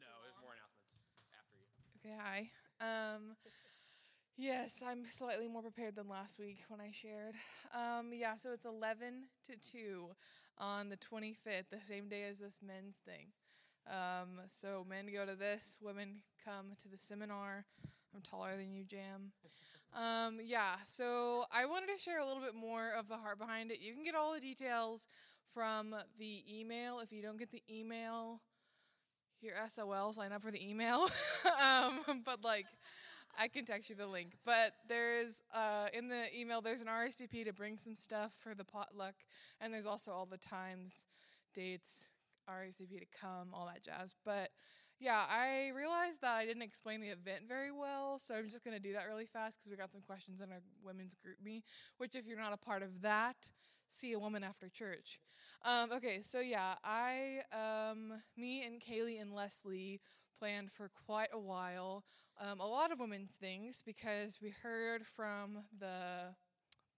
No, 0.00 0.06
there's 0.22 0.36
more 0.42 0.52
announcements 0.52 1.32
after 1.32 1.56
you. 1.56 1.66
Okay, 2.04 2.16
hi. 2.20 2.50
Um, 3.14 3.36
yes, 4.36 4.82
I'm 4.86 5.04
slightly 5.10 5.48
more 5.48 5.62
prepared 5.62 5.96
than 5.96 6.08
last 6.08 6.38
week 6.38 6.58
when 6.68 6.80
I 6.80 6.90
shared. 6.92 7.34
Um, 7.74 8.12
yeah, 8.12 8.36
so 8.36 8.52
it's 8.52 8.64
11 8.64 9.24
to 9.46 9.72
2 9.72 10.08
on 10.58 10.88
the 10.88 10.96
25th, 10.96 11.70
the 11.70 11.78
same 11.88 12.08
day 12.08 12.24
as 12.30 12.38
this 12.38 12.60
men's 12.66 12.96
thing. 13.04 13.26
Um, 13.88 14.40
so 14.50 14.84
men 14.88 15.06
go 15.12 15.24
to 15.24 15.36
this, 15.36 15.78
women 15.80 16.22
come 16.44 16.72
to 16.82 16.88
the 16.88 16.98
seminar. 16.98 17.64
I'm 18.14 18.22
taller 18.22 18.56
than 18.56 18.72
you, 18.72 18.84
Jam. 18.84 19.32
Um, 19.94 20.40
yeah, 20.44 20.74
so 20.84 21.44
I 21.50 21.64
wanted 21.64 21.86
to 21.96 21.98
share 21.98 22.20
a 22.20 22.26
little 22.26 22.42
bit 22.42 22.54
more 22.54 22.90
of 22.90 23.08
the 23.08 23.16
heart 23.16 23.38
behind 23.38 23.70
it. 23.70 23.78
You 23.80 23.94
can 23.94 24.04
get 24.04 24.14
all 24.14 24.34
the 24.34 24.40
details 24.40 25.08
from 25.54 25.94
the 26.18 26.44
email. 26.52 26.98
If 26.98 27.12
you 27.12 27.22
don't 27.22 27.38
get 27.38 27.50
the 27.50 27.62
email, 27.70 28.42
your 29.40 29.54
SOL, 29.68 30.12
sign 30.12 30.32
up 30.32 30.42
for 30.42 30.50
the 30.50 30.62
email. 30.62 31.08
um, 31.62 32.00
but 32.26 32.44
like, 32.44 32.66
I 33.38 33.48
can 33.48 33.64
text 33.64 33.90
you 33.90 33.96
the 33.96 34.06
link. 34.06 34.32
But 34.44 34.72
there 34.88 35.20
is 35.20 35.42
uh, 35.54 35.88
in 35.92 36.08
the 36.08 36.24
email 36.38 36.60
there's 36.60 36.80
an 36.80 36.88
RSVP 36.88 37.44
to 37.44 37.52
bring 37.52 37.78
some 37.78 37.94
stuff 37.94 38.32
for 38.38 38.54
the 38.54 38.64
potluck, 38.64 39.14
and 39.60 39.72
there's 39.72 39.86
also 39.86 40.10
all 40.10 40.26
the 40.26 40.38
times, 40.38 41.06
dates, 41.54 42.10
RSVP 42.48 43.00
to 43.00 43.06
come, 43.20 43.48
all 43.52 43.66
that 43.66 43.82
jazz. 43.82 44.14
But 44.24 44.50
yeah, 44.98 45.24
I 45.28 45.72
realized 45.76 46.22
that 46.22 46.36
I 46.36 46.46
didn't 46.46 46.62
explain 46.62 47.00
the 47.00 47.08
event 47.08 47.42
very 47.46 47.70
well, 47.70 48.18
so 48.18 48.34
I'm 48.34 48.48
just 48.48 48.64
gonna 48.64 48.80
do 48.80 48.92
that 48.94 49.06
really 49.08 49.26
fast 49.26 49.58
because 49.58 49.70
we 49.70 49.76
got 49.76 49.92
some 49.92 50.00
questions 50.00 50.40
in 50.40 50.50
our 50.50 50.62
women's 50.82 51.14
GroupMe. 51.14 51.62
Which, 51.98 52.14
if 52.14 52.26
you're 52.26 52.40
not 52.40 52.52
a 52.52 52.56
part 52.56 52.82
of 52.82 53.02
that, 53.02 53.36
see 53.88 54.12
a 54.12 54.18
woman 54.18 54.42
after 54.42 54.68
church. 54.68 55.20
Um, 55.64 55.90
okay, 55.92 56.20
so 56.22 56.40
yeah, 56.40 56.74
I, 56.84 57.40
um, 57.52 58.12
me 58.36 58.64
and 58.64 58.80
Kaylee 58.80 59.20
and 59.20 59.34
Leslie 59.34 60.00
planned 60.38 60.70
for 60.70 60.90
quite 61.06 61.30
a 61.32 61.38
while 61.38 62.04
um, 62.40 62.60
a 62.60 62.66
lot 62.66 62.92
of 62.92 63.00
women's 63.00 63.32
things 63.32 63.82
because 63.84 64.38
we 64.42 64.50
heard 64.50 65.06
from 65.06 65.58
the 65.78 66.34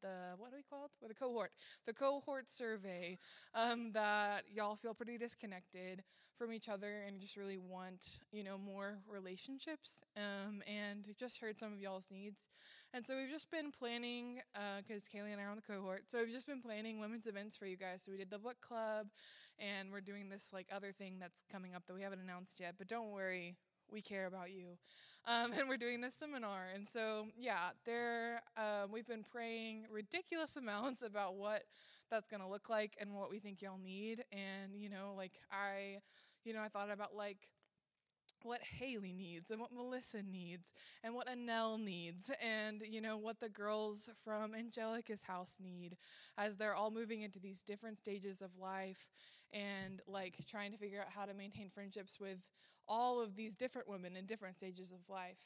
the 0.01 0.37
what 0.37 0.51
do 0.51 0.57
we 0.57 0.63
call 0.63 0.87
it? 0.87 0.91
Or 1.03 1.09
the 1.09 1.15
cohort, 1.15 1.51
the 1.87 1.93
cohort 1.93 2.49
survey, 2.49 3.19
um, 3.55 3.93
that 3.93 4.45
y'all 4.53 4.77
feel 4.77 4.95
pretty 4.95 5.19
disconnected 5.19 6.05
from 6.37 6.53
each 6.53 6.69
other 6.69 7.03
and 7.07 7.21
just 7.21 7.37
really 7.37 7.59
want 7.59 8.19
you 8.33 8.45
know 8.45 8.59
more 8.59 8.99
relationships. 9.09 10.03
Um, 10.17 10.63
and 10.67 11.05
just 11.19 11.39
heard 11.39 11.59
some 11.59 11.73
of 11.73 11.81
y'all's 11.81 12.07
needs, 12.11 12.41
and 12.95 13.07
so 13.07 13.17
we've 13.17 13.31
just 13.31 13.51
been 13.51 13.71
planning 13.73 14.41
because 14.83 15.03
uh, 15.03 15.17
Kaylee 15.17 15.33
and 15.33 15.41
I 15.41 15.45
are 15.45 15.51
on 15.51 15.57
the 15.57 15.63
cohort. 15.63 16.05
So 16.11 16.19
we've 16.19 16.33
just 16.33 16.47
been 16.47 16.63
planning 16.63 17.01
women's 17.01 17.27
events 17.27 17.57
for 17.57 17.67
you 17.67 17.77
guys. 17.77 18.03
So 18.05 18.13
we 18.13 18.19
did 18.19 18.31
the 18.31 18.39
book 18.39 18.57
club, 18.61 19.09
and 19.59 19.91
we're 19.91 20.01
doing 20.01 20.29
this 20.29 20.47
like 20.53 20.67
other 20.75 20.93
thing 20.93 21.17
that's 21.21 21.43
coming 21.51 21.75
up 21.75 21.83
that 21.87 21.95
we 21.95 22.03
haven't 22.03 22.21
announced 22.21 22.61
yet. 22.61 22.75
But 22.79 22.89
don't 22.89 23.11
worry, 23.11 23.57
we 23.91 24.01
care 24.01 24.27
about 24.27 24.51
you. 24.51 24.79
Um, 25.27 25.53
and 25.59 25.69
we're 25.69 25.77
doing 25.77 26.01
this 26.01 26.15
seminar. 26.15 26.67
And 26.75 26.89
so, 26.89 27.27
yeah, 27.39 27.71
there 27.85 28.43
uh, 28.57 28.87
we've 28.91 29.07
been 29.07 29.25
praying 29.25 29.87
ridiculous 29.91 30.57
amounts 30.57 31.03
about 31.03 31.37
what 31.37 31.65
that's 32.11 32.27
going 32.27 32.41
to 32.41 32.49
look 32.49 32.69
like 32.69 32.97
and 33.01 33.15
what 33.15 33.31
we 33.31 33.39
think 33.39 33.63
y'all 33.63 33.79
need. 33.79 34.25
And 34.33 34.75
you 34.75 34.89
know, 34.89 35.15
like 35.17 35.33
I, 35.51 35.99
you 36.45 36.53
know, 36.53 36.61
I 36.61 36.69
thought 36.69 36.91
about 36.91 37.15
like 37.15 37.49
what 38.43 38.61
Haley 38.63 39.13
needs 39.13 39.51
and 39.51 39.61
what 39.61 39.73
Melissa 39.73 40.23
needs 40.23 40.73
and 41.03 41.15
what 41.15 41.27
Anel 41.29 41.83
needs 41.83 42.31
and 42.41 42.83
you 42.89 43.01
know 43.01 43.17
what 43.17 43.41
the 43.41 43.49
girls 43.49 44.09
from 44.25 44.55
Angelica's 44.55 45.25
house 45.25 45.57
need 45.61 45.97
as 46.37 46.57
they're 46.57 46.75
all 46.75 46.91
moving 46.91 47.23
into 47.23 47.41
these 47.41 47.63
different 47.63 47.99
stages 47.99 48.41
of 48.41 48.51
life 48.61 49.09
and 49.53 50.03
like 50.07 50.37
trying 50.49 50.73
to 50.73 50.79
figure 50.79 51.01
out 51.01 51.09
how 51.15 51.25
to 51.25 51.35
maintain 51.35 51.71
friendships 51.71 52.21
with 52.21 52.39
all 52.89 53.21
of 53.21 53.37
these 53.37 53.55
different 53.55 53.89
women 53.89 54.17
in 54.17 54.27
different 54.27 54.57
stages 54.57 54.91
of 54.93 54.99
life. 55.09 55.39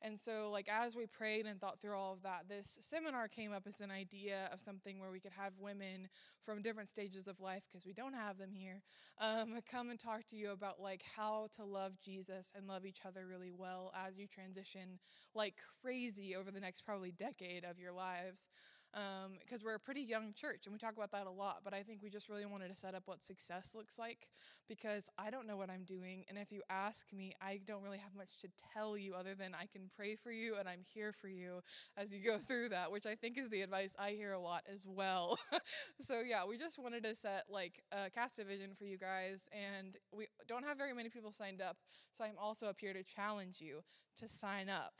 And 0.00 0.18
so, 0.20 0.50
like, 0.52 0.68
as 0.68 0.94
we 0.94 1.06
prayed 1.06 1.46
and 1.46 1.60
thought 1.60 1.80
through 1.80 1.96
all 1.96 2.12
of 2.12 2.22
that, 2.22 2.48
this 2.48 2.78
seminar 2.80 3.26
came 3.26 3.52
up 3.52 3.66
as 3.66 3.80
an 3.80 3.90
idea 3.90 4.48
of 4.52 4.60
something 4.60 5.00
where 5.00 5.10
we 5.10 5.18
could 5.18 5.32
have 5.32 5.52
women 5.58 6.08
from 6.44 6.62
different 6.62 6.88
stages 6.88 7.26
of 7.26 7.40
life, 7.40 7.64
because 7.68 7.84
we 7.84 7.92
don't 7.92 8.14
have 8.14 8.38
them 8.38 8.52
here, 8.52 8.80
um, 9.20 9.58
come 9.70 9.90
and 9.90 9.98
talk 9.98 10.24
to 10.28 10.36
you 10.36 10.52
about, 10.52 10.80
like, 10.80 11.02
how 11.16 11.48
to 11.56 11.64
love 11.64 11.94
Jesus 12.00 12.52
and 12.54 12.68
love 12.68 12.86
each 12.86 13.00
other 13.04 13.26
really 13.26 13.50
well 13.50 13.92
as 14.06 14.18
you 14.18 14.28
transition 14.28 15.00
like 15.34 15.54
crazy 15.82 16.36
over 16.36 16.50
the 16.52 16.60
next 16.60 16.82
probably 16.82 17.10
decade 17.10 17.64
of 17.64 17.78
your 17.78 17.92
lives. 17.92 18.46
Because 18.92 19.62
we're 19.62 19.74
a 19.74 19.80
pretty 19.80 20.00
young 20.00 20.32
church 20.34 20.62
and 20.64 20.72
we 20.72 20.78
talk 20.78 20.96
about 20.96 21.12
that 21.12 21.26
a 21.26 21.30
lot. 21.30 21.58
But 21.64 21.74
I 21.74 21.82
think 21.82 22.02
we 22.02 22.10
just 22.10 22.28
really 22.28 22.46
wanted 22.46 22.68
to 22.68 22.76
set 22.76 22.94
up 22.94 23.02
what 23.06 23.22
success 23.22 23.72
looks 23.74 23.98
like 23.98 24.28
because 24.68 25.04
I 25.18 25.30
don't 25.30 25.46
know 25.46 25.56
what 25.56 25.70
I'm 25.70 25.84
doing. 25.84 26.24
And 26.28 26.38
if 26.38 26.52
you 26.52 26.62
ask 26.70 27.12
me, 27.12 27.34
I 27.40 27.60
don't 27.66 27.82
really 27.82 27.98
have 27.98 28.14
much 28.16 28.38
to 28.38 28.48
tell 28.74 28.96
you 28.96 29.14
other 29.14 29.34
than 29.34 29.54
I 29.54 29.66
can 29.66 29.90
pray 29.94 30.14
for 30.14 30.32
you 30.32 30.56
and 30.58 30.68
I'm 30.68 30.84
here 30.94 31.12
for 31.12 31.28
you 31.28 31.60
as 31.96 32.12
you 32.12 32.24
go 32.24 32.38
through 32.46 32.70
that, 32.70 32.90
which 32.90 33.06
I 33.06 33.14
think 33.14 33.38
is 33.38 33.50
the 33.50 33.62
advice 33.62 33.94
I 33.98 34.10
hear 34.10 34.32
a 34.32 34.40
lot 34.40 34.62
as 34.72 34.86
well. 34.86 35.38
so, 36.00 36.20
yeah, 36.26 36.44
we 36.46 36.58
just 36.58 36.78
wanted 36.78 37.02
to 37.04 37.14
set 37.14 37.44
like 37.50 37.82
a 37.92 38.10
cast 38.10 38.38
a 38.38 38.44
vision 38.44 38.70
for 38.78 38.84
you 38.84 38.98
guys. 38.98 39.48
And 39.52 39.96
we 40.12 40.26
don't 40.46 40.64
have 40.64 40.78
very 40.78 40.92
many 40.94 41.08
people 41.08 41.32
signed 41.32 41.60
up. 41.60 41.76
So, 42.16 42.24
I'm 42.24 42.38
also 42.40 42.66
up 42.66 42.76
here 42.80 42.92
to 42.92 43.02
challenge 43.02 43.60
you 43.60 43.80
to 44.18 44.28
sign 44.28 44.68
up 44.68 44.94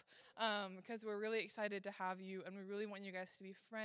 because 0.76 1.02
um, 1.02 1.08
we're 1.08 1.18
really 1.18 1.40
excited 1.40 1.82
to 1.82 1.90
have 1.90 2.20
you 2.20 2.42
and 2.46 2.54
we 2.54 2.62
really 2.62 2.86
want 2.86 3.02
you 3.02 3.10
guys 3.10 3.30
to 3.36 3.42
be 3.42 3.52
friends 3.68 3.77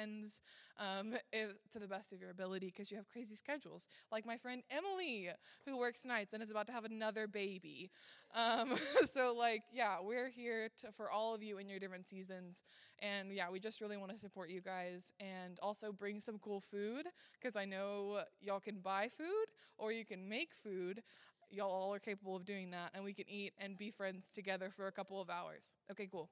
um, 0.79 1.13
if, 1.31 1.49
to 1.71 1.79
the 1.79 1.87
best 1.87 2.11
of 2.13 2.19
your 2.19 2.31
ability 2.31 2.67
because 2.67 2.89
you 2.91 2.97
have 2.97 3.07
crazy 3.07 3.35
schedules. 3.35 3.85
Like 4.11 4.25
my 4.25 4.37
friend 4.37 4.63
Emily, 4.71 5.29
who 5.65 5.77
works 5.77 6.05
nights 6.05 6.33
and 6.33 6.41
is 6.41 6.49
about 6.49 6.67
to 6.67 6.73
have 6.73 6.85
another 6.85 7.27
baby. 7.27 7.91
Um, 8.35 8.75
so, 9.11 9.33
like, 9.37 9.61
yeah, 9.73 9.97
we're 10.01 10.29
here 10.29 10.69
to, 10.77 10.91
for 10.95 11.11
all 11.11 11.33
of 11.35 11.43
you 11.43 11.57
in 11.57 11.69
your 11.69 11.79
different 11.79 12.07
seasons. 12.07 12.63
And 13.01 13.31
yeah, 13.31 13.49
we 13.51 13.59
just 13.59 13.81
really 13.81 13.97
want 13.97 14.11
to 14.11 14.17
support 14.19 14.49
you 14.49 14.61
guys 14.61 15.11
and 15.19 15.59
also 15.61 15.91
bring 15.91 16.19
some 16.19 16.39
cool 16.39 16.61
food 16.61 17.05
because 17.39 17.55
I 17.55 17.65
know 17.65 18.21
y'all 18.41 18.59
can 18.59 18.79
buy 18.79 19.09
food 19.15 19.45
or 19.77 19.91
you 19.91 20.05
can 20.05 20.27
make 20.27 20.49
food 20.63 21.01
y'all 21.49 21.69
all 21.71 21.93
are 21.93 21.99
capable 21.99 22.35
of 22.35 22.45
doing 22.45 22.71
that, 22.71 22.89
and 22.95 23.03
we 23.03 23.13
can 23.13 23.29
eat 23.29 23.53
and 23.59 23.77
be 23.77 23.91
friends 23.91 24.25
together 24.33 24.71
for 24.75 24.87
a 24.87 24.91
couple 24.91 25.21
of 25.21 25.29
hours. 25.29 25.71
Okay, 25.91 26.07
cool. 26.11 26.29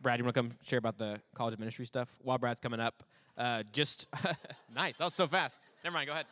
Brad, 0.00 0.18
you 0.18 0.24
want 0.24 0.34
to 0.34 0.42
come 0.42 0.52
share 0.62 0.78
about 0.78 0.96
the 0.96 1.20
college 1.34 1.54
of 1.54 1.60
ministry 1.60 1.84
stuff? 1.84 2.08
While 2.22 2.38
Brad's 2.38 2.60
coming 2.60 2.78
up, 2.78 3.02
uh, 3.36 3.64
just 3.72 4.06
nice. 4.74 4.96
That 4.96 5.04
was 5.04 5.14
so 5.14 5.26
fast. 5.26 5.58
Never 5.82 5.94
mind. 5.94 6.06
Go 6.06 6.12
ahead. 6.12 6.26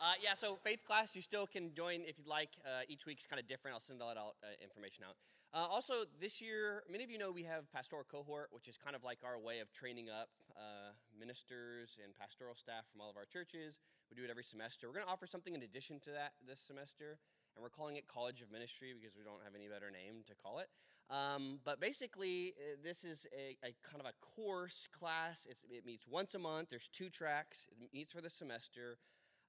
Uh, 0.00 0.16
yeah, 0.24 0.32
so 0.32 0.56
faith 0.64 0.80
class, 0.86 1.12
you 1.12 1.20
still 1.20 1.46
can 1.46 1.74
join 1.74 2.00
if 2.08 2.16
you'd 2.16 2.26
like. 2.26 2.48
Uh, 2.64 2.88
each 2.88 3.04
week's 3.04 3.26
kind 3.26 3.38
of 3.38 3.46
different. 3.46 3.74
I'll 3.74 3.84
send 3.84 4.00
all 4.00 4.08
that 4.08 4.16
out, 4.16 4.32
uh, 4.40 4.56
information 4.64 5.04
out. 5.04 5.12
Uh, 5.52 5.68
also, 5.68 6.08
this 6.20 6.40
year, 6.40 6.84
many 6.88 7.04
of 7.04 7.10
you 7.10 7.18
know 7.18 7.30
we 7.30 7.42
have 7.42 7.70
pastoral 7.70 8.04
cohort, 8.08 8.48
which 8.48 8.66
is 8.66 8.78
kind 8.80 8.96
of 8.96 9.04
like 9.04 9.18
our 9.24 9.36
way 9.36 9.60
of 9.60 9.72
training 9.76 10.08
up 10.08 10.32
uh, 10.56 10.96
ministers 11.12 12.00
and 12.00 12.16
pastoral 12.16 12.56
staff 12.56 12.88
from 12.88 13.04
all 13.04 13.10
of 13.10 13.16
our 13.20 13.28
churches. 13.28 13.80
We 14.08 14.16
do 14.16 14.24
it 14.24 14.30
every 14.30 14.44
semester. 14.44 14.88
We're 14.88 14.94
going 14.94 15.04
to 15.04 15.12
offer 15.12 15.26
something 15.26 15.52
in 15.52 15.60
addition 15.68 16.00
to 16.08 16.16
that 16.16 16.32
this 16.48 16.64
semester, 16.64 17.20
and 17.52 17.60
we're 17.60 17.68
calling 17.68 17.96
it 18.00 18.08
College 18.08 18.40
of 18.40 18.48
Ministry 18.48 18.96
because 18.96 19.12
we 19.12 19.24
don't 19.26 19.44
have 19.44 19.52
any 19.52 19.68
better 19.68 19.92
name 19.92 20.24
to 20.28 20.34
call 20.38 20.64
it. 20.64 20.72
Um, 21.10 21.58
but 21.64 21.80
basically, 21.80 22.54
uh, 22.56 22.76
this 22.84 23.02
is 23.02 23.26
a, 23.34 23.56
a, 23.66 23.74
kind 23.82 24.00
of 24.00 24.06
a 24.06 24.14
course 24.20 24.86
class. 24.96 25.46
It's, 25.50 25.62
it 25.68 25.84
meets 25.84 26.06
once 26.06 26.34
a 26.34 26.38
month. 26.38 26.70
There's 26.70 26.88
two 26.92 27.10
tracks. 27.10 27.66
It 27.70 27.90
meets 27.92 28.12
for 28.12 28.20
the 28.20 28.30
semester. 28.30 28.98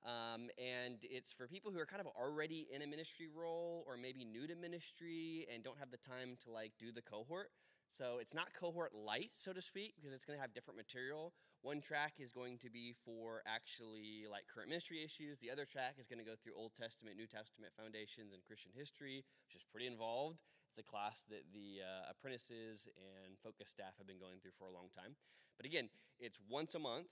Um, 0.04 0.50
and 0.58 0.98
it's 1.04 1.32
for 1.32 1.48
people 1.48 1.72
who 1.72 1.78
are 1.78 1.86
kind 1.86 2.02
of 2.02 2.08
already 2.18 2.68
in 2.74 2.82
a 2.82 2.88
ministry 2.88 3.28
role 3.30 3.86
or 3.86 3.98
maybe 3.98 4.26
new 4.26 4.48
to 4.48 4.56
ministry 4.56 5.46
and 5.54 5.64
don't 5.64 5.78
have 5.78 5.92
the 5.92 6.02
time 6.02 6.38
to 6.46 6.52
like 6.52 6.72
do 6.80 6.92
the 6.92 7.04
cohort. 7.04 7.52
So 7.92 8.18
it's 8.20 8.34
not 8.34 8.54
cohort 8.58 8.96
light, 8.96 9.32
so 9.36 9.52
to 9.54 9.62
speak, 9.62 9.94
because 10.00 10.16
it's 10.16 10.24
going 10.24 10.40
to 10.40 10.42
have 10.42 10.56
different 10.56 10.80
material. 10.80 11.34
One 11.62 11.82
track 11.82 12.14
is 12.18 12.32
going 12.32 12.58
to 12.66 12.72
be 12.72 12.96
for 13.06 13.44
actually 13.46 14.26
like 14.32 14.48
current 14.48 14.70
ministry 14.70 15.04
issues. 15.04 15.38
The 15.38 15.52
other 15.52 15.66
track 15.66 16.00
is 16.00 16.08
going 16.08 16.18
to 16.18 16.26
go 16.26 16.34
through 16.34 16.56
Old 16.58 16.72
Testament, 16.74 17.20
New 17.20 17.28
Testament 17.28 17.76
foundations 17.78 18.34
and 18.34 18.42
Christian 18.48 18.72
history, 18.74 19.22
which 19.46 19.54
is 19.54 19.62
pretty 19.70 19.86
involved. 19.86 20.40
It's 20.72 20.80
a 20.80 20.88
class 20.88 21.28
that 21.28 21.52
the 21.52 21.84
uh, 21.84 22.16
apprentices 22.16 22.88
and 22.96 23.36
focus 23.44 23.68
staff 23.68 24.00
have 24.00 24.08
been 24.08 24.24
going 24.24 24.40
through 24.40 24.56
for 24.56 24.72
a 24.72 24.74
long 24.74 24.88
time. 24.96 25.20
But 25.60 25.68
again, 25.68 25.92
it's 26.16 26.40
once 26.48 26.80
a 26.80 26.80
month 26.80 27.12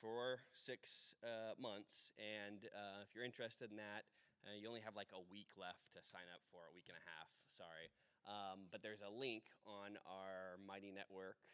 for 0.00 0.40
six 0.56 1.12
uh, 1.20 1.52
months. 1.60 2.16
And 2.16 2.64
uh, 2.72 3.04
if 3.04 3.12
you're 3.12 3.28
interested 3.28 3.68
in 3.68 3.76
that, 3.76 4.08
uh, 4.48 4.56
you 4.56 4.72
only 4.72 4.80
have 4.80 4.96
like 4.96 5.12
a 5.12 5.20
week 5.28 5.52
left 5.60 5.84
to 5.92 6.00
sign 6.00 6.24
up 6.32 6.40
for, 6.48 6.64
a 6.64 6.72
week 6.72 6.88
and 6.88 6.96
a 6.96 7.04
half, 7.04 7.28
sorry. 7.52 7.92
Um, 8.24 8.72
but 8.72 8.80
there's 8.80 9.04
a 9.04 9.12
link 9.12 9.52
on 9.68 10.00
our 10.08 10.56
Mighty 10.64 10.88
Network, 10.88 11.44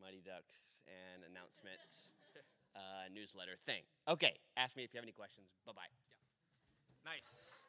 Mighty 0.00 0.24
Ducks, 0.24 0.80
and 0.88 1.20
announcements 1.28 2.16
uh, 2.72 3.12
newsletter 3.12 3.60
thing. 3.68 3.84
Okay, 4.08 4.40
ask 4.56 4.72
me 4.72 4.88
if 4.88 4.96
you 4.96 4.98
have 4.98 5.04
any 5.04 5.12
questions. 5.12 5.52
Bye 5.68 5.76
bye. 5.76 5.92
Yeah. 6.08 7.12
Nice. 7.12 7.63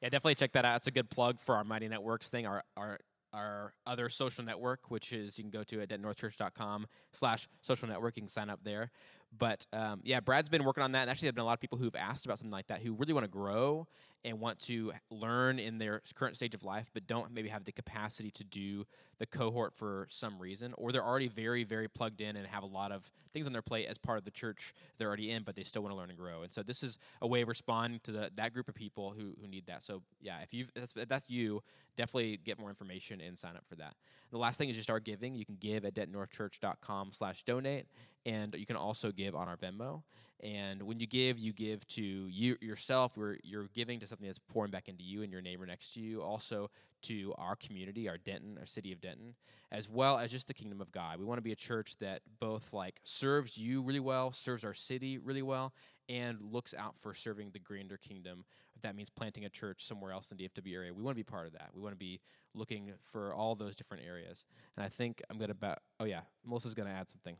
Yeah, 0.00 0.08
definitely 0.08 0.36
check 0.36 0.52
that 0.52 0.64
out. 0.64 0.76
It's 0.76 0.86
a 0.86 0.92
good 0.92 1.10
plug 1.10 1.40
for 1.40 1.56
our 1.56 1.64
Mighty 1.64 1.88
Networks 1.88 2.28
thing, 2.28 2.46
our, 2.46 2.62
our 2.76 2.98
our 3.32 3.74
other 3.86 4.08
social 4.08 4.44
network, 4.44 4.90
which 4.90 5.12
is 5.12 5.36
you 5.36 5.44
can 5.44 5.50
go 5.50 5.62
to 5.62 5.82
at 5.82 5.90
dentonnorthchurch.com 5.90 6.86
slash 7.12 7.46
social 7.60 7.88
network. 7.88 8.16
You 8.16 8.22
can 8.22 8.28
sign 8.28 8.48
up 8.50 8.60
there. 8.64 8.90
But 9.36 9.66
um, 9.72 10.00
yeah, 10.02 10.20
Brad's 10.20 10.48
been 10.48 10.64
working 10.64 10.82
on 10.82 10.92
that. 10.92 11.02
And 11.02 11.10
actually, 11.10 11.26
there 11.26 11.30
have 11.30 11.36
been 11.36 11.42
a 11.42 11.46
lot 11.46 11.52
of 11.54 11.60
people 11.60 11.78
who've 11.78 11.94
asked 11.94 12.24
about 12.24 12.38
something 12.38 12.50
like 12.52 12.68
that 12.68 12.80
who 12.80 12.94
really 12.94 13.12
want 13.12 13.24
to 13.24 13.30
grow 13.30 13.86
and 14.24 14.40
want 14.40 14.58
to 14.58 14.92
learn 15.10 15.58
in 15.58 15.78
their 15.78 16.02
current 16.14 16.36
stage 16.36 16.54
of 16.54 16.64
life, 16.64 16.90
but 16.92 17.06
don't 17.06 17.32
maybe 17.32 17.48
have 17.48 17.64
the 17.64 17.72
capacity 17.72 18.30
to 18.32 18.44
do 18.44 18.84
the 19.18 19.26
cohort 19.26 19.74
for 19.74 20.06
some 20.10 20.38
reason, 20.38 20.74
or 20.76 20.92
they're 20.92 21.04
already 21.04 21.28
very, 21.28 21.64
very 21.64 21.88
plugged 21.88 22.20
in 22.20 22.36
and 22.36 22.46
have 22.46 22.62
a 22.62 22.66
lot 22.66 22.92
of 22.92 23.10
things 23.32 23.46
on 23.46 23.52
their 23.52 23.62
plate 23.62 23.86
as 23.86 23.98
part 23.98 24.18
of 24.18 24.24
the 24.24 24.30
church 24.30 24.74
they're 24.96 25.08
already 25.08 25.30
in, 25.30 25.42
but 25.42 25.54
they 25.54 25.62
still 25.62 25.82
want 25.82 25.92
to 25.92 25.96
learn 25.96 26.10
and 26.10 26.18
grow. 26.18 26.42
And 26.42 26.52
so 26.52 26.62
this 26.62 26.82
is 26.82 26.98
a 27.22 27.26
way 27.26 27.42
of 27.42 27.48
responding 27.48 28.00
to 28.04 28.12
the, 28.12 28.30
that 28.36 28.52
group 28.52 28.68
of 28.68 28.74
people 28.74 29.14
who, 29.16 29.34
who 29.40 29.48
need 29.48 29.66
that. 29.66 29.82
So 29.82 30.02
yeah, 30.20 30.38
if 30.42 30.52
you 30.52 30.66
that's, 30.74 30.94
if 30.96 31.08
that's 31.08 31.28
you, 31.28 31.62
definitely 31.96 32.38
get 32.44 32.58
more 32.58 32.70
information 32.70 33.20
and 33.20 33.38
sign 33.38 33.56
up 33.56 33.64
for 33.68 33.76
that. 33.76 33.94
The 34.30 34.38
last 34.38 34.58
thing 34.58 34.68
is 34.68 34.76
just 34.76 34.90
our 34.90 35.00
giving. 35.00 35.34
You 35.34 35.44
can 35.44 35.56
give 35.60 35.84
at 35.84 35.94
dentonnorthchurch.com 35.94 37.12
slash 37.12 37.44
donate, 37.44 37.86
and 38.26 38.54
you 38.54 38.66
can 38.66 38.76
also 38.76 39.10
give 39.10 39.34
on 39.34 39.48
our 39.48 39.56
Venmo. 39.56 40.02
And 40.42 40.82
when 40.82 41.00
you 41.00 41.06
give, 41.06 41.38
you 41.38 41.52
give 41.52 41.86
to 41.88 42.02
you 42.02 42.56
yourself. 42.60 43.12
You're 43.42 43.68
giving 43.74 43.98
to 44.00 44.06
something 44.06 44.26
that's 44.26 44.38
pouring 44.38 44.70
back 44.70 44.88
into 44.88 45.02
you 45.02 45.22
and 45.22 45.32
your 45.32 45.42
neighbor 45.42 45.66
next 45.66 45.94
to 45.94 46.00
you. 46.00 46.22
Also 46.22 46.70
to 47.02 47.34
our 47.38 47.56
community, 47.56 48.08
our 48.08 48.18
Denton, 48.18 48.56
our 48.58 48.66
city 48.66 48.92
of 48.92 49.00
Denton, 49.00 49.34
as 49.70 49.88
well 49.88 50.18
as 50.18 50.30
just 50.30 50.48
the 50.48 50.54
kingdom 50.54 50.80
of 50.80 50.90
God. 50.90 51.18
We 51.18 51.24
want 51.24 51.38
to 51.38 51.42
be 51.42 51.52
a 51.52 51.56
church 51.56 51.94
that 52.00 52.22
both 52.40 52.72
like 52.72 53.00
serves 53.04 53.56
you 53.56 53.82
really 53.82 54.00
well, 54.00 54.32
serves 54.32 54.64
our 54.64 54.74
city 54.74 55.18
really 55.18 55.42
well, 55.42 55.72
and 56.08 56.38
looks 56.40 56.74
out 56.74 56.94
for 57.00 57.14
serving 57.14 57.50
the 57.52 57.58
grander 57.58 57.96
kingdom. 57.96 58.44
If 58.74 58.82
that 58.82 58.96
means 58.96 59.10
planting 59.10 59.44
a 59.44 59.48
church 59.48 59.86
somewhere 59.86 60.12
else 60.12 60.30
in 60.30 60.36
the 60.36 60.48
DFW 60.48 60.74
area, 60.74 60.94
we 60.94 61.02
want 61.02 61.16
to 61.16 61.18
be 61.18 61.28
part 61.28 61.46
of 61.46 61.52
that. 61.52 61.70
We 61.74 61.80
want 61.80 61.94
to 61.94 61.98
be 61.98 62.20
looking 62.54 62.92
for 63.12 63.34
all 63.34 63.54
those 63.54 63.76
different 63.76 64.04
areas. 64.06 64.44
And 64.76 64.84
I 64.84 64.88
think 64.88 65.22
I'm 65.28 65.38
going 65.38 65.52
to, 65.52 65.76
oh 66.00 66.04
yeah, 66.04 66.20
Melissa's 66.44 66.74
to 66.74 66.94
add 66.94 67.08
something. 67.08 67.36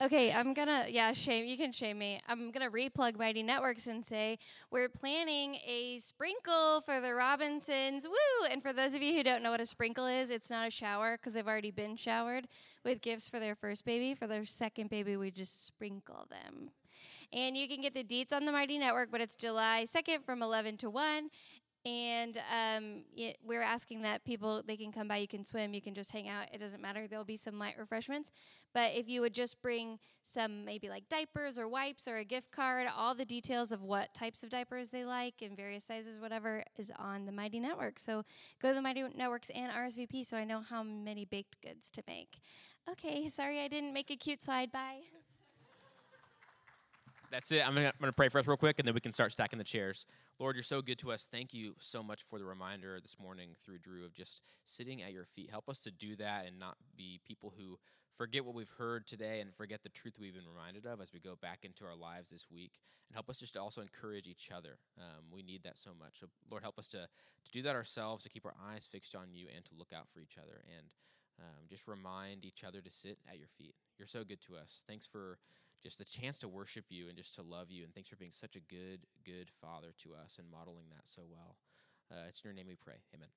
Okay, 0.00 0.30
I'm 0.30 0.54
gonna 0.54 0.86
yeah 0.88 1.12
shame 1.12 1.44
you 1.44 1.56
can 1.56 1.72
shame 1.72 1.98
me. 1.98 2.20
I'm 2.28 2.52
gonna 2.52 2.70
replug 2.70 3.18
Mighty 3.18 3.42
Networks 3.42 3.88
and 3.88 4.04
say 4.04 4.38
we're 4.70 4.88
planning 4.88 5.56
a 5.66 5.98
sprinkle 5.98 6.82
for 6.82 7.00
the 7.00 7.12
Robinsons. 7.12 8.06
Woo! 8.06 8.46
And 8.48 8.62
for 8.62 8.72
those 8.72 8.94
of 8.94 9.02
you 9.02 9.12
who 9.14 9.24
don't 9.24 9.42
know 9.42 9.50
what 9.50 9.60
a 9.60 9.66
sprinkle 9.66 10.06
is, 10.06 10.30
it's 10.30 10.50
not 10.50 10.68
a 10.68 10.70
shower 10.70 11.16
because 11.16 11.34
they've 11.34 11.48
already 11.48 11.72
been 11.72 11.96
showered 11.96 12.46
with 12.84 13.02
gifts 13.02 13.28
for 13.28 13.40
their 13.40 13.56
first 13.56 13.84
baby. 13.84 14.14
For 14.14 14.28
their 14.28 14.46
second 14.46 14.88
baby, 14.88 15.16
we 15.16 15.32
just 15.32 15.66
sprinkle 15.66 16.28
them. 16.30 16.70
And 17.32 17.56
you 17.56 17.66
can 17.66 17.80
get 17.80 17.92
the 17.92 18.04
deets 18.04 18.32
on 18.32 18.44
the 18.44 18.52
Mighty 18.52 18.78
Network, 18.78 19.10
but 19.10 19.20
it's 19.20 19.34
July 19.34 19.84
2nd 19.84 20.24
from 20.24 20.42
11 20.42 20.76
to 20.76 20.90
1 20.90 21.28
and 21.88 22.38
um, 22.54 23.02
we're 23.42 23.62
asking 23.62 24.02
that 24.02 24.24
people 24.24 24.62
they 24.66 24.76
can 24.76 24.92
come 24.92 25.08
by 25.08 25.16
you 25.16 25.26
can 25.26 25.44
swim 25.44 25.72
you 25.72 25.80
can 25.80 25.94
just 25.94 26.10
hang 26.10 26.28
out 26.28 26.46
it 26.52 26.58
doesn't 26.58 26.82
matter 26.82 27.06
there'll 27.08 27.24
be 27.24 27.36
some 27.36 27.58
light 27.58 27.76
refreshments. 27.78 28.30
But 28.74 28.92
if 28.94 29.08
you 29.08 29.22
would 29.22 29.32
just 29.32 29.62
bring 29.62 29.98
some 30.22 30.64
maybe 30.64 30.90
like 30.90 31.08
diapers 31.08 31.58
or 31.58 31.66
wipes 31.66 32.06
or 32.06 32.18
a 32.18 32.24
gift 32.24 32.50
card 32.50 32.86
all 32.94 33.14
the 33.14 33.24
details 33.24 33.72
of 33.72 33.82
what 33.82 34.12
types 34.12 34.42
of 34.42 34.50
diapers 34.50 34.90
they 34.90 35.04
like 35.04 35.34
and 35.40 35.56
various 35.56 35.84
sizes 35.84 36.20
whatever 36.20 36.62
is 36.76 36.92
on 36.98 37.24
the 37.24 37.32
mighty 37.32 37.58
network. 37.58 37.98
So 37.98 38.24
go 38.60 38.68
to 38.68 38.74
the 38.74 38.82
mighty 38.82 39.02
networks 39.16 39.50
and 39.54 39.72
rsvp 39.72 40.26
so 40.26 40.36
i 40.36 40.44
know 40.44 40.60
how 40.60 40.82
many 40.82 41.24
baked 41.24 41.60
goods 41.62 41.90
to 41.92 42.02
make. 42.06 42.40
Okay 42.90 43.28
sorry 43.28 43.60
i 43.60 43.68
didn't 43.68 43.94
make 43.94 44.10
a 44.10 44.16
cute 44.16 44.42
slide. 44.42 44.70
Bye 44.70 45.17
that's 47.30 47.50
it. 47.52 47.66
I'm 47.66 47.74
going 47.74 47.92
to 48.02 48.12
pray 48.12 48.28
for 48.28 48.38
us 48.38 48.46
real 48.46 48.56
quick, 48.56 48.78
and 48.78 48.86
then 48.86 48.94
we 48.94 49.00
can 49.00 49.12
start 49.12 49.32
stacking 49.32 49.58
the 49.58 49.64
chairs. 49.64 50.06
Lord, 50.38 50.56
you're 50.56 50.62
so 50.62 50.82
good 50.82 50.98
to 50.98 51.12
us. 51.12 51.28
Thank 51.30 51.52
you 51.52 51.74
so 51.78 52.02
much 52.02 52.22
for 52.28 52.38
the 52.38 52.44
reminder 52.44 52.98
this 53.00 53.16
morning 53.20 53.50
through 53.64 53.78
Drew 53.78 54.04
of 54.04 54.14
just 54.14 54.40
sitting 54.64 55.02
at 55.02 55.12
your 55.12 55.24
feet. 55.24 55.50
Help 55.50 55.68
us 55.68 55.80
to 55.82 55.90
do 55.90 56.16
that 56.16 56.46
and 56.46 56.58
not 56.58 56.76
be 56.96 57.20
people 57.26 57.52
who 57.56 57.78
forget 58.16 58.44
what 58.44 58.54
we've 58.54 58.72
heard 58.78 59.06
today 59.06 59.40
and 59.40 59.54
forget 59.54 59.82
the 59.82 59.88
truth 59.88 60.14
we've 60.18 60.34
been 60.34 60.48
reminded 60.48 60.86
of 60.86 61.00
as 61.00 61.12
we 61.12 61.20
go 61.20 61.36
back 61.40 61.64
into 61.64 61.84
our 61.84 61.96
lives 61.96 62.30
this 62.30 62.46
week. 62.52 62.72
And 63.08 63.14
help 63.14 63.30
us 63.30 63.38
just 63.38 63.54
to 63.54 63.60
also 63.60 63.80
encourage 63.80 64.26
each 64.26 64.50
other. 64.54 64.78
Um, 64.98 65.24
we 65.32 65.42
need 65.42 65.62
that 65.64 65.78
so 65.78 65.90
much. 65.98 66.20
So, 66.20 66.26
Lord, 66.50 66.62
help 66.62 66.78
us 66.78 66.88
to, 66.88 66.98
to 66.98 67.50
do 67.52 67.62
that 67.62 67.74
ourselves, 67.74 68.24
to 68.24 68.30
keep 68.30 68.44
our 68.44 68.54
eyes 68.70 68.88
fixed 68.90 69.14
on 69.14 69.28
you, 69.32 69.46
and 69.54 69.64
to 69.64 69.70
look 69.78 69.92
out 69.96 70.08
for 70.12 70.20
each 70.20 70.36
other. 70.36 70.60
And 70.76 70.86
um, 71.40 71.66
just 71.70 71.86
remind 71.86 72.44
each 72.44 72.64
other 72.66 72.80
to 72.80 72.90
sit 72.90 73.18
at 73.30 73.38
your 73.38 73.48
feet. 73.56 73.74
You're 73.98 74.08
so 74.08 74.24
good 74.24 74.40
to 74.42 74.56
us. 74.56 74.84
Thanks 74.86 75.06
for 75.06 75.38
just 75.82 75.98
the 75.98 76.04
chance 76.04 76.38
to 76.38 76.48
worship 76.48 76.84
you 76.88 77.08
and 77.08 77.16
just 77.16 77.34
to 77.36 77.42
love 77.42 77.70
you. 77.70 77.84
And 77.84 77.94
thanks 77.94 78.08
for 78.08 78.16
being 78.16 78.32
such 78.32 78.56
a 78.56 78.60
good, 78.60 79.00
good 79.24 79.48
father 79.60 79.88
to 80.02 80.10
us 80.14 80.36
and 80.38 80.50
modeling 80.50 80.86
that 80.90 81.06
so 81.08 81.22
well. 81.30 81.56
Uh, 82.10 82.26
it's 82.28 82.42
in 82.44 82.48
your 82.48 82.54
name 82.54 82.66
we 82.66 82.74
pray. 82.74 82.94
Amen. 83.14 83.28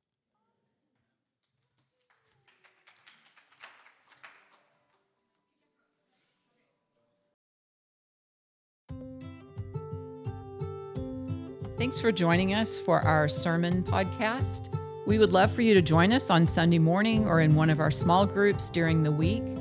Thanks 11.77 11.99
for 11.99 12.11
joining 12.11 12.53
us 12.53 12.79
for 12.79 13.01
our 13.01 13.27
sermon 13.27 13.83
podcast. 13.83 14.69
We 15.07 15.17
would 15.17 15.33
love 15.33 15.51
for 15.51 15.63
you 15.63 15.73
to 15.73 15.81
join 15.81 16.13
us 16.13 16.29
on 16.29 16.45
Sunday 16.45 16.77
morning 16.77 17.25
or 17.25 17.41
in 17.41 17.55
one 17.55 17.71
of 17.71 17.79
our 17.79 17.89
small 17.89 18.25
groups 18.27 18.69
during 18.69 19.01
the 19.01 19.11
week. 19.11 19.60